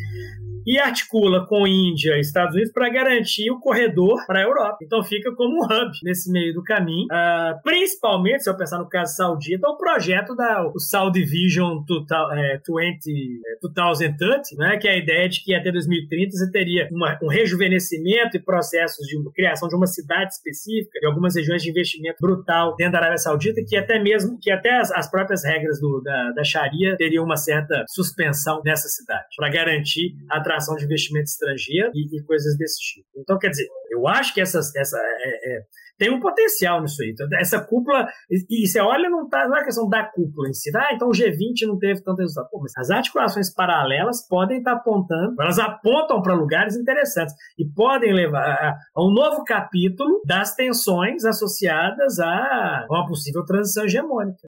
e 0.65 0.79
articula 0.79 1.45
com 1.45 1.67
Índia 1.67 2.17
e 2.17 2.21
Estados 2.21 2.55
Unidos 2.55 2.71
para 2.71 2.89
garantir 2.89 3.51
o 3.51 3.59
corredor 3.59 4.25
para 4.25 4.39
a 4.39 4.43
Europa. 4.43 4.77
Então 4.81 5.03
fica 5.03 5.31
como 5.33 5.57
um 5.57 5.65
hub 5.65 5.91
nesse 6.03 6.31
meio 6.31 6.53
do 6.53 6.63
caminho. 6.63 7.05
Uh, 7.05 7.61
principalmente, 7.63 8.43
se 8.43 8.49
eu 8.49 8.57
pensar 8.57 8.79
no 8.79 8.87
caso 8.87 9.13
saudita, 9.15 9.67
o 9.67 9.75
projeto 9.77 10.33
da 10.35 10.65
o 10.73 10.79
Saudi 10.79 11.23
Vision 11.23 11.83
2030, 11.87 14.55
né, 14.57 14.77
que 14.77 14.87
é 14.87 14.91
a 14.91 14.97
ideia 14.97 15.27
de 15.27 15.43
que 15.43 15.53
até 15.53 15.69
2030 15.71 16.31
você 16.31 16.49
teria 16.51 16.87
uma, 16.91 17.19
um 17.21 17.27
rejuvenescimento 17.27 18.37
e 18.37 18.39
processos 18.39 19.05
de 19.07 19.21
criação 19.33 19.67
de 19.67 19.75
uma 19.75 19.87
cidade 19.87 20.33
específica, 20.33 20.99
de 20.99 21.07
algumas 21.07 21.35
regiões 21.35 21.63
de 21.63 21.69
investimento 21.69 22.17
brutal 22.21 22.75
dentro 22.75 22.93
da 22.93 22.99
Arábia 22.99 23.17
Saudita, 23.17 23.61
que 23.67 23.75
até 23.75 23.99
mesmo 23.99 24.20
que 24.41 24.51
até 24.51 24.79
as, 24.79 24.91
as 24.91 25.09
próprias 25.09 25.43
regras 25.43 25.79
do, 25.79 26.01
da, 26.01 26.31
da 26.31 26.43
Sharia 26.43 26.95
teriam 26.97 27.23
uma 27.23 27.37
certa 27.37 27.83
suspensão 27.87 28.61
nessa 28.65 28.87
cidade, 28.87 29.25
para 29.35 29.49
garantir 29.49 30.15
a 30.29 30.37
atração 30.37 30.75
de 30.75 30.85
investimento 30.85 31.25
estrangeiro 31.25 31.91
e, 31.93 32.17
e, 32.17 32.23
coisas 32.23 32.57
desse 32.57 32.79
tipo. 32.79 33.07
Então, 33.17 33.37
quer 33.37 33.49
dizer, 33.49 33.67
eu 33.91 34.07
acho 34.07 34.33
que 34.33 34.41
essas, 34.41 34.75
essa 34.75 34.97
é, 35.43 35.61
tem 35.97 36.09
um 36.11 36.19
potencial 36.19 36.81
nisso 36.81 37.01
aí. 37.03 37.11
Então, 37.11 37.27
essa 37.39 37.59
cúpula, 37.59 38.07
e, 38.29 38.63
e 38.63 38.67
você 38.67 38.79
olha, 38.79 39.09
não, 39.09 39.29
tá, 39.29 39.47
não 39.47 39.55
é 39.55 39.63
questão 39.63 39.87
da 39.87 40.03
cúpula 40.03 40.49
em 40.49 40.53
si. 40.53 40.71
Ah, 40.75 40.93
então 40.93 41.07
o 41.07 41.11
G20 41.11 41.67
não 41.67 41.77
teve 41.77 42.01
tanto 42.03 42.19
resultado. 42.19 42.49
Pô, 42.49 42.59
mas 42.59 42.73
as 42.75 42.89
articulações 42.89 43.53
paralelas 43.53 44.27
podem 44.27 44.57
estar 44.57 44.73
apontando, 44.73 45.35
elas 45.39 45.59
apontam 45.59 46.21
para 46.21 46.33
lugares 46.33 46.75
interessantes 46.75 47.35
e 47.57 47.65
podem 47.65 48.13
levar 48.13 48.41
a, 48.41 48.77
a, 48.95 49.03
um 49.03 49.13
novo 49.13 49.43
capítulo 49.43 50.21
das 50.25 50.55
tensões 50.55 51.23
associadas 51.23 52.19
a 52.19 52.87
uma 52.89 53.07
possível 53.07 53.45
transição 53.45 53.85
hegemônica. 53.85 54.47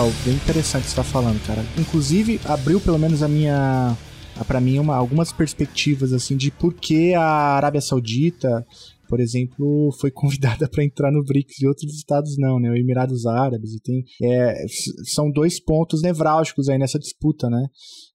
Léo, 0.00 0.12
bem 0.24 0.34
interessante 0.34 0.86
você 0.86 0.96
tá 0.96 1.04
falando, 1.04 1.44
cara. 1.46 1.62
Inclusive, 1.78 2.40
abriu 2.46 2.80
pelo 2.80 2.98
menos 2.98 3.22
a 3.22 3.28
minha. 3.28 3.96
para 4.46 4.60
mim, 4.60 4.78
uma, 4.78 4.96
algumas 4.96 5.30
perspectivas, 5.30 6.12
assim, 6.12 6.36
de 6.36 6.50
por 6.50 6.72
que 6.72 7.12
a 7.12 7.22
Arábia 7.22 7.82
Saudita, 7.82 8.66
por 9.08 9.20
exemplo, 9.20 9.90
foi 10.00 10.10
convidada 10.12 10.66
para 10.68 10.84
entrar 10.84 11.12
no 11.12 11.22
BRICS 11.22 11.60
e 11.60 11.66
outros 11.66 11.94
estados 11.94 12.36
não, 12.38 12.58
né? 12.58 12.70
O 12.70 12.76
Emirados 12.76 13.26
Árabes 13.26 13.74
e 13.74 13.80
tem 13.80 14.02
é, 14.22 14.64
são 15.04 15.30
dois 15.30 15.62
pontos 15.62 16.00
nevrálgicos 16.00 16.70
aí 16.70 16.78
nessa 16.78 16.98
disputa, 16.98 17.50
né? 17.50 17.66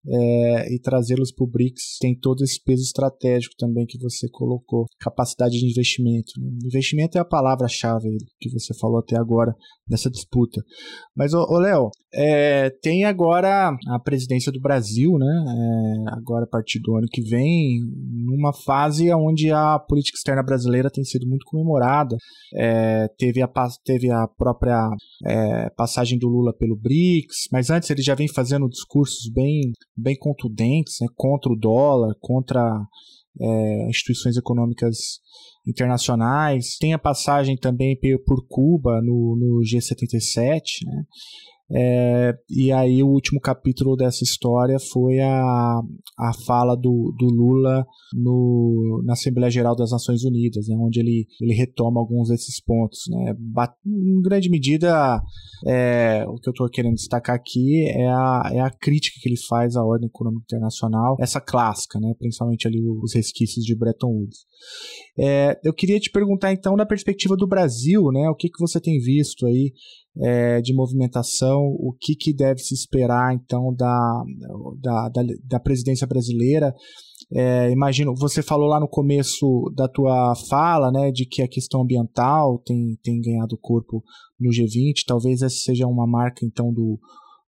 É, 0.07 0.73
e 0.73 0.79
trazê-los 0.79 1.31
para 1.31 1.43
o 1.43 1.47
BRICS 1.47 1.97
tem 1.99 2.17
todo 2.17 2.43
esse 2.43 2.61
peso 2.63 2.83
estratégico 2.83 3.55
também 3.57 3.85
que 3.85 3.97
você 3.97 4.27
colocou, 4.29 4.85
capacidade 4.99 5.57
de 5.57 5.65
investimento. 5.65 6.33
Né? 6.39 6.49
Investimento 6.65 7.17
é 7.17 7.21
a 7.21 7.25
palavra-chave 7.25 8.09
que 8.39 8.49
você 8.51 8.73
falou 8.77 8.99
até 8.99 9.17
agora 9.17 9.53
nessa 9.89 10.09
disputa. 10.09 10.61
Mas, 11.15 11.33
ô, 11.33 11.59
Léo, 11.59 11.89
é, 12.13 12.69
tem 12.81 13.03
agora 13.05 13.75
a 13.87 13.99
presidência 13.99 14.51
do 14.51 14.59
Brasil, 14.59 15.17
né? 15.17 15.45
É, 15.47 16.13
agora 16.15 16.45
a 16.45 16.47
partir 16.47 16.79
do 16.79 16.95
ano 16.95 17.07
que 17.11 17.21
vem, 17.21 17.79
numa 18.25 18.53
fase 18.53 19.13
onde 19.13 19.51
a 19.51 19.77
política 19.79 20.17
externa 20.17 20.41
brasileira 20.41 20.89
tem 20.89 21.03
sido 21.03 21.27
muito 21.27 21.45
comemorada. 21.45 22.15
É, 22.55 23.07
teve, 23.17 23.41
a, 23.41 23.49
teve 23.83 24.09
a 24.11 24.27
própria 24.27 24.89
é, 25.25 25.69
passagem 25.71 26.17
do 26.17 26.27
Lula 26.27 26.53
pelo 26.53 26.75
BRICS, 26.75 27.47
mas 27.51 27.69
antes 27.69 27.89
ele 27.89 28.01
já 28.01 28.15
vem 28.15 28.27
fazendo 28.27 28.69
discursos 28.69 29.29
bem 29.31 29.71
bem 29.95 30.17
contundentes 30.17 30.97
né, 31.01 31.07
contra 31.15 31.51
o 31.51 31.55
dólar, 31.55 32.15
contra 32.19 32.61
é, 33.39 33.89
instituições 33.89 34.37
econômicas 34.37 35.19
internacionais. 35.67 36.77
Tem 36.79 36.93
a 36.93 36.99
passagem 36.99 37.57
também 37.57 37.97
por 38.25 38.45
Cuba 38.47 39.01
no, 39.01 39.35
no 39.35 39.61
G77, 39.61 40.85
né? 40.85 41.03
É, 41.71 42.33
e 42.47 42.71
aí 42.71 43.01
o 43.01 43.07
último 43.07 43.39
capítulo 43.39 43.95
dessa 43.95 44.23
história 44.23 44.77
foi 44.79 45.19
a, 45.19 45.81
a 46.19 46.33
fala 46.45 46.75
do, 46.75 47.13
do 47.17 47.25
Lula 47.25 47.85
no, 48.13 49.01
na 49.03 49.13
Assembleia 49.13 49.49
Geral 49.49 49.75
das 49.75 49.91
Nações 49.91 50.23
Unidas, 50.23 50.67
né, 50.67 50.75
onde 50.77 50.99
ele, 50.99 51.25
ele 51.41 51.53
retoma 51.53 51.99
alguns 51.99 52.29
desses 52.29 52.61
pontos. 52.63 52.99
Né. 53.09 53.33
Em 53.85 54.21
grande 54.21 54.49
medida, 54.49 55.19
é, 55.65 56.23
o 56.27 56.35
que 56.35 56.49
eu 56.49 56.51
estou 56.51 56.69
querendo 56.69 56.95
destacar 56.95 57.35
aqui 57.35 57.89
é 57.89 58.07
a, 58.07 58.49
é 58.53 58.59
a 58.59 58.69
crítica 58.69 59.19
que 59.19 59.27
ele 59.27 59.39
faz 59.49 59.75
à 59.75 59.83
ordem 59.83 60.07
econômica 60.07 60.43
internacional, 60.43 61.17
essa 61.19 61.41
clássica, 61.41 61.99
né, 61.99 62.13
principalmente 62.19 62.67
ali 62.67 62.79
os 62.87 63.13
resquícios 63.15 63.65
de 63.65 63.75
Bretton 63.75 64.07
Woods. 64.07 64.45
É, 65.17 65.59
eu 65.63 65.73
queria 65.73 65.99
te 65.99 66.11
perguntar 66.11 66.53
então, 66.53 66.75
na 66.75 66.85
perspectiva 66.85 67.35
do 67.35 67.47
Brasil, 67.47 68.03
né, 68.11 68.29
o 68.29 68.35
que, 68.35 68.49
que 68.49 68.59
você 68.59 68.79
tem 68.79 68.99
visto 68.99 69.47
aí 69.47 69.73
é, 70.21 70.61
de 70.61 70.73
movimentação, 70.73 71.61
o 71.79 71.93
que, 71.99 72.15
que 72.15 72.33
deve 72.33 72.59
se 72.59 72.73
esperar 72.73 73.33
então 73.33 73.73
da, 73.73 74.23
da, 74.81 75.09
da, 75.09 75.23
da 75.43 75.59
presidência 75.59 76.07
brasileira. 76.07 76.73
É, 77.33 77.71
imagino, 77.71 78.13
você 78.15 78.43
falou 78.43 78.67
lá 78.67 78.79
no 78.79 78.87
começo 78.87 79.71
da 79.75 79.87
tua 79.87 80.33
fala, 80.49 80.91
né, 80.91 81.11
de 81.11 81.25
que 81.25 81.41
a 81.41 81.47
questão 81.47 81.81
ambiental 81.81 82.61
tem, 82.63 82.97
tem 83.03 83.19
ganhado 83.19 83.57
corpo 83.59 84.03
no 84.39 84.51
G20, 84.51 85.03
talvez 85.07 85.41
essa 85.41 85.55
seja 85.55 85.87
uma 85.87 86.05
marca 86.05 86.45
então 86.45 86.71
do, 86.71 86.99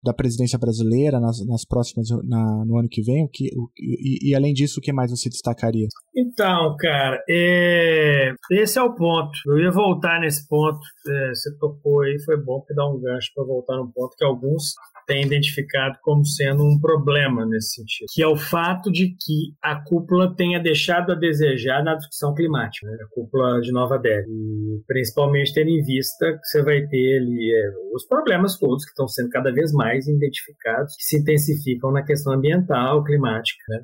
da 0.07 0.13
presidência 0.13 0.57
brasileira 0.57 1.19
nas, 1.19 1.45
nas 1.45 1.65
próximas 1.65 2.07
na, 2.23 2.63
no 2.65 2.77
ano 2.79 2.87
que 2.89 3.01
vem? 3.01 3.25
O 3.25 3.29
que, 3.29 3.49
o, 3.55 3.69
e, 3.77 4.29
e, 4.31 4.35
além 4.35 4.53
disso, 4.53 4.79
o 4.79 4.81
que 4.81 4.93
mais 4.93 5.11
você 5.11 5.29
destacaria? 5.29 5.87
Então, 6.15 6.75
cara, 6.79 7.21
é, 7.29 8.33
esse 8.51 8.79
é 8.79 8.81
o 8.81 8.95
ponto. 8.95 9.31
Eu 9.47 9.59
ia 9.59 9.71
voltar 9.71 10.19
nesse 10.21 10.47
ponto. 10.47 10.79
É, 11.07 11.29
você 11.29 11.55
tocou 11.57 12.01
aí, 12.01 12.17
foi 12.23 12.37
bom 12.41 12.61
que 12.61 12.73
dá 12.73 12.87
um 12.87 12.99
gancho 12.99 13.31
para 13.35 13.43
voltar 13.43 13.75
no 13.75 13.91
ponto 13.91 14.15
que 14.17 14.23
alguns 14.23 14.73
tem 15.07 15.23
identificado 15.23 15.97
como 16.03 16.25
sendo 16.25 16.63
um 16.63 16.77
problema 16.79 17.45
nesse 17.45 17.75
sentido, 17.75 18.07
que 18.13 18.21
é 18.21 18.27
o 18.27 18.35
fato 18.35 18.91
de 18.91 19.07
que 19.07 19.55
a 19.63 19.81
cúpula 19.81 20.35
tenha 20.35 20.59
deixado 20.59 21.13
a 21.13 21.15
desejar 21.15 21.81
na 21.83 21.95
discussão 21.95 22.35
climática, 22.35 22.85
né? 22.85 22.97
a 23.01 23.15
cúpula 23.15 23.61
de 23.61 23.71
Nova 23.71 23.97
Delhi, 23.97 24.27
e 24.27 24.83
principalmente 24.85 25.53
tendo 25.53 25.69
em 25.69 25.81
vista 25.81 26.33
que 26.33 26.45
você 26.45 26.61
vai 26.61 26.85
ter 26.87 27.19
ali 27.19 27.51
é, 27.51 27.95
os 27.95 28.05
problemas 28.05 28.57
todos 28.59 28.83
que 28.83 28.91
estão 28.91 29.07
sendo 29.07 29.29
cada 29.29 29.51
vez 29.51 29.71
mais 29.71 30.07
identificados, 30.07 30.93
que 30.97 31.03
se 31.03 31.17
intensificam 31.19 31.91
na 31.91 32.03
questão 32.03 32.33
ambiental, 32.33 33.03
climática, 33.03 33.63
né? 33.69 33.79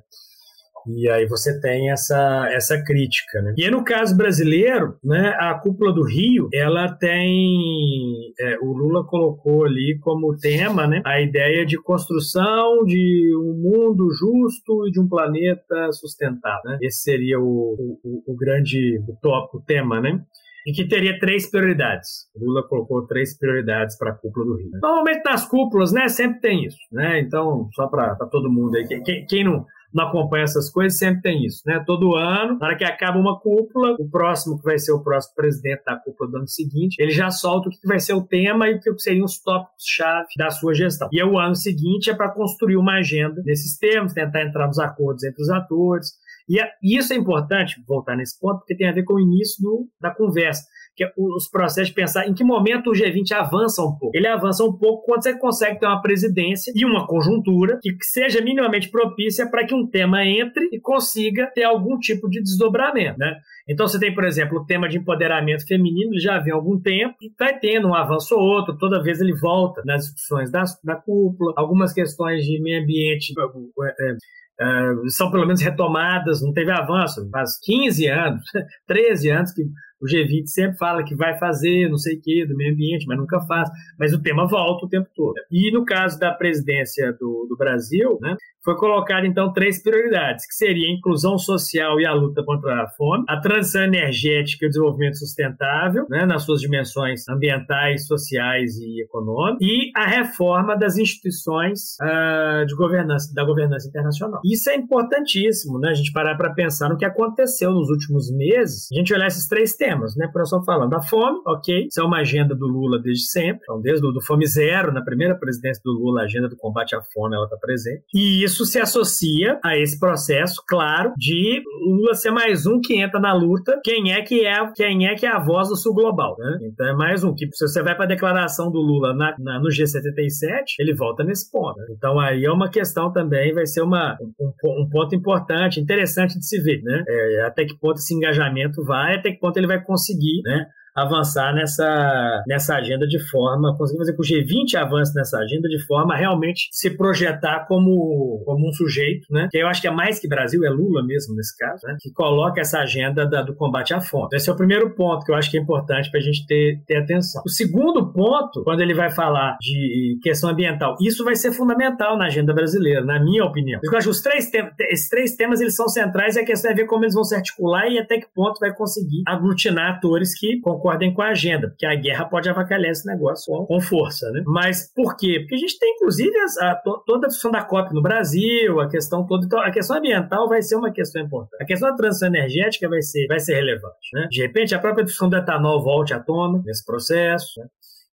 E 0.87 1.09
aí 1.09 1.25
você 1.27 1.59
tem 1.59 1.91
essa, 1.91 2.47
essa 2.51 2.81
crítica. 2.83 3.41
Né? 3.41 3.53
E 3.57 3.65
aí, 3.65 3.71
no 3.71 3.83
caso 3.83 4.15
brasileiro, 4.15 4.95
né, 5.03 5.35
a 5.39 5.53
cúpula 5.55 5.93
do 5.93 6.03
Rio, 6.03 6.49
ela 6.53 6.91
tem. 6.93 8.33
É, 8.39 8.57
o 8.61 8.73
Lula 8.73 9.05
colocou 9.05 9.65
ali 9.65 9.97
como 10.01 10.35
tema 10.37 10.87
né, 10.87 11.01
a 11.05 11.21
ideia 11.21 11.65
de 11.65 11.81
construção 11.81 12.83
de 12.85 13.31
um 13.35 13.53
mundo 13.61 14.09
justo 14.11 14.87
e 14.87 14.91
de 14.91 14.99
um 14.99 15.07
planeta 15.07 15.91
sustentável. 15.91 16.61
Né? 16.65 16.77
Esse 16.81 17.03
seria 17.03 17.39
o, 17.39 17.99
o, 18.03 18.33
o 18.33 18.35
grande 18.35 18.99
o 19.07 19.15
top, 19.21 19.57
o 19.57 19.61
tema, 19.61 20.01
né? 20.01 20.21
e 20.65 20.71
que 20.71 20.87
teria 20.87 21.19
três 21.19 21.49
prioridades. 21.49 22.27
Lula 22.35 22.65
colocou 22.67 23.05
três 23.05 23.37
prioridades 23.37 23.97
para 23.97 24.11
a 24.11 24.15
cúpula 24.15 24.45
do 24.45 24.57
Rio. 24.57 24.71
Normalmente 24.81 25.21
nas 25.25 25.47
cúpulas, 25.47 25.91
né, 25.91 26.07
sempre 26.07 26.39
tem 26.39 26.65
isso, 26.65 26.77
né? 26.91 27.19
Então, 27.19 27.67
só 27.73 27.87
para 27.87 28.15
todo 28.31 28.51
mundo 28.51 28.75
aí, 28.77 28.87
quem, 29.03 29.25
quem 29.25 29.43
não 29.43 29.65
não 29.93 30.07
acompanha 30.07 30.43
essas 30.43 30.69
coisas, 30.69 30.97
sempre 30.97 31.21
tem 31.21 31.45
isso, 31.45 31.61
né? 31.65 31.83
Todo 31.85 32.15
ano, 32.15 32.57
na 32.57 32.67
hora 32.67 32.77
que 32.77 32.83
acaba 32.83 33.17
uma 33.17 33.39
cúpula, 33.39 33.95
o 33.99 34.09
próximo 34.09 34.57
que 34.57 34.63
vai 34.63 34.79
ser 34.79 34.91
o 34.91 35.03
próximo 35.03 35.35
presidente 35.35 35.83
da 35.85 35.95
cúpula 35.95 36.31
do 36.31 36.37
ano 36.37 36.47
seguinte, 36.47 36.95
ele 36.99 37.11
já 37.11 37.29
solta 37.29 37.69
o 37.69 37.71
que 37.71 37.87
vai 37.87 37.99
ser 37.99 38.13
o 38.13 38.25
tema 38.25 38.67
e 38.67 38.75
o 38.75 38.79
que 38.79 38.99
seriam 38.99 39.25
os 39.25 39.39
tópicos-chave 39.41 40.27
da 40.37 40.49
sua 40.49 40.73
gestão. 40.73 41.07
E 41.11 41.23
o 41.23 41.37
ano 41.37 41.55
seguinte 41.55 42.09
é 42.09 42.15
para 42.15 42.31
construir 42.31 42.77
uma 42.77 42.99
agenda 42.99 43.41
nesses 43.45 43.77
termos, 43.77 44.13
tentar 44.13 44.43
entrar 44.43 44.67
nos 44.67 44.79
acordos 44.79 45.23
entre 45.23 45.41
os 45.41 45.49
atores. 45.49 46.07
E, 46.49 46.59
isso 46.97 47.13
é 47.13 47.15
importante, 47.15 47.81
voltar 47.87 48.17
nesse 48.17 48.39
ponto, 48.39 48.59
porque 48.59 48.75
tem 48.75 48.89
a 48.89 48.93
ver 48.93 49.03
com 49.03 49.13
o 49.13 49.19
início 49.19 49.61
do, 49.61 49.87
da 50.01 50.11
conversa 50.11 50.63
que 50.95 51.03
é 51.03 51.11
os 51.17 51.49
processos 51.49 51.89
de 51.89 51.95
pensar 51.95 52.27
em 52.27 52.33
que 52.33 52.43
momento 52.43 52.91
o 52.91 52.93
G20 52.93 53.31
avança 53.31 53.81
um 53.81 53.95
pouco. 53.97 54.15
Ele 54.15 54.27
avança 54.27 54.63
um 54.63 54.73
pouco 54.73 55.05
quando 55.05 55.23
você 55.23 55.37
consegue 55.37 55.79
ter 55.79 55.85
uma 55.85 56.01
presidência 56.01 56.71
e 56.75 56.85
uma 56.85 57.07
conjuntura 57.07 57.79
que 57.81 57.95
seja 58.01 58.41
minimamente 58.41 58.89
propícia 58.89 59.49
para 59.49 59.65
que 59.65 59.73
um 59.73 59.87
tema 59.87 60.23
entre 60.25 60.69
e 60.71 60.79
consiga 60.79 61.47
ter 61.53 61.63
algum 61.63 61.97
tipo 61.97 62.29
de 62.29 62.41
desdobramento, 62.41 63.17
né? 63.17 63.35
Então 63.67 63.87
você 63.87 63.99
tem, 63.99 64.13
por 64.13 64.25
exemplo, 64.25 64.59
o 64.59 64.65
tema 64.65 64.89
de 64.89 64.97
empoderamento 64.97 65.65
feminino, 65.65 66.11
ele 66.11 66.19
já 66.19 66.37
vem 66.39 66.51
há 66.51 66.55
algum 66.55 66.79
tempo 66.79 67.15
e 67.21 67.31
vai 67.39 67.57
tendo 67.57 67.87
um 67.87 67.95
avanço 67.95 68.35
ou 68.35 68.41
outro, 68.41 68.77
toda 68.77 69.01
vez 69.01 69.21
ele 69.21 69.33
volta 69.33 69.81
nas 69.85 70.03
discussões 70.03 70.51
da, 70.51 70.63
da 70.83 70.95
cúpula, 70.95 71.53
algumas 71.55 71.93
questões 71.93 72.43
de 72.43 72.61
meio 72.61 72.83
ambiente 72.83 73.33
é, 73.81 74.05
é, 74.05 74.15
é 74.59 74.93
são 75.07 75.31
pelo 75.31 75.45
menos 75.45 75.61
retomadas, 75.61 76.41
não 76.41 76.51
teve 76.51 76.71
avanço, 76.71 77.27
faz 77.31 77.57
15 77.63 78.07
anos, 78.07 78.43
13 78.85 79.29
anos 79.29 79.51
que 79.53 79.63
o 80.03 80.05
G20 80.05 80.47
sempre 80.47 80.77
fala 80.77 81.03
que 81.03 81.15
vai 81.15 81.37
fazer 81.37 81.89
não 81.89 81.97
sei 81.97 82.17
o 82.17 82.21
que 82.21 82.45
do 82.45 82.55
meio 82.55 82.73
ambiente, 82.73 83.05
mas 83.07 83.17
nunca 83.17 83.39
faz. 83.41 83.69
Mas 83.97 84.13
o 84.13 84.21
tema 84.21 84.45
volta 84.45 84.85
o 84.85 84.89
tempo 84.89 85.09
todo. 85.15 85.35
E 85.49 85.71
no 85.71 85.85
caso 85.85 86.19
da 86.19 86.31
presidência 86.31 87.13
do, 87.13 87.47
do 87.49 87.55
Brasil, 87.57 88.17
né, 88.21 88.35
foi 88.63 88.75
colocado 88.77 89.25
então 89.25 89.51
três 89.51 89.83
prioridades, 89.83 90.47
que 90.47 90.55
seria 90.55 90.87
a 90.87 90.91
inclusão 90.91 91.37
social 91.37 91.99
e 91.99 92.05
a 92.05 92.13
luta 92.13 92.43
contra 92.45 92.83
a 92.83 92.87
fome, 92.89 93.25
a 93.27 93.39
transição 93.39 93.83
energética 93.83 94.65
e 94.65 94.67
o 94.67 94.69
desenvolvimento 94.69 95.17
sustentável, 95.17 96.05
né, 96.09 96.25
nas 96.25 96.43
suas 96.43 96.61
dimensões 96.61 97.27
ambientais, 97.27 98.07
sociais 98.07 98.77
e 98.77 99.01
econômicas, 99.01 99.59
e 99.61 99.91
a 99.95 100.07
reforma 100.07 100.77
das 100.77 100.97
instituições 100.97 101.97
uh, 102.01 102.65
de 102.65 102.73
governança, 102.75 103.33
da 103.33 103.43
governança 103.43 103.87
internacional. 103.87 104.39
Isso 104.45 104.69
é 104.69 104.75
importantíssimo, 104.75 105.77
né, 105.77 105.89
a 105.89 105.93
gente 105.93 106.13
parar 106.13 106.35
para 106.35 106.53
pensar 106.53 106.89
no 106.89 106.97
que 106.97 107.05
aconteceu 107.05 107.71
nos 107.71 107.89
últimos 107.89 108.31
meses, 108.31 108.87
a 108.91 108.95
gente 108.95 109.13
olhar 109.13 109.27
esses 109.27 109.47
três 109.47 109.75
temas, 109.75 109.92
né, 110.15 110.29
nós 110.33 110.47
estamos 110.47 110.65
falando 110.65 110.89
da 110.89 111.01
fome, 111.01 111.39
ok, 111.45 111.87
isso 111.87 112.01
é 112.01 112.03
uma 112.03 112.19
agenda 112.19 112.55
do 112.55 112.67
Lula 112.67 112.99
desde 113.01 113.25
sempre, 113.29 113.59
então 113.61 113.81
desde 113.81 114.05
o 114.05 114.11
do 114.11 114.21
Fome 114.21 114.45
Zero, 114.47 114.91
na 114.91 115.03
primeira 115.03 115.35
presidência 115.35 115.81
do 115.83 115.91
Lula, 115.91 116.21
a 116.21 116.25
agenda 116.25 116.47
do 116.47 116.57
combate 116.57 116.95
à 116.95 117.01
fome, 117.13 117.35
ela 117.35 117.45
está 117.45 117.57
presente, 117.57 118.03
e 118.13 118.43
isso 118.43 118.53
isso 118.53 118.65
se 118.65 118.79
associa 118.79 119.59
a 119.63 119.77
esse 119.77 119.99
processo, 119.99 120.63
claro, 120.67 121.13
de 121.17 121.61
Lula 121.85 122.13
ser 122.13 122.31
mais 122.31 122.65
um 122.65 122.79
que 122.79 123.01
entra 123.01 123.19
na 123.19 123.33
luta. 123.33 123.79
Quem 123.83 124.13
é 124.13 124.21
que 124.21 124.45
é, 124.45 124.71
quem 124.73 125.07
é 125.07 125.15
que 125.15 125.25
é 125.25 125.29
a 125.29 125.39
voz 125.39 125.67
do 125.67 125.75
Sul 125.75 125.93
Global, 125.93 126.35
né? 126.37 126.59
Então 126.61 126.87
é 126.87 126.93
mais 126.93 127.23
um 127.23 127.33
que 127.33 127.47
se 127.51 127.67
você 127.67 127.81
vai 127.81 127.95
para 127.95 128.05
a 128.05 128.07
declaração 128.07 128.71
do 128.71 128.79
Lula 128.79 129.13
na, 129.13 129.35
na, 129.39 129.59
no 129.59 129.69
G77, 129.69 130.75
ele 130.79 130.93
volta 130.93 131.23
nesse 131.23 131.51
ponto. 131.51 131.77
Né? 131.77 131.87
Então 131.97 132.19
aí 132.19 132.45
é 132.45 132.51
uma 132.51 132.69
questão 132.69 133.11
também, 133.11 133.53
vai 133.53 133.65
ser 133.65 133.81
uma, 133.81 134.17
um, 134.21 134.83
um 134.83 134.89
ponto 134.89 135.15
importante, 135.15 135.79
interessante 135.79 136.37
de 136.37 136.45
se 136.45 136.61
ver, 136.61 136.81
né? 136.83 137.03
É, 137.07 137.45
até 137.45 137.65
que 137.65 137.77
ponto 137.77 137.97
esse 137.97 138.13
engajamento 138.13 138.83
vai, 138.83 139.15
até 139.15 139.31
que 139.31 139.39
ponto 139.39 139.57
ele 139.57 139.67
vai 139.67 139.72
conseguir, 139.79 140.41
né? 140.43 140.67
Avançar 140.95 141.53
nessa, 141.53 142.43
nessa 142.47 142.75
agenda 142.75 143.07
de 143.07 143.19
forma, 143.29 143.75
conseguir 143.77 143.99
fazer 143.99 144.13
que 144.13 144.21
o 144.21 144.25
G20 144.25 144.75
avance 144.75 145.15
nessa 145.15 145.37
agenda 145.37 145.67
de 145.67 145.83
forma 145.85 146.13
a 146.13 146.17
realmente 146.17 146.67
se 146.71 146.89
projetar 146.95 147.65
como, 147.67 148.41
como 148.45 148.67
um 148.67 148.73
sujeito, 148.73 149.25
né? 149.31 149.47
Que 149.51 149.57
eu 149.57 149.67
acho 149.67 149.81
que 149.81 149.87
é 149.87 149.91
mais 149.91 150.19
que 150.19 150.27
Brasil, 150.27 150.63
é 150.63 150.69
Lula 150.69 151.03
mesmo 151.05 151.35
nesse 151.35 151.57
caso, 151.57 151.85
né? 151.85 151.97
Que 151.99 152.11
coloca 152.11 152.61
essa 152.61 152.79
agenda 152.79 153.25
da, 153.25 153.41
do 153.41 153.55
combate 153.55 153.93
à 153.93 154.01
fome. 154.01 154.29
Esse 154.33 154.49
é 154.49 154.53
o 154.53 154.55
primeiro 154.55 154.93
ponto 154.95 155.25
que 155.25 155.31
eu 155.31 155.35
acho 155.35 155.49
que 155.49 155.57
é 155.57 155.61
importante 155.61 156.09
para 156.09 156.19
a 156.19 156.23
gente 156.23 156.45
ter, 156.45 156.81
ter 156.85 156.97
atenção. 156.97 157.41
O 157.45 157.49
segundo 157.49 158.11
ponto, 158.11 158.63
quando 158.63 158.81
ele 158.81 158.93
vai 158.93 159.11
falar 159.11 159.57
de 159.59 160.17
questão 160.21 160.49
ambiental, 160.49 160.95
isso 161.01 161.23
vai 161.23 161.35
ser 161.35 161.51
fundamental 161.51 162.17
na 162.17 162.25
agenda 162.25 162.53
brasileira, 162.53 163.03
na 163.03 163.23
minha 163.23 163.43
opinião. 163.43 163.79
Eu 163.83 163.97
acho 163.97 164.07
que 164.07 164.11
os 164.11 164.21
três 164.21 164.51
esses 164.89 165.09
três 165.09 165.35
temas 165.35 165.61
eles 165.61 165.75
são 165.75 165.87
centrais 165.87 166.35
e 166.35 166.39
a 166.39 166.45
questão 166.45 166.71
é 166.71 166.73
ver 166.73 166.85
como 166.85 167.03
eles 167.03 167.13
vão 167.13 167.23
se 167.23 167.35
articular 167.35 167.87
e 167.87 167.97
até 167.97 168.19
que 168.19 168.27
ponto 168.33 168.59
vai 168.59 168.73
conseguir 168.73 169.23
aglutinar 169.27 169.95
atores 169.95 170.37
que 170.37 170.59
concordem 170.83 171.13
com 171.13 171.21
a 171.21 171.29
agenda, 171.29 171.69
porque 171.69 171.85
a 171.85 171.95
guerra 171.95 172.25
pode 172.25 172.49
avacalhar 172.49 172.91
esse 172.91 173.07
negócio 173.07 173.65
com, 173.65 173.79
força, 173.79 174.29
né? 174.31 174.43
Mas 174.45 174.91
por 174.93 175.15
quê? 175.15 175.39
Porque 175.39 175.55
a 175.55 175.57
gente 175.57 175.79
tem, 175.79 175.93
inclusive, 175.95 176.33
a, 176.59 176.75
toda 177.05 177.25
a 177.25 177.29
discussão 177.29 177.51
da 177.51 177.63
COP 177.63 177.93
no 177.93 178.01
Brasil, 178.01 178.79
a 178.81 178.89
questão 178.89 179.25
toda. 179.25 179.45
Então, 179.45 179.59
a 179.61 179.71
questão 179.71 179.97
ambiental 179.97 180.49
vai 180.49 180.61
ser 180.61 180.75
uma 180.75 180.91
questão 180.91 181.21
importante. 181.21 181.61
A 181.61 181.65
questão 181.65 181.89
da 181.89 181.95
transição 181.95 182.27
energética 182.27 182.89
vai 182.89 183.01
ser, 183.01 183.25
vai 183.27 183.39
ser 183.39 183.55
relevante, 183.55 184.09
né? 184.13 184.27
De 184.29 184.41
repente, 184.41 184.75
a 184.75 184.79
própria 184.79 185.05
discussão 185.05 185.29
do 185.29 185.37
etanol 185.37 185.81
volte 185.81 186.13
à 186.13 186.19
tona 186.19 186.61
nesse 186.65 186.85
processo, 186.85 187.59
né? 187.59 187.67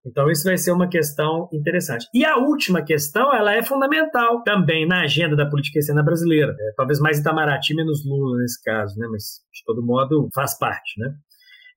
Então, 0.06 0.30
isso 0.30 0.44
vai 0.44 0.56
ser 0.56 0.72
uma 0.72 0.88
questão 0.88 1.46
interessante. 1.52 2.06
E 2.14 2.24
a 2.24 2.38
última 2.38 2.82
questão, 2.82 3.34
ela 3.34 3.54
é 3.54 3.62
fundamental 3.62 4.42
também 4.42 4.86
na 4.86 5.02
agenda 5.02 5.36
da 5.36 5.44
política 5.44 5.78
externa 5.78 6.02
brasileira. 6.02 6.56
É, 6.58 6.72
talvez 6.74 6.98
mais 6.98 7.18
Itamaraty, 7.18 7.74
menos 7.74 8.02
Lula 8.06 8.38
nesse 8.38 8.62
caso, 8.62 8.98
né? 8.98 9.06
mas, 9.10 9.42
de 9.52 9.62
todo 9.66 9.84
modo, 9.84 10.26
faz 10.34 10.56
parte. 10.58 10.98
Né? 10.98 11.12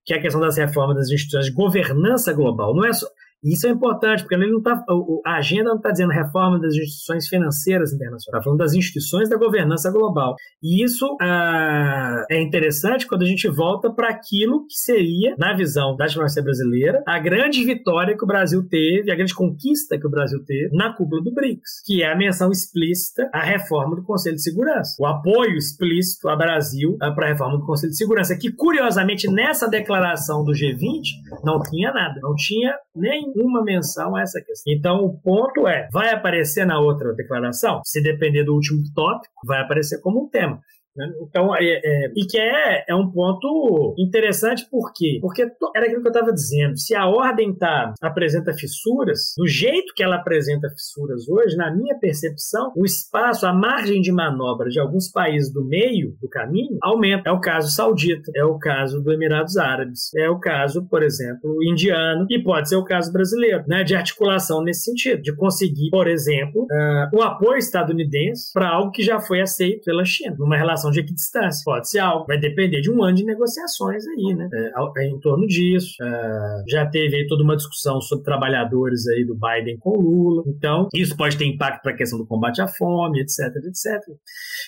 Que 0.06 0.14
é 0.14 0.18
a 0.18 0.22
questão 0.22 0.42
das 0.42 0.58
reformas 0.58 0.98
das 0.98 1.10
instituições 1.10 1.46
de 1.46 1.52
governança 1.52 2.34
global. 2.34 2.76
Não 2.76 2.86
é 2.86 2.94
só, 2.94 3.08
isso 3.44 3.68
é 3.68 3.70
importante, 3.70 4.24
porque 4.24 4.36
ele 4.36 4.52
não 4.52 4.62
tá, 4.62 4.82
a 5.26 5.38
agenda 5.38 5.70
não 5.70 5.78
está 5.78 5.92
dizendo 5.92 6.12
reforma 6.12 6.60
das 6.60 6.74
instituições 6.74 7.28
financeiras 7.28 7.92
internacionais, 7.92 8.24
está 8.24 8.42
falando 8.42 8.60
das 8.60 8.74
instituições 8.74 9.30
da 9.30 9.38
governança 9.38 9.92
global. 9.92 10.36
E 10.62 10.84
isso 10.84 11.06
ah, 11.22 12.26
é 12.30 12.42
interessante 12.42 13.08
quando 13.08 13.24
a 13.24 13.28
gente 13.28 13.50
volta 13.50 13.92
para 13.92 14.10
aquilo 14.10 14.66
que 14.66 14.76
seria, 14.76 15.36
na 15.38 15.54
visão 15.56 15.96
da 15.96 16.06
diplomacia 16.06 16.42
brasileira, 16.42 17.04
a 17.06 17.20
grande 17.20 17.64
vitória 17.64 18.16
que 18.16 18.24
o 18.24 18.28
Brasil 18.28 18.66
teve, 18.68 19.12
a 19.12 19.16
grande 19.16 19.36
conquista 19.36 20.00
que 20.00 20.08
o 20.08 20.12
Brasil 20.12 20.44
teve 20.46 20.76
na 20.76 20.94
cúpula 20.94 21.22
do 21.22 21.34
BRICS, 21.34 21.82
que 21.86 22.02
é 22.02 22.12
a 22.12 22.18
menção 22.18 22.50
explícita 22.50 23.30
à 23.34 23.42
reforma 23.42 23.96
do 23.96 24.04
Conselho 24.04 24.36
de 24.36 24.44
Segurança. 24.44 24.96
O 25.00 25.06
apoio 25.06 25.58
explícito 25.58 26.30
a 26.30 26.36
Brasil 26.36 26.96
ah, 27.02 27.12
para 27.12 27.28
a 27.28 27.30
reforma 27.30 27.58
do 27.58 27.66
Conselho 27.66 27.92
de 27.92 27.98
Segurança, 27.98 28.38
que 28.38 28.52
curiosamente 28.52 29.30
nessa 29.30 29.68
declaração 29.68 30.44
do 30.44 30.52
G20 30.52 31.04
não 31.44 31.62
tinha 31.62 31.92
nada, 31.92 32.20
não 32.22 32.36
tinha 32.36 32.76
nenhuma 32.96 33.64
menção 33.64 34.16
a 34.16 34.22
essa 34.22 34.42
questão. 34.42 34.74
Então, 34.74 35.06
o 35.06 35.20
ponto 35.20 35.68
é: 35.68 35.88
vai 35.92 36.12
aparecer 36.12 36.66
na 36.66 36.80
outra 36.80 37.14
declaração? 37.14 37.82
Se 37.86 38.02
depender 38.02 38.44
do 38.44 38.54
último 38.54 38.84
tópico, 38.94 39.34
vai 39.46 39.62
aparecer 39.62 40.00
como 40.02 40.26
um 40.26 40.30
tema. 40.30 40.60
Né? 40.96 41.12
Então, 41.22 41.56
é, 41.56 41.64
é, 41.64 42.12
e 42.16 42.26
que 42.26 42.38
é, 42.38 42.86
é 42.88 42.96
um 42.96 43.10
ponto 43.10 43.96
interessante, 43.98 44.68
por 44.70 44.92
quê? 44.94 45.18
Porque 45.22 45.44
era 45.76 45.86
aquilo 45.86 46.02
que 46.02 46.08
eu 46.08 46.14
estava 46.14 46.32
dizendo. 46.32 46.78
Se 46.78 46.96
a 46.96 47.08
ordem 47.08 47.54
tá, 47.56 47.94
apresenta 48.02 48.54
fissuras, 48.54 49.34
do 49.38 49.48
jeito 49.48 49.94
que 49.96 50.04
ela 50.04 50.18
apresenta 50.18 50.70
fissuras 50.70 51.28
hoje, 51.28 51.56
na 51.56 51.74
minha 51.74 51.98
percepção, 51.98 52.72
o 52.76 52.86
espaço, 52.86 53.46
a 53.46 53.54
margem 53.54 54.02
de 54.02 54.12
manobra 54.12 54.70
de 54.70 54.80
alguns 54.80 55.10
países 55.10 55.52
do 55.52 55.66
meio 55.66 56.16
do 56.22 56.30
caminho 56.30 56.78
aumenta. 56.82 57.30
É 57.30 57.32
o 57.32 57.40
caso 57.40 57.74
saudita, 57.74 58.32
é 58.36 58.44
o 58.44 58.58
caso 58.58 59.02
do 59.02 59.12
Emirados 59.12 59.58
Árabes, 59.58 60.14
é 60.16 60.30
o 60.30 60.40
caso, 60.40 60.88
por 60.88 61.04
exemplo, 61.04 61.58
indiano, 61.64 62.26
e 62.30 62.42
pode 62.42 62.70
ser 62.70 62.76
o 62.76 62.84
caso 62.84 63.12
brasileiro, 63.12 63.64
né, 63.68 63.84
de 63.84 63.96
articulação 63.96 64.64
nesse 64.64 64.84
sentido, 64.84 65.22
de 65.22 65.36
conseguir, 65.36 65.90
por 65.90 66.08
exemplo, 66.08 66.64
uh, 66.64 67.18
o 67.18 67.22
apoio 67.22 67.58
estadunidense 67.58 68.52
para 68.54 68.70
algo 68.70 68.92
que 68.92 69.04
já 69.04 69.20
foi 69.20 69.42
aceito 69.42 69.84
pela 69.84 70.06
China, 70.06 70.36
numa 70.38 70.58
relação 70.58 70.83
relação 70.84 70.92
de 70.92 71.00
equidistância. 71.00 71.62
Pode 71.64 71.90
ser 71.90 72.00
algo. 72.00 72.26
Vai 72.26 72.40
depender 72.40 72.82
de 72.82 72.92
um 72.92 73.04
ano 73.04 73.16
de 73.16 73.24
negociações 73.24 74.04
aí, 74.08 74.34
né? 74.36 74.50
É, 74.54 75.04
é 75.04 75.08
em 75.08 75.20
torno 75.20 75.48
disso. 75.48 75.96
É, 76.02 76.64
já 76.70 76.86
teve 76.86 77.16
aí 77.16 77.28
toda 77.28 77.44
uma 77.44 77.56
discussão 77.56 78.02
sobre 78.02 78.26
trabalhadores 78.26 79.08
aí 79.08 79.26
do 79.26 79.36
Biden 79.36 79.78
com 79.78 80.00
Lula. 80.00 80.44
Então, 80.48 80.88
isso 80.94 81.16
pode 81.16 81.38
ter 81.38 81.46
impacto 81.46 81.82
para 81.82 81.94
a 81.94 81.96
questão 81.96 82.20
do 82.20 82.26
combate 82.26 82.62
à 82.62 82.68
fome, 82.68 83.22
etc, 83.22 83.56
etc. 83.66 84.02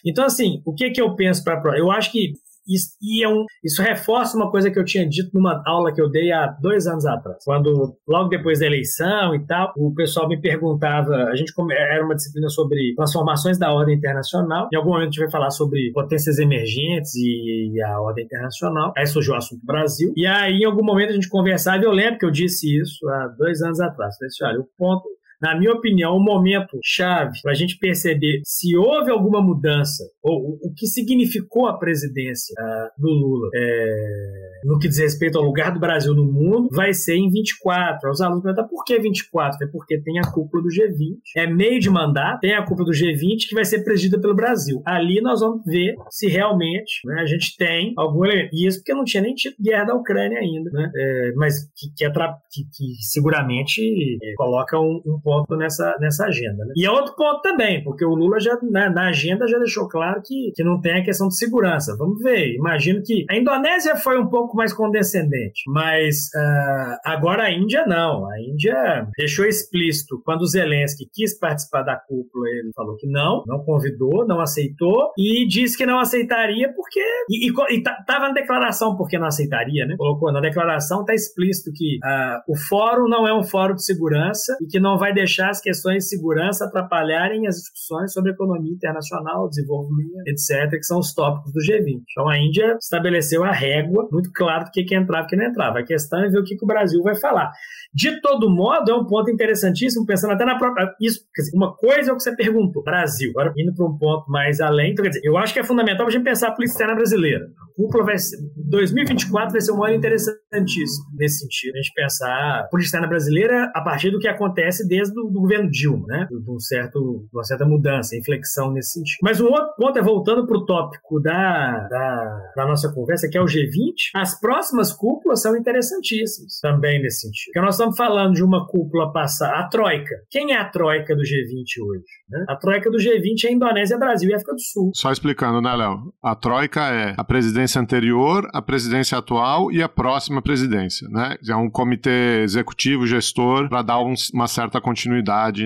Então, 0.06 0.26
assim, 0.26 0.62
o 0.66 0.74
que 0.74 0.90
que 0.92 1.02
eu 1.02 1.16
penso 1.16 1.44
para 1.44 1.78
Eu 1.78 1.92
acho 1.92 2.12
que 2.12 2.34
isso, 2.68 2.90
e 3.02 3.24
é 3.24 3.30
um, 3.30 3.46
isso 3.64 3.82
reforça 3.82 4.38
uma 4.38 4.50
coisa 4.52 4.72
que 4.72 4.80
eu 4.80 4.86
tinha 4.86 5.08
dito 5.08 5.30
numa 5.34 5.62
aula 5.66 5.94
que 5.94 6.02
eu 6.02 6.10
dei 6.10 6.32
há 6.32 6.48
dois 6.48 6.88
anos 6.88 7.06
atrás. 7.06 7.44
Quando, 7.44 7.96
logo 8.08 8.30
depois 8.30 8.60
da 8.60 8.66
eleição 8.66 9.36
e 9.36 9.46
tal, 9.46 9.74
o 9.78 9.94
pessoal 9.94 10.28
me 10.28 10.40
perguntava, 10.40 11.16
a 11.16 11.36
gente 11.36 11.54
era 11.72 12.04
uma 12.04 12.16
disciplina 12.16 12.50
sobre 12.50 12.94
transformações 12.96 13.58
da 13.58 13.74
ordem 13.74 13.96
internacional. 13.96 14.68
Em 14.74 14.78
algum 14.78 14.90
momento 14.90 15.10
a 15.10 15.12
gente 15.12 15.20
vai 15.20 15.32
falar 15.32 15.52
sobre 15.52 15.92
potências 15.94 16.40
emergentes 16.40 17.14
e 17.16 17.82
a 17.82 18.00
ordem 18.00 18.26
internacional. 18.26 18.94
Aí 18.98 19.06
surgiu 19.06 19.34
o 19.34 19.38
assunto 19.38 19.66
Brasil. 19.66 20.14
E 20.16 20.26
aí, 20.26 20.60
em 20.62 20.66
algum 20.66 20.84
momento, 20.84 21.12
a 21.12 21.14
gente 21.14 21.30
conversava, 21.30 21.84
e 21.84 21.86
eu 21.86 21.92
lembro 21.92 22.20
que 22.20 22.26
eu 22.26 22.32
disse 22.32 22.80
isso 22.80 23.08
há 23.10 23.28
dois 23.38 23.62
anos 23.62 23.80
atrás. 23.80 24.16
Eu 24.22 24.28
disse, 24.28 24.44
olha, 24.44 24.60
o 24.60 24.68
ponto 24.78 25.08
na 25.42 25.58
minha 25.58 25.74
opinião, 25.74 26.18
um 26.18 26.24
momento 26.24 26.78
chave 26.84 27.40
para 27.42 27.52
a 27.52 27.56
gente 27.56 27.78
perceber 27.78 28.42
se 28.44 28.76
houve 28.76 29.12
alguma 29.12 29.42
mudança 29.42 30.04
ou 30.24 30.58
o 30.62 30.74
que 30.74 30.88
significou 30.88 31.68
a 31.68 31.78
presidência 31.78 32.54
uh, 32.60 33.02
do 33.02 33.10
Lula 33.10 33.50
é, 33.56 34.46
no 34.66 34.80
que 34.80 34.88
diz 34.88 34.98
respeito 34.98 35.38
ao 35.38 35.44
lugar 35.44 35.72
do 35.72 35.80
Brasil 35.80 36.14
no 36.14 36.26
mundo 36.26 36.70
vai 36.72 36.94
ser 36.94 37.16
em 37.16 37.30
24. 37.30 38.10
Os 38.10 38.22
alunos 38.22 38.44
perguntam 38.44 38.68
por 38.68 38.84
que 38.84 39.00
24? 39.00 39.66
É 39.66 39.70
porque 39.72 40.00
tem 40.02 40.20
a 40.20 40.32
cúpula 40.32 40.64
do 40.64 40.70
G20. 40.70 41.18
É 41.38 41.48
meio 41.48 41.80
de 41.80 41.90
mandato, 41.90 42.40
tem 42.42 42.54
a 42.54 42.64
cúpula 42.64 42.86
do 42.86 42.92
G20 42.92 43.48
que 43.50 43.56
vai 43.56 43.66
ser 43.66 43.84
presidida 43.84 44.20
pelo 44.20 44.36
Brasil. 44.36 44.82
Ali 44.86 45.22
nós 45.22 45.42
vamos 45.42 45.64
ver 45.66 45.96
se 46.10 46.28
realmente 46.28 47.02
né, 47.06 47.22
a 47.22 47.26
gente 47.26 47.56
tem 47.58 47.94
algum. 47.98 48.26
E 48.26 48.68
isso 48.68 48.80
porque 48.80 48.94
não 48.94 49.04
tinha 49.04 49.22
nem 49.22 49.36
tido 49.36 49.56
guerra 49.62 49.86
da 49.86 49.96
Ucrânia 49.96 50.40
ainda, 50.40 50.70
né? 50.72 50.92
É, 50.96 51.32
mas 51.36 51.66
que, 51.76 51.90
que, 51.96 52.10
que, 52.10 52.64
que 52.64 52.94
seguramente 53.02 53.82
é, 54.24 54.34
coloca 54.36 54.80
um, 54.80 55.02
um 55.06 55.20
ponto 55.26 55.58
nessa, 55.58 55.98
nessa 56.00 56.26
agenda. 56.26 56.64
Né? 56.66 56.74
E 56.76 56.86
é 56.86 56.92
outro 56.92 57.16
ponto 57.16 57.42
também, 57.42 57.84
porque 57.84 58.06
o 58.06 58.14
Lula 58.14 58.40
já 58.40 58.56
na, 58.62 58.92
na, 58.92 59.10
agenda 59.10 59.48
já 59.48 59.58
deixou 59.58 59.90
claro 59.90 60.22
que, 60.24 60.52
que 60.56 60.64
não 60.64 60.80
tem 60.80 61.02
a 61.02 61.04
questão 61.04 61.28
de 61.28 61.36
segurança. 61.36 61.96
Vamos 61.98 62.22
ver. 62.22 62.54
Imagino 62.54 63.02
que 63.04 63.26
a 63.30 63.36
Indonésia 63.36 63.96
foi 63.96 64.20
um 64.20 64.28
pouco 64.28 64.56
mais 64.56 64.72
condescendente, 64.72 65.64
mas 65.68 66.30
uh, 66.36 66.98
agora 67.04 67.44
a 67.44 67.52
Índia 67.52 67.86
não. 67.88 68.30
A 68.30 68.40
Índia 68.40 69.08
deixou 69.18 69.46
explícito 69.46 70.22
quando 70.24 70.42
o 70.42 70.48
Zelensky 70.48 71.10
quis 71.12 71.38
participar 71.38 71.82
da 71.82 71.96
cúpula, 71.96 72.48
ele 72.50 72.72
falou 72.76 72.96
que 72.98 73.08
não, 73.08 73.44
não 73.48 73.64
convidou, 73.64 74.28
não 74.28 74.40
aceitou 74.40 75.12
e 75.18 75.48
disse 75.48 75.76
que 75.76 75.86
não 75.86 76.00
aceitaria 76.00 76.72
porque 76.74 77.02
e, 77.30 77.50
e, 77.50 77.78
e 77.78 77.84
tava 77.84 78.28
na 78.28 78.34
declaração 78.34 78.96
porque 78.96 79.18
não 79.18 79.28
aceitaria, 79.28 79.86
né? 79.86 79.96
Colocou 79.98 80.32
na 80.32 80.40
declaração 80.40 81.04
tá 81.04 81.14
explícito 81.14 81.72
que 81.74 81.98
uh, 81.98 82.52
o 82.52 82.56
fórum 82.56 83.08
não 83.08 83.28
é 83.28 83.34
um 83.34 83.44
fórum 83.44 83.74
de 83.74 83.84
segurança 83.84 84.56
e 84.62 84.68
que 84.68 84.80
não 84.80 84.98
vai 84.98 85.15
deixar 85.16 85.50
as 85.50 85.60
questões 85.60 86.04
de 86.04 86.10
segurança 86.10 86.66
atrapalharem 86.66 87.48
as 87.48 87.56
discussões 87.56 88.14
sobre 88.14 88.32
economia 88.32 88.72
internacional, 88.72 89.50
desenvolvimento, 89.50 90.28
etc., 90.28 90.70
que 90.70 90.84
são 90.84 91.00
os 91.00 91.14
tópicos 91.14 91.52
do 91.52 91.60
G20. 91.60 92.04
Então 92.12 92.30
a 92.30 92.38
Índia 92.38 92.78
estabeleceu 92.80 93.44
a 93.44 93.52
régua 93.52 94.08
muito 94.12 94.32
claro 94.32 94.66
do 94.66 94.72
que, 94.72 94.84
que 94.84 94.96
entrava 94.96 95.26
e 95.26 95.30
que 95.30 95.36
não 95.36 95.46
entrava. 95.46 95.80
A 95.80 95.84
questão 95.84 96.24
é 96.24 96.30
ver 96.30 96.40
o 96.40 96.44
que, 96.44 96.56
que 96.56 96.64
o 96.64 96.68
Brasil 96.68 97.02
vai 97.02 97.16
falar. 97.16 97.52
De 97.94 98.20
todo 98.20 98.50
modo, 98.50 98.92
é 98.92 98.94
um 98.94 99.06
ponto 99.06 99.32
interessantíssimo, 99.32 100.06
pensando 100.06 100.34
até 100.34 100.44
na 100.44 100.58
própria. 100.58 100.94
Isso, 101.00 101.22
dizer, 101.34 101.56
uma 101.56 101.74
coisa 101.74 102.12
é 102.12 102.14
o 102.14 102.18
que 102.18 102.24
você 102.24 102.36
perguntou, 102.36 102.84
Brasil. 102.84 103.32
Agora, 103.32 103.54
indo 103.58 103.74
para 103.74 103.86
um 103.86 103.98
ponto 103.98 104.30
mais 104.30 104.60
além, 104.60 104.92
então, 104.92 105.04
quer 105.04 105.10
dizer, 105.10 105.22
eu 105.24 105.38
acho 105.38 105.54
que 105.54 105.60
é 105.60 105.64
fundamental 105.64 106.06
a 106.06 106.10
gente 106.10 106.24
pensar 106.24 106.50
a 106.50 106.52
política 106.52 106.74
externa 106.74 106.96
brasileira. 106.96 107.46
A 107.46 107.76
cúpula 107.76 108.04
vai 108.04 108.18
ser. 108.18 108.38
2024 108.70 109.52
vai 109.52 109.62
ser 109.62 109.72
um 109.72 109.82
ano 109.84 109.96
interessantíssimo 109.96 111.06
nesse 111.14 111.40
sentido. 111.40 111.76
A 111.76 111.78
gente 111.78 111.94
pensar 111.94 112.60
a 112.60 112.64
política 112.64 112.98
externa 112.98 113.08
brasileira 113.08 113.72
a 113.74 113.82
partir 113.82 114.12
do 114.12 114.20
que 114.20 114.28
acontece 114.28 114.86
desde 114.86 115.05
o 115.12 115.14
do 115.14 115.32
governo 115.32 115.70
Dilma, 115.70 116.06
né? 116.08 116.28
De, 116.30 116.52
um 116.52 116.60
certo, 116.60 117.28
uma 117.34 117.44
certa 117.44 117.66
mudança, 117.66 118.16
inflexão 118.16 118.72
nesse 118.72 118.94
sentido. 118.94 119.20
Mas 119.22 119.40
um 119.40 119.48
outro 119.48 119.74
ponto 119.78 119.98
é 119.98 120.02
voltando 120.02 120.46
para 120.46 120.58
o 120.58 120.66
tópico 120.66 121.20
da, 121.22 121.88
da, 121.90 122.52
da, 122.56 122.66
nossa 122.66 122.92
conversa, 122.94 123.28
que 123.30 123.38
é 123.38 123.42
o 123.42 123.46
G20. 123.46 124.12
As 124.16 124.40
próximas 124.40 124.94
cúpulas 124.94 125.42
são 125.42 125.56
interessantíssimas 125.56 126.60
também 126.62 127.02
nesse 127.02 127.22
sentido. 127.22 127.46
Porque 127.54 127.66
nós 127.66 127.76
estamos 127.76 127.98
falando 127.98 128.34
de 128.34 128.44
uma 128.44 128.68
cúpula 128.68 129.12
passada, 129.12 129.60
a 129.60 129.68
Troika. 129.68 130.16
Quem 130.30 130.52
é 130.52 130.58
a 130.58 130.66
Troika 130.70 131.16
do 131.16 131.22
G20 131.22 131.84
hoje? 131.84 132.04
Né? 132.30 132.46
A 132.50 132.56
Troika 132.56 132.90
do 132.90 132.98
G20 132.98 133.46
é 133.46 133.52
Indonésia, 133.52 133.98
Brasil 133.98 134.30
e 134.30 134.34
África 134.34 134.54
do 134.54 134.62
Sul. 134.62 134.92
Só 134.96 135.12
explicando, 135.12 135.62
né, 135.62 135.76
Léo? 135.76 136.14
A 136.24 136.36
Troika 136.36 136.90
é 136.90 137.14
a 137.18 137.24
presidência 137.24 137.80
anterior, 137.80 138.48
a 138.54 138.62
presidência 138.62 139.18
atual 139.18 139.72
e 139.72 139.82
a 139.82 139.90
próxima 139.90 140.42
presidência, 140.42 141.08
né? 141.10 141.36
É 141.48 141.56
um 141.56 141.70
comitê 141.70 142.42
executivo, 142.42 143.06
gestor, 143.06 143.70
para 143.70 143.82
dar 143.82 144.00
um, 144.00 144.14
uma 144.34 144.48
certa 144.48 144.82
continuidade 144.82 144.95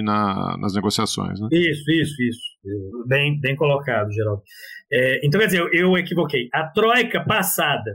na, 0.02 0.58
nas 0.60 0.74
negociações, 0.74 1.40
né? 1.40 1.48
Isso, 1.52 1.92
isso, 1.92 2.24
isso. 2.24 3.08
Bem, 3.08 3.40
bem 3.40 3.56
colocado, 3.56 4.12
Geraldo. 4.12 4.42
É, 4.92 5.26
então, 5.26 5.40
quer 5.40 5.48
dizer, 5.48 5.60
eu, 5.60 5.70
eu 5.72 5.98
equivoquei. 5.98 6.50
A 6.54 6.64
Troika 6.68 7.24
passada 7.24 7.94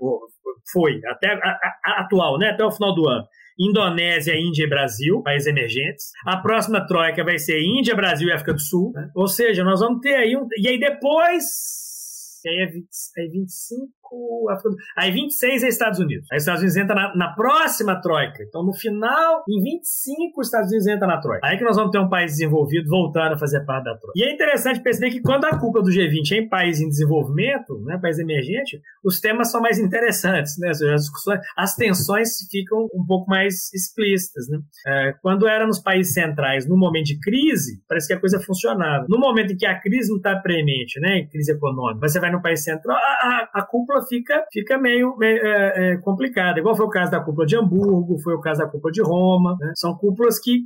foi, 0.73 1.01
até 1.07 1.33
a, 1.33 1.37
a, 1.37 1.81
a 1.85 2.01
atual, 2.03 2.39
né? 2.39 2.51
Até 2.51 2.65
o 2.65 2.71
final 2.71 2.95
do 2.95 3.09
ano 3.09 3.27
Indonésia, 3.59 4.35
Índia 4.37 4.65
e 4.65 4.69
Brasil, 4.69 5.23
países 5.23 5.47
emergentes. 5.47 6.11
A 6.27 6.37
próxima 6.37 6.87
troika 6.87 7.25
vai 7.25 7.39
ser 7.39 7.61
Índia, 7.61 7.95
Brasil 7.95 8.29
e 8.29 8.33
África 8.33 8.53
do 8.53 8.61
Sul. 8.61 8.93
Né? 8.95 9.09
Ou 9.15 9.29
seja, 9.29 9.63
nós 9.63 9.81
vamos 9.81 10.01
ter 10.01 10.15
aí 10.15 10.37
um. 10.37 10.47
E 10.59 10.69
aí 10.69 10.79
depois. 10.79 11.84
Aí 12.49 12.63
é, 12.63 12.67
20, 12.67 12.87
é 13.19 13.29
25, 13.29 13.93
Aí 14.97 15.11
26 15.11 15.63
é 15.63 15.69
Estados 15.69 15.99
Unidos. 15.99 16.27
Aí 16.31 16.39
Estados 16.39 16.61
Unidos 16.61 16.77
entra 16.77 16.95
na, 16.95 17.17
na, 17.17 17.35
próxima 17.35 18.01
troika. 18.01 18.43
Então, 18.43 18.63
no 18.63 18.73
final, 18.73 19.43
em 19.49 19.63
25, 19.63 20.41
os 20.41 20.47
Estados 20.47 20.69
Unidos 20.69 20.87
entra 20.87 21.07
na 21.07 21.21
troika. 21.21 21.47
Aí 21.47 21.59
que 21.59 21.65
nós 21.65 21.77
vamos 21.77 21.91
ter 21.91 21.99
um 21.99 22.09
país 22.09 22.33
desenvolvido 22.33 22.89
voltando 22.89 23.35
a 23.35 23.39
fazer 23.39 23.65
parte 23.65 23.85
da 23.85 23.97
troika. 23.97 24.13
E 24.17 24.23
é 24.23 24.33
interessante 24.33 24.81
perceber 24.81 25.11
que 25.11 25.21
quando 25.21 25.45
a 25.45 25.59
culpa 25.59 25.83
do 25.83 25.91
G20 25.91 26.33
é 26.33 26.37
em 26.37 26.49
país 26.49 26.81
em 26.81 26.89
desenvolvimento, 26.89 27.81
né, 27.85 27.99
país 28.01 28.19
emergente, 28.19 28.81
os 29.05 29.21
temas 29.21 29.51
são 29.51 29.61
mais 29.61 29.79
interessantes, 29.79 30.57
né? 30.59 30.71
As 30.71 30.79
discussões, 30.79 31.41
as 31.57 31.75
tensões 31.75 32.31
ficam 32.51 32.89
um 32.95 33.05
pouco 33.07 33.29
mais 33.29 33.73
explícitas, 33.73 34.49
né? 34.49 34.59
É, 34.87 35.15
quando 35.23 35.47
era 35.47 35.67
nos 35.67 35.81
países 35.81 36.15
centrais, 36.15 36.69
no 36.69 36.77
momento 36.77 37.07
de 37.07 37.19
crise, 37.19 37.83
parece 37.89 38.09
que 38.09 38.15
a 38.15 38.21
coisa 38.21 38.41
funcionava. 38.41 39.07
No 39.09 39.19
momento 39.19 39.53
em 39.53 39.57
que 39.57 39.67
a 39.67 39.79
crise 39.81 40.11
não 40.11 40.19
está 40.19 40.37
premente, 40.37 41.01
né, 41.01 41.27
crise 41.31 41.53
econômica, 41.53 42.07
você 42.07 42.21
vai 42.21 42.31
no 42.35 42.43
país 42.43 42.63
central, 42.63 42.97
a, 42.97 43.01
a, 43.01 43.61
a 43.61 43.63
cúpula 43.67 44.05
fica, 44.07 44.45
fica 44.53 44.79
meio, 44.79 45.17
meio 45.17 45.45
é, 45.45 45.93
é, 45.93 45.97
complicada. 45.99 46.59
Igual 46.59 46.77
foi 46.77 46.87
o 46.87 46.91
caso 46.91 47.11
da 47.11 47.21
cúpula 47.21 47.47
de 47.47 47.57
Hamburgo, 47.57 48.19
foi 48.19 48.35
o 48.35 48.41
caso 48.41 48.61
da 48.61 48.69
cúpula 48.69 48.93
de 48.93 49.03
Roma. 49.03 49.57
Né? 49.61 49.73
São 49.77 49.97
cúpulas 49.97 50.39
que 50.39 50.63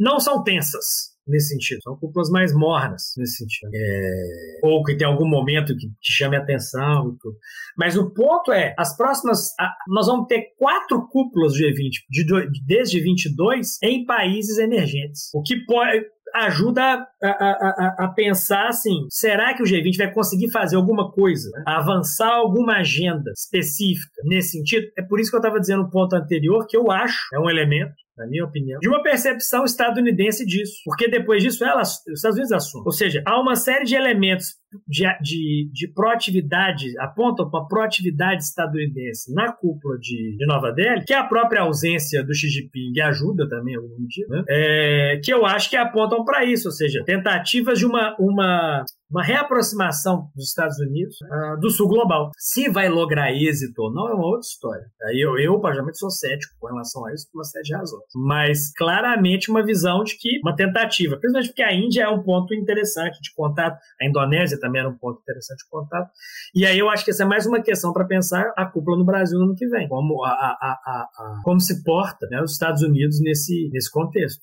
não 0.00 0.20
são 0.20 0.42
tensas 0.42 1.16
nesse 1.26 1.48
sentido. 1.48 1.82
São 1.82 1.96
cúpulas 1.96 2.30
mais 2.30 2.54
mornas 2.54 3.12
nesse 3.16 3.38
sentido. 3.38 3.70
É... 3.74 4.60
Ou 4.62 4.82
que 4.84 4.96
tem 4.96 5.06
algum 5.06 5.28
momento 5.28 5.76
que 5.76 5.88
te 5.88 6.12
chame 6.12 6.36
a 6.36 6.40
atenção 6.40 7.10
e 7.10 7.18
tudo. 7.18 7.36
Mas 7.76 7.96
o 7.96 8.10
ponto 8.12 8.52
é, 8.52 8.74
as 8.78 8.96
próximas... 8.96 9.50
Nós 9.88 10.06
vamos 10.06 10.26
ter 10.28 10.54
quatro 10.58 11.06
cúpulas 11.08 11.52
do 11.52 11.58
G20 11.58 11.90
de, 12.08 12.64
desde 12.66 13.00
22 13.00 13.78
em 13.82 14.04
países 14.04 14.58
emergentes. 14.58 15.30
O 15.34 15.42
que 15.42 15.64
pode 15.64 16.06
ajuda 16.44 17.06
a, 17.22 17.28
a, 17.28 17.96
a, 18.04 18.08
pensar 18.08 18.68
assim: 18.68 19.06
será 19.08 19.54
que 19.54 19.62
o 19.62 19.66
G20 19.66 19.96
vai 19.96 20.12
conseguir 20.12 20.50
fazer 20.50 20.76
alguma 20.76 21.10
coisa, 21.10 21.50
né? 21.50 21.64
avançar 21.66 22.32
alguma 22.32 22.78
agenda 22.78 23.32
específica 23.32 24.22
nesse 24.24 24.58
sentido? 24.58 24.86
É 24.96 25.02
por 25.02 25.20
isso 25.20 25.30
que 25.30 25.36
eu 25.36 25.40
estava 25.40 25.60
dizendo 25.60 25.82
no 25.82 25.90
ponto 25.90 26.14
anterior 26.14 26.66
que 26.66 26.76
eu 26.76 26.90
acho 26.90 27.16
é 27.34 27.38
um 27.38 27.50
elemento 27.50 27.94
na 28.16 28.26
minha 28.26 28.44
opinião, 28.44 28.78
de 28.80 28.88
uma 28.88 29.02
percepção 29.02 29.64
estadunidense 29.64 30.44
disso. 30.44 30.74
Porque 30.84 31.08
depois 31.08 31.42
disso, 31.42 31.64
ela, 31.64 31.82
os 31.82 32.00
Estados 32.08 32.36
Unidos 32.36 32.52
assumem. 32.52 32.86
Ou 32.86 32.92
seja, 32.92 33.22
há 33.26 33.40
uma 33.40 33.56
série 33.56 33.84
de 33.84 33.94
elementos 33.94 34.54
de, 34.86 35.04
de, 35.20 35.70
de 35.72 35.88
proatividade, 35.92 36.98
apontam 36.98 37.48
para 37.48 37.60
a 37.60 37.66
proatividade 37.66 38.42
estadunidense 38.42 39.32
na 39.32 39.52
cúpula 39.52 39.98
de, 39.98 40.36
de 40.36 40.46
Nova 40.46 40.72
Delhi, 40.72 41.04
que 41.04 41.14
é 41.14 41.18
a 41.18 41.24
própria 41.24 41.62
ausência 41.62 42.24
do 42.24 42.34
Xi 42.34 42.48
Jinping 42.48 43.00
ajuda 43.00 43.48
também, 43.48 43.76
algum 43.76 44.00
motivo, 44.00 44.28
né? 44.30 44.44
é, 44.48 45.20
que 45.22 45.32
eu 45.32 45.46
acho 45.46 45.70
que 45.70 45.76
apontam 45.76 46.24
para 46.24 46.44
isso, 46.44 46.68
ou 46.68 46.72
seja, 46.72 47.02
tentativas 47.04 47.78
de 47.78 47.86
uma, 47.86 48.16
uma, 48.18 48.84
uma 49.10 49.22
reaproximação 49.22 50.28
dos 50.34 50.48
Estados 50.48 50.78
Unidos 50.78 51.16
uh, 51.22 51.60
do 51.60 51.70
sul 51.70 51.88
global. 51.88 52.30
Se 52.36 52.68
vai 52.68 52.88
lograr 52.88 53.32
êxito 53.32 53.82
ou 53.82 53.92
não 53.92 54.08
é 54.08 54.14
uma 54.14 54.26
outra 54.26 54.46
história. 54.46 54.84
Eu, 55.14 55.38
eu 55.38 55.60
particularmente, 55.60 55.98
sou 55.98 56.10
cético 56.10 56.54
com 56.58 56.68
relação 56.68 57.06
a 57.06 57.12
isso 57.12 57.26
por 57.32 57.38
uma 57.38 57.44
série 57.44 57.64
de 57.64 57.74
razões. 57.74 58.04
Mas, 58.14 58.72
claramente, 58.72 59.50
uma 59.50 59.64
visão 59.64 60.02
de 60.04 60.16
que 60.16 60.38
uma 60.40 60.54
tentativa, 60.54 61.16
principalmente 61.16 61.48
porque 61.48 61.62
a 61.62 61.74
Índia 61.74 62.02
é 62.04 62.08
um 62.08 62.22
ponto 62.22 62.54
interessante 62.54 63.20
de 63.20 63.32
contato, 63.34 63.78
a 64.00 64.06
Indonésia 64.06 64.58
também 64.58 64.80
era 64.80 64.88
um 64.88 64.96
ponto 64.96 65.20
interessante 65.20 65.64
de 65.64 65.70
contato. 65.70 66.10
E 66.54 66.64
aí 66.64 66.78
eu 66.78 66.88
acho 66.88 67.04
que 67.04 67.10
essa 67.10 67.24
é 67.24 67.26
mais 67.26 67.46
uma 67.46 67.60
questão 67.60 67.92
para 67.92 68.04
pensar 68.04 68.52
a 68.56 68.64
cúpula 68.64 68.96
no 68.96 69.04
Brasil 69.04 69.38
no 69.38 69.46
ano 69.46 69.54
que 69.54 69.66
vem, 69.66 69.88
como, 69.88 70.24
a, 70.24 70.30
a, 70.30 70.78
a, 70.84 71.40
como 71.44 71.60
se 71.60 71.82
porta 71.82 72.26
né, 72.30 72.40
os 72.42 72.52
Estados 72.52 72.82
Unidos 72.82 73.20
nesse, 73.20 73.68
nesse 73.72 73.90
contexto. 73.90 74.40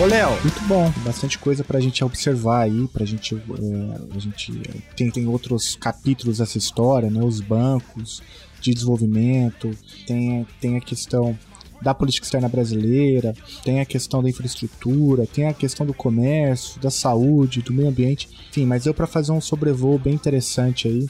Ô, 0.00 0.06
Léo, 0.06 0.30
muito 0.40 0.62
bom. 0.62 0.90
Bastante 1.04 1.38
coisa 1.38 1.62
pra 1.62 1.78
gente 1.78 2.02
observar 2.02 2.62
aí, 2.62 2.88
pra 2.88 3.04
gente. 3.04 3.34
É, 3.34 4.16
a 4.16 4.18
gente 4.18 4.50
tem, 4.96 5.10
tem 5.10 5.26
outros 5.26 5.76
capítulos 5.76 6.38
dessa 6.38 6.56
história, 6.56 7.10
né? 7.10 7.22
Os 7.22 7.42
bancos 7.42 8.22
de 8.62 8.72
desenvolvimento, 8.72 9.70
tem, 10.06 10.46
tem 10.58 10.78
a 10.78 10.80
questão 10.80 11.38
da 11.82 11.92
política 11.92 12.24
externa 12.24 12.48
brasileira, 12.48 13.34
tem 13.62 13.80
a 13.80 13.84
questão 13.84 14.22
da 14.22 14.30
infraestrutura, 14.30 15.26
tem 15.26 15.46
a 15.48 15.52
questão 15.52 15.84
do 15.84 15.92
comércio, 15.92 16.80
da 16.80 16.90
saúde, 16.90 17.60
do 17.60 17.72
meio 17.72 17.88
ambiente, 17.88 18.28
enfim, 18.48 18.64
mas 18.64 18.86
eu 18.86 18.94
para 18.94 19.06
fazer 19.06 19.32
um 19.32 19.40
sobrevoo 19.40 19.98
bem 19.98 20.14
interessante 20.14 20.88
aí. 20.88 21.08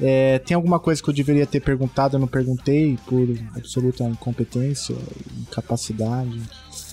É, 0.00 0.38
tem 0.40 0.54
alguma 0.54 0.80
coisa 0.80 1.02
que 1.02 1.08
eu 1.08 1.14
deveria 1.14 1.46
ter 1.46 1.60
perguntado, 1.60 2.16
eu 2.16 2.20
não 2.20 2.26
perguntei 2.26 2.98
por 3.06 3.28
absoluta 3.54 4.04
incompetência, 4.04 4.96
incapacidade. 5.40 6.40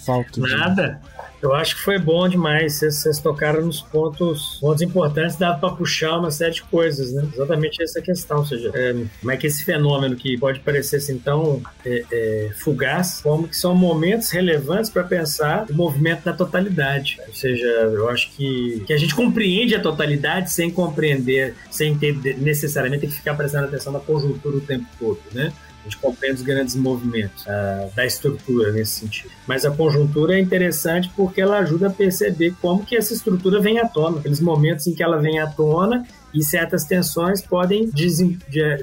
Falta. 0.06 0.40
Nada. 0.40 1.02
Eu 1.42 1.56
acho 1.56 1.76
que 1.76 1.82
foi 1.82 1.98
bom 1.98 2.30
demais. 2.30 2.80
Vocês, 2.80 3.20
tocaram 3.20 3.66
nos 3.66 3.82
pontos, 3.82 4.60
pontos 4.62 4.82
importantes, 4.82 5.36
dava 5.36 5.58
para 5.58 5.72
puxar 5.72 6.20
uma 6.20 6.30
série 6.30 6.54
de 6.54 6.62
coisas, 6.64 7.12
né? 7.14 7.28
Exatamente 7.34 7.82
essa 7.82 8.00
questão. 8.00 8.38
Ou 8.40 8.46
seja, 8.46 8.72
é, 8.76 8.94
como 9.20 9.32
é 9.32 9.38
que 9.38 9.48
esse 9.48 9.66
fenômeno 9.66 10.16
que 10.16 10.38
pode 10.38 10.60
parecer 10.60 10.98
assim 10.98 11.18
tão 11.18 11.62
é, 11.84 12.06
é, 12.12 12.52
fugaz, 12.56 13.22
como 13.24 13.48
que 13.48 13.58
são 13.58 13.74
momentos 13.74 14.30
relevantes 14.30 14.90
para 14.92 15.04
pensar 15.04 15.66
o 15.68 15.74
movimento 15.74 16.24
da 16.24 16.34
totalidade. 16.34 17.20
Ou 17.28 17.34
seja, 17.34 17.66
eu 17.66 18.08
acho 18.10 18.32
que, 18.34 18.84
que 18.86 18.94
a 18.94 18.98
gente 18.98 19.16
compreende 19.16 19.74
a 19.74 19.80
totalidade 19.80 20.52
sem 20.52 20.70
compreender, 20.70 21.56
sem 21.72 21.98
ter 21.98 22.14
necessariamente 22.38 23.08
que 23.08 23.14
ficar 23.14 23.34
prestando 23.34 23.66
atenção 23.66 23.92
na 23.92 24.00
conjuntura 24.00 24.58
o 24.58 24.62
tempo 24.62 24.86
todo, 25.00 25.20
né? 25.34 25.52
A 25.82 25.84
gente 25.84 25.98
compreende 25.98 26.38
os 26.38 26.42
grandes 26.44 26.76
movimentos 26.76 27.44
uh, 27.46 27.94
da 27.96 28.06
estrutura 28.06 28.72
nesse 28.72 29.00
sentido. 29.00 29.32
Mas 29.48 29.66
a 29.66 29.72
conjuntura 29.72 30.36
é 30.36 30.40
interessante 30.40 31.12
porque 31.16 31.42
ela 31.42 31.58
ajuda 31.58 31.88
a 31.88 31.90
perceber 31.90 32.54
como 32.62 32.86
que 32.86 32.96
essa 32.96 33.14
estrutura 33.14 33.60
vem 33.60 33.80
à 33.80 33.88
tona, 33.88 34.20
aqueles 34.20 34.40
momentos 34.40 34.86
em 34.88 34.94
que 34.94 35.02
ela 35.02 35.18
vem 35.18 35.40
à 35.40 35.48
tona 35.48 36.06
e 36.34 36.44
certas 36.44 36.86
tensões 36.86 37.42
podem 37.42 37.90
des 37.90 38.20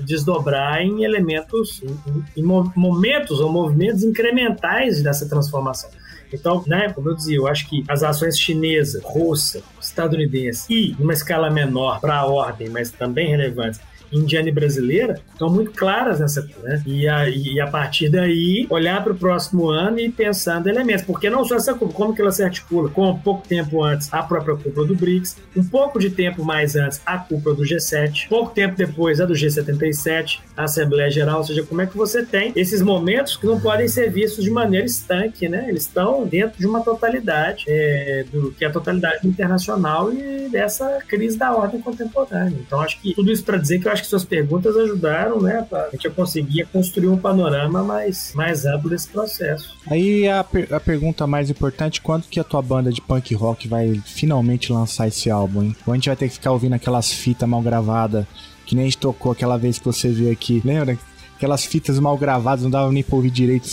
desdobrar 0.04 0.82
em 0.82 1.04
elementos, 1.04 1.82
em, 1.82 2.40
em 2.42 2.42
momentos 2.42 3.40
ou 3.40 3.50
movimentos 3.50 4.02
incrementais 4.02 5.02
dessa 5.02 5.28
transformação. 5.28 5.90
Então, 6.32 6.62
né, 6.66 6.92
como 6.92 7.08
eu 7.08 7.14
dizia, 7.14 7.36
eu 7.36 7.46
acho 7.46 7.68
que 7.68 7.84
as 7.88 8.02
ações 8.02 8.38
chinesa, 8.38 9.00
russa, 9.02 9.62
estadunidense 9.80 10.66
e, 10.68 10.96
numa 10.98 11.12
escala 11.12 11.50
menor 11.50 12.00
para 12.00 12.18
a 12.18 12.26
ordem, 12.26 12.68
mas 12.68 12.90
também 12.90 13.28
relevantes, 13.28 13.80
indiana 14.12 14.48
e 14.48 14.52
brasileira 14.52 15.20
estão 15.32 15.50
muito 15.50 15.72
claras 15.72 16.20
nessa 16.20 16.48
né? 16.62 16.82
E 16.86 17.08
a, 17.08 17.28
e 17.28 17.60
a 17.60 17.66
partir 17.66 18.08
daí 18.08 18.66
olhar 18.70 19.02
para 19.02 19.12
o 19.12 19.16
próximo 19.16 19.68
ano 19.68 19.98
e 19.98 20.10
pensando 20.10 20.68
elementos, 20.68 21.04
porque 21.04 21.30
não 21.30 21.44
só 21.44 21.56
essa 21.56 21.74
culpa, 21.74 21.94
como 21.94 22.14
que 22.14 22.20
ela 22.20 22.32
se 22.32 22.42
articula 22.42 22.88
com 22.88 23.16
pouco 23.18 23.46
tempo 23.46 23.82
antes 23.82 24.12
a 24.12 24.22
própria 24.22 24.56
cúpula 24.56 24.86
do 24.86 24.94
BRICS, 24.94 25.36
um 25.56 25.64
pouco 25.64 25.98
de 25.98 26.10
tempo 26.10 26.44
mais 26.44 26.76
antes 26.76 27.00
a 27.04 27.18
cúpula 27.18 27.54
do 27.54 27.62
G7, 27.62 28.28
pouco 28.28 28.52
tempo 28.52 28.76
depois 28.76 29.20
a 29.20 29.26
do 29.26 29.34
G77, 29.34 30.40
a 30.56 30.64
Assembleia 30.64 31.10
Geral, 31.10 31.38
ou 31.38 31.44
seja, 31.44 31.62
como 31.62 31.80
é 31.80 31.86
que 31.86 31.96
você 31.96 32.24
tem 32.24 32.52
esses 32.56 32.82
momentos 32.82 33.36
que 33.36 33.46
não 33.46 33.60
podem 33.60 33.88
ser 33.88 34.10
vistos 34.10 34.44
de 34.44 34.50
maneira 34.50 34.86
estanque, 34.86 35.48
né? 35.48 35.66
Eles 35.68 35.82
estão 35.82 36.26
dentro 36.26 36.58
de 36.58 36.66
uma 36.66 36.82
totalidade, 36.82 37.64
é, 37.68 38.24
do 38.30 38.52
que 38.52 38.64
é 38.64 38.68
a 38.68 38.70
totalidade 38.70 39.26
internacional 39.26 40.12
e 40.12 40.48
dessa 40.48 40.98
crise 41.06 41.36
da 41.36 41.52
ordem 41.52 41.80
contemporânea. 41.80 42.58
Então 42.66 42.80
acho 42.80 43.00
que 43.00 43.14
tudo 43.14 43.30
isso 43.30 43.44
para 43.44 43.56
dizer 43.56 43.80
que 43.80 43.88
eu 43.88 43.92
que 44.02 44.08
suas 44.08 44.24
perguntas 44.24 44.76
ajudaram, 44.76 45.40
né, 45.40 45.66
a 45.72 45.88
gente 45.92 46.10
conseguir 46.10 46.66
construir 46.66 47.08
um 47.08 47.16
panorama 47.16 47.82
mais, 47.82 48.32
mais 48.34 48.64
amplo 48.64 48.90
desse 48.90 49.08
processo. 49.08 49.76
Aí 49.86 50.28
a, 50.28 50.42
per 50.42 50.72
a 50.72 50.80
pergunta 50.80 51.26
mais 51.26 51.50
importante, 51.50 52.00
quando 52.00 52.24
que 52.24 52.40
a 52.40 52.44
tua 52.44 52.62
banda 52.62 52.92
de 52.92 53.00
punk 53.00 53.34
rock 53.34 53.68
vai 53.68 54.00
finalmente 54.04 54.72
lançar 54.72 55.08
esse 55.08 55.30
álbum, 55.30 55.62
hein? 55.62 55.76
Ou 55.86 55.92
a 55.92 55.96
gente 55.96 56.08
vai 56.08 56.16
ter 56.16 56.28
que 56.28 56.34
ficar 56.34 56.52
ouvindo 56.52 56.74
aquelas 56.74 57.12
fitas 57.12 57.48
mal 57.48 57.62
gravadas, 57.62 58.24
que 58.66 58.74
nem 58.74 58.84
a 58.84 58.86
gente 58.86 58.98
tocou 58.98 59.32
aquela 59.32 59.56
vez 59.56 59.78
que 59.78 59.84
você 59.84 60.08
veio 60.08 60.32
aqui, 60.32 60.62
lembra? 60.64 60.98
Aquelas 61.36 61.64
fitas 61.64 61.98
mal 61.98 62.16
gravadas, 62.18 62.62
não 62.64 62.70
dava 62.70 62.90
nem 62.90 63.02
pra 63.02 63.16
ouvir 63.16 63.30
direito 63.30 63.68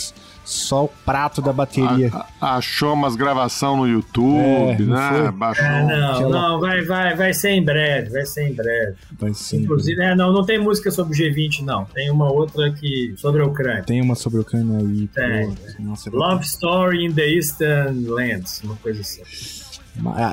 só 0.46 0.84
o 0.84 0.88
prato 0.88 1.42
da 1.42 1.52
bateria. 1.52 2.10
A, 2.40 2.56
achou 2.56 2.94
umas 2.94 3.16
gravação 3.16 3.76
no 3.76 3.88
YouTube, 3.88 4.36
é, 4.38 4.78
né? 4.78 5.32
Baixou. 5.32 5.64
É, 5.64 5.84
não, 5.84 6.12
Aquela... 6.12 6.30
não, 6.30 6.60
vai, 6.60 6.82
vai, 6.82 7.16
vai 7.16 7.34
ser 7.34 7.50
em 7.50 7.64
breve, 7.64 8.10
vai 8.10 8.24
ser 8.24 8.48
em 8.48 8.54
breve. 8.54 8.94
Vai 9.18 9.34
ser 9.34 9.56
Inclusive, 9.56 10.00
é, 10.00 10.14
não, 10.14 10.32
não 10.32 10.44
tem 10.46 10.58
música 10.58 10.90
sobre 10.92 11.14
o 11.14 11.16
G20, 11.18 11.62
não. 11.62 11.84
Tem 11.86 12.10
uma 12.10 12.30
outra 12.30 12.72
que 12.72 13.12
sobre 13.16 13.42
a 13.42 13.44
Ucrânia. 13.44 13.82
Tem 13.82 14.00
uma 14.00 14.14
sobre 14.14 14.38
a 14.38 14.42
Ucrânia 14.42 14.78
aí. 14.78 15.08
Tem. 15.08 15.54
Nossa, 15.80 16.10
Love 16.10 16.44
Story 16.44 17.04
in 17.04 17.12
the 17.12 17.28
Eastern 17.28 18.06
Lands, 18.06 18.62
uma 18.62 18.76
coisa 18.76 19.00
assim. 19.00 19.22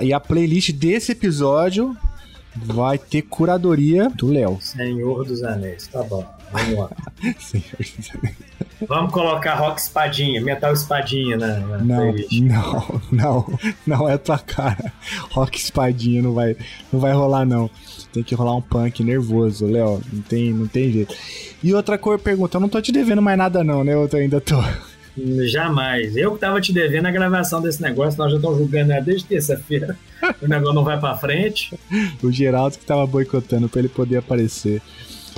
E 0.03 0.13
a 0.13 0.19
playlist 0.19 0.71
desse 0.73 1.13
episódio 1.13 1.97
vai 2.55 2.99
ter 2.99 3.23
curadoria 3.23 4.09
do 4.09 4.27
Léo. 4.27 4.59
Senhor 4.61 5.25
dos 5.25 5.41
Anéis, 5.43 5.87
tá 5.87 6.03
bom. 6.03 6.23
Vamos 6.53 6.79
lá. 6.79 6.89
Vamos 8.87 9.11
colocar 9.13 9.55
rock 9.55 9.79
espadinha, 9.79 10.41
metal 10.41 10.73
espadinha 10.73 11.37
na, 11.37 11.59
na 11.59 11.77
não, 11.77 12.11
playlist. 12.11 12.41
Não, 12.41 13.01
não, 13.11 13.59
não 13.87 14.09
é 14.09 14.17
tua 14.17 14.37
cara. 14.37 14.91
Rock 15.31 15.57
espadinha 15.57 16.21
não 16.21 16.33
vai, 16.33 16.55
não 16.91 16.99
vai 16.99 17.13
rolar 17.13 17.45
não. 17.45 17.69
Tem 18.11 18.23
que 18.23 18.35
rolar 18.35 18.55
um 18.55 18.61
punk 18.61 19.03
nervoso, 19.03 19.65
Léo. 19.65 20.01
Não 20.11 20.21
tem, 20.21 20.53
não 20.53 20.67
tem 20.67 20.91
jeito. 20.91 21.15
E 21.63 21.73
outra 21.73 21.97
cor 21.97 22.19
pergunta, 22.19 22.57
eu 22.57 22.61
não 22.61 22.69
tô 22.69 22.81
te 22.81 22.91
devendo 22.91 23.21
mais 23.21 23.37
nada 23.37 23.63
não, 23.63 23.83
né? 23.83 23.93
Eu 23.93 24.09
ainda 24.13 24.39
tô. 24.39 24.61
Jamais. 25.45 26.15
Eu 26.15 26.33
que 26.33 26.39
tava 26.39 26.59
te 26.59 26.73
devendo 26.73 27.07
a 27.07 27.11
gravação 27.11 27.61
desse 27.61 27.81
negócio, 27.81 28.17
nós 28.17 28.31
já 28.31 28.37
estamos 28.37 28.57
julgando 28.57 28.93
desde 29.03 29.25
terça-feira. 29.25 29.97
o 30.41 30.47
negócio 30.47 30.73
não 30.73 30.83
vai 30.83 30.99
para 30.99 31.17
frente. 31.17 31.77
o 32.21 32.31
Geraldo 32.31 32.77
que 32.77 32.85
tava 32.85 33.05
boicotando 33.05 33.69
para 33.69 33.79
ele 33.79 33.89
poder 33.89 34.17
aparecer. 34.17 34.81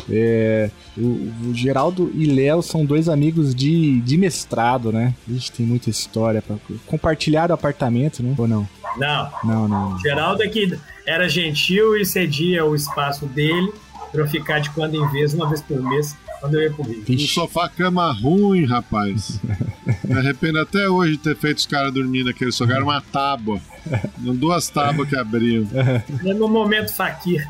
É, 0.10 0.70
o, 0.97 1.01
o, 1.47 1.53
Geraldo 1.53 2.12
e 2.14 2.26
Léo 2.26 2.62
são 2.62 2.86
dois 2.86 3.10
amigos 3.10 3.56
de, 3.56 3.99
de 4.01 4.18
mestrado, 4.18 4.91
né? 4.91 5.14
A 5.28 5.32
gente 5.32 5.51
tem 5.51 5.66
muita 5.66 5.89
história 5.89 6.41
para 6.41 6.58
compartilhar 6.86 7.49
o 7.49 7.53
apartamento, 7.53 8.22
né? 8.22 8.36
Ou 8.38 8.47
não? 8.47 8.68
Não. 8.97 9.32
Não, 9.43 9.68
não. 9.68 9.99
Geraldo 9.99 10.43
é 10.43 10.47
que 10.47 10.78
era 11.06 11.28
gentil 11.28 11.97
e 11.97 12.06
cedia 12.06 12.66
o 12.66 12.76
espaço 12.76 13.26
dele 13.26 13.72
para 14.12 14.22
eu 14.22 14.28
ficar 14.28 14.60
de 14.60 14.70
quando 14.72 14.95
em 14.95 15.08
vez, 15.12 15.34
uma 15.34 15.47
vez 15.47 15.62
por 15.62 15.82
mês, 15.82 16.16
quando 16.39 16.56
eu 16.56 16.64
ia 16.64 16.72
pro 16.72 16.84
Rio. 16.84 17.03
Um 17.10 17.20
sofá 17.20 17.68
cama 17.68 18.12
ruim, 18.14 18.66
rapaz. 18.66 19.39
Me 20.03 20.18
arrependo 20.18 20.60
até 20.60 20.88
hoje 20.88 21.14
de 21.14 21.18
ter 21.18 21.36
feito 21.36 21.58
os 21.58 21.66
caras 21.66 21.93
dormindo 21.93 22.30
aqui. 22.30 22.43
Eles 22.43 22.56
jogaram 22.56 22.84
uma 22.84 23.01
tábua. 23.01 23.60
Duas 24.18 24.70
tábuas 24.70 25.10
que 25.10 25.16
abriam. 25.16 25.68
É 26.26 26.34
no 26.34 26.47
momento 26.47 26.93
faquir. 26.93 27.47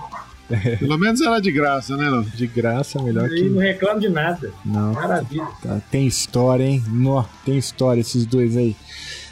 Pelo 0.79 0.97
menos 0.97 1.21
era 1.21 1.39
de 1.39 1.51
graça, 1.51 1.97
né, 1.97 2.09
não? 2.09 2.21
De 2.21 2.47
graça, 2.47 3.01
melhor 3.01 3.29
que. 3.29 3.49
não 3.49 3.59
reclamo 3.59 3.99
de 3.99 4.09
nada. 4.09 4.51
Não. 4.63 4.93
Maravilha. 4.93 5.47
Tá, 5.61 5.81
tem 5.89 6.05
história, 6.05 6.63
hein? 6.63 6.83
No, 6.87 7.25
tem 7.43 7.57
história 7.57 8.01
esses 8.01 8.25
dois 8.25 8.55
aí. 8.55 8.75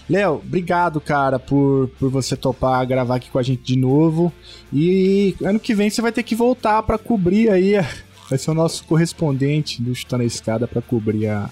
Léo, 0.09 0.41
obrigado, 0.45 0.99
cara, 0.99 1.39
por, 1.39 1.89
por 1.99 2.09
você 2.09 2.35
topar 2.35 2.85
gravar 2.85 3.15
aqui 3.15 3.29
com 3.29 3.39
a 3.39 3.43
gente 3.43 3.63
de 3.63 3.77
novo. 3.77 4.33
E 4.71 5.35
ano 5.43 5.59
que 5.59 5.73
vem 5.73 5.89
você 5.89 6.01
vai 6.01 6.11
ter 6.11 6.23
que 6.23 6.35
voltar 6.35 6.83
para 6.83 6.97
cobrir 6.97 7.49
aí. 7.49 7.73
Vai 8.29 8.37
ser 8.37 8.51
o 8.51 8.53
nosso 8.53 8.83
correspondente 8.85 9.81
do 9.81 9.93
Chutando 9.93 10.23
a 10.23 10.25
Escada 10.25 10.67
para 10.67 10.81
cobrir 10.81 11.27
a, 11.27 11.49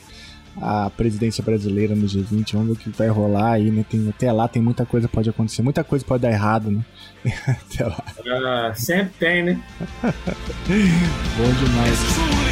a 0.59 0.89
presidência 0.89 1.43
brasileira 1.43 1.95
no 1.95 2.05
G20. 2.05 2.53
Vamos 2.53 2.67
ver 2.67 2.73
o 2.73 2.75
que 2.75 2.89
vai 2.89 3.07
rolar 3.07 3.53
aí, 3.53 3.71
né? 3.71 3.85
Tem, 3.87 4.09
até 4.09 4.31
lá 4.31 4.47
tem 4.47 4.61
muita 4.61 4.85
coisa 4.85 5.07
pode 5.07 5.29
acontecer, 5.29 5.61
muita 5.61 5.83
coisa 5.83 6.03
pode 6.05 6.23
dar 6.23 6.31
errado, 6.31 6.71
né? 6.71 6.83
até 7.47 7.85
lá. 7.85 8.03
Ah, 8.27 8.73
sempre 8.73 9.13
tem, 9.19 9.43
né? 9.43 9.61
Bom 10.03 11.53
demais. 11.65 12.51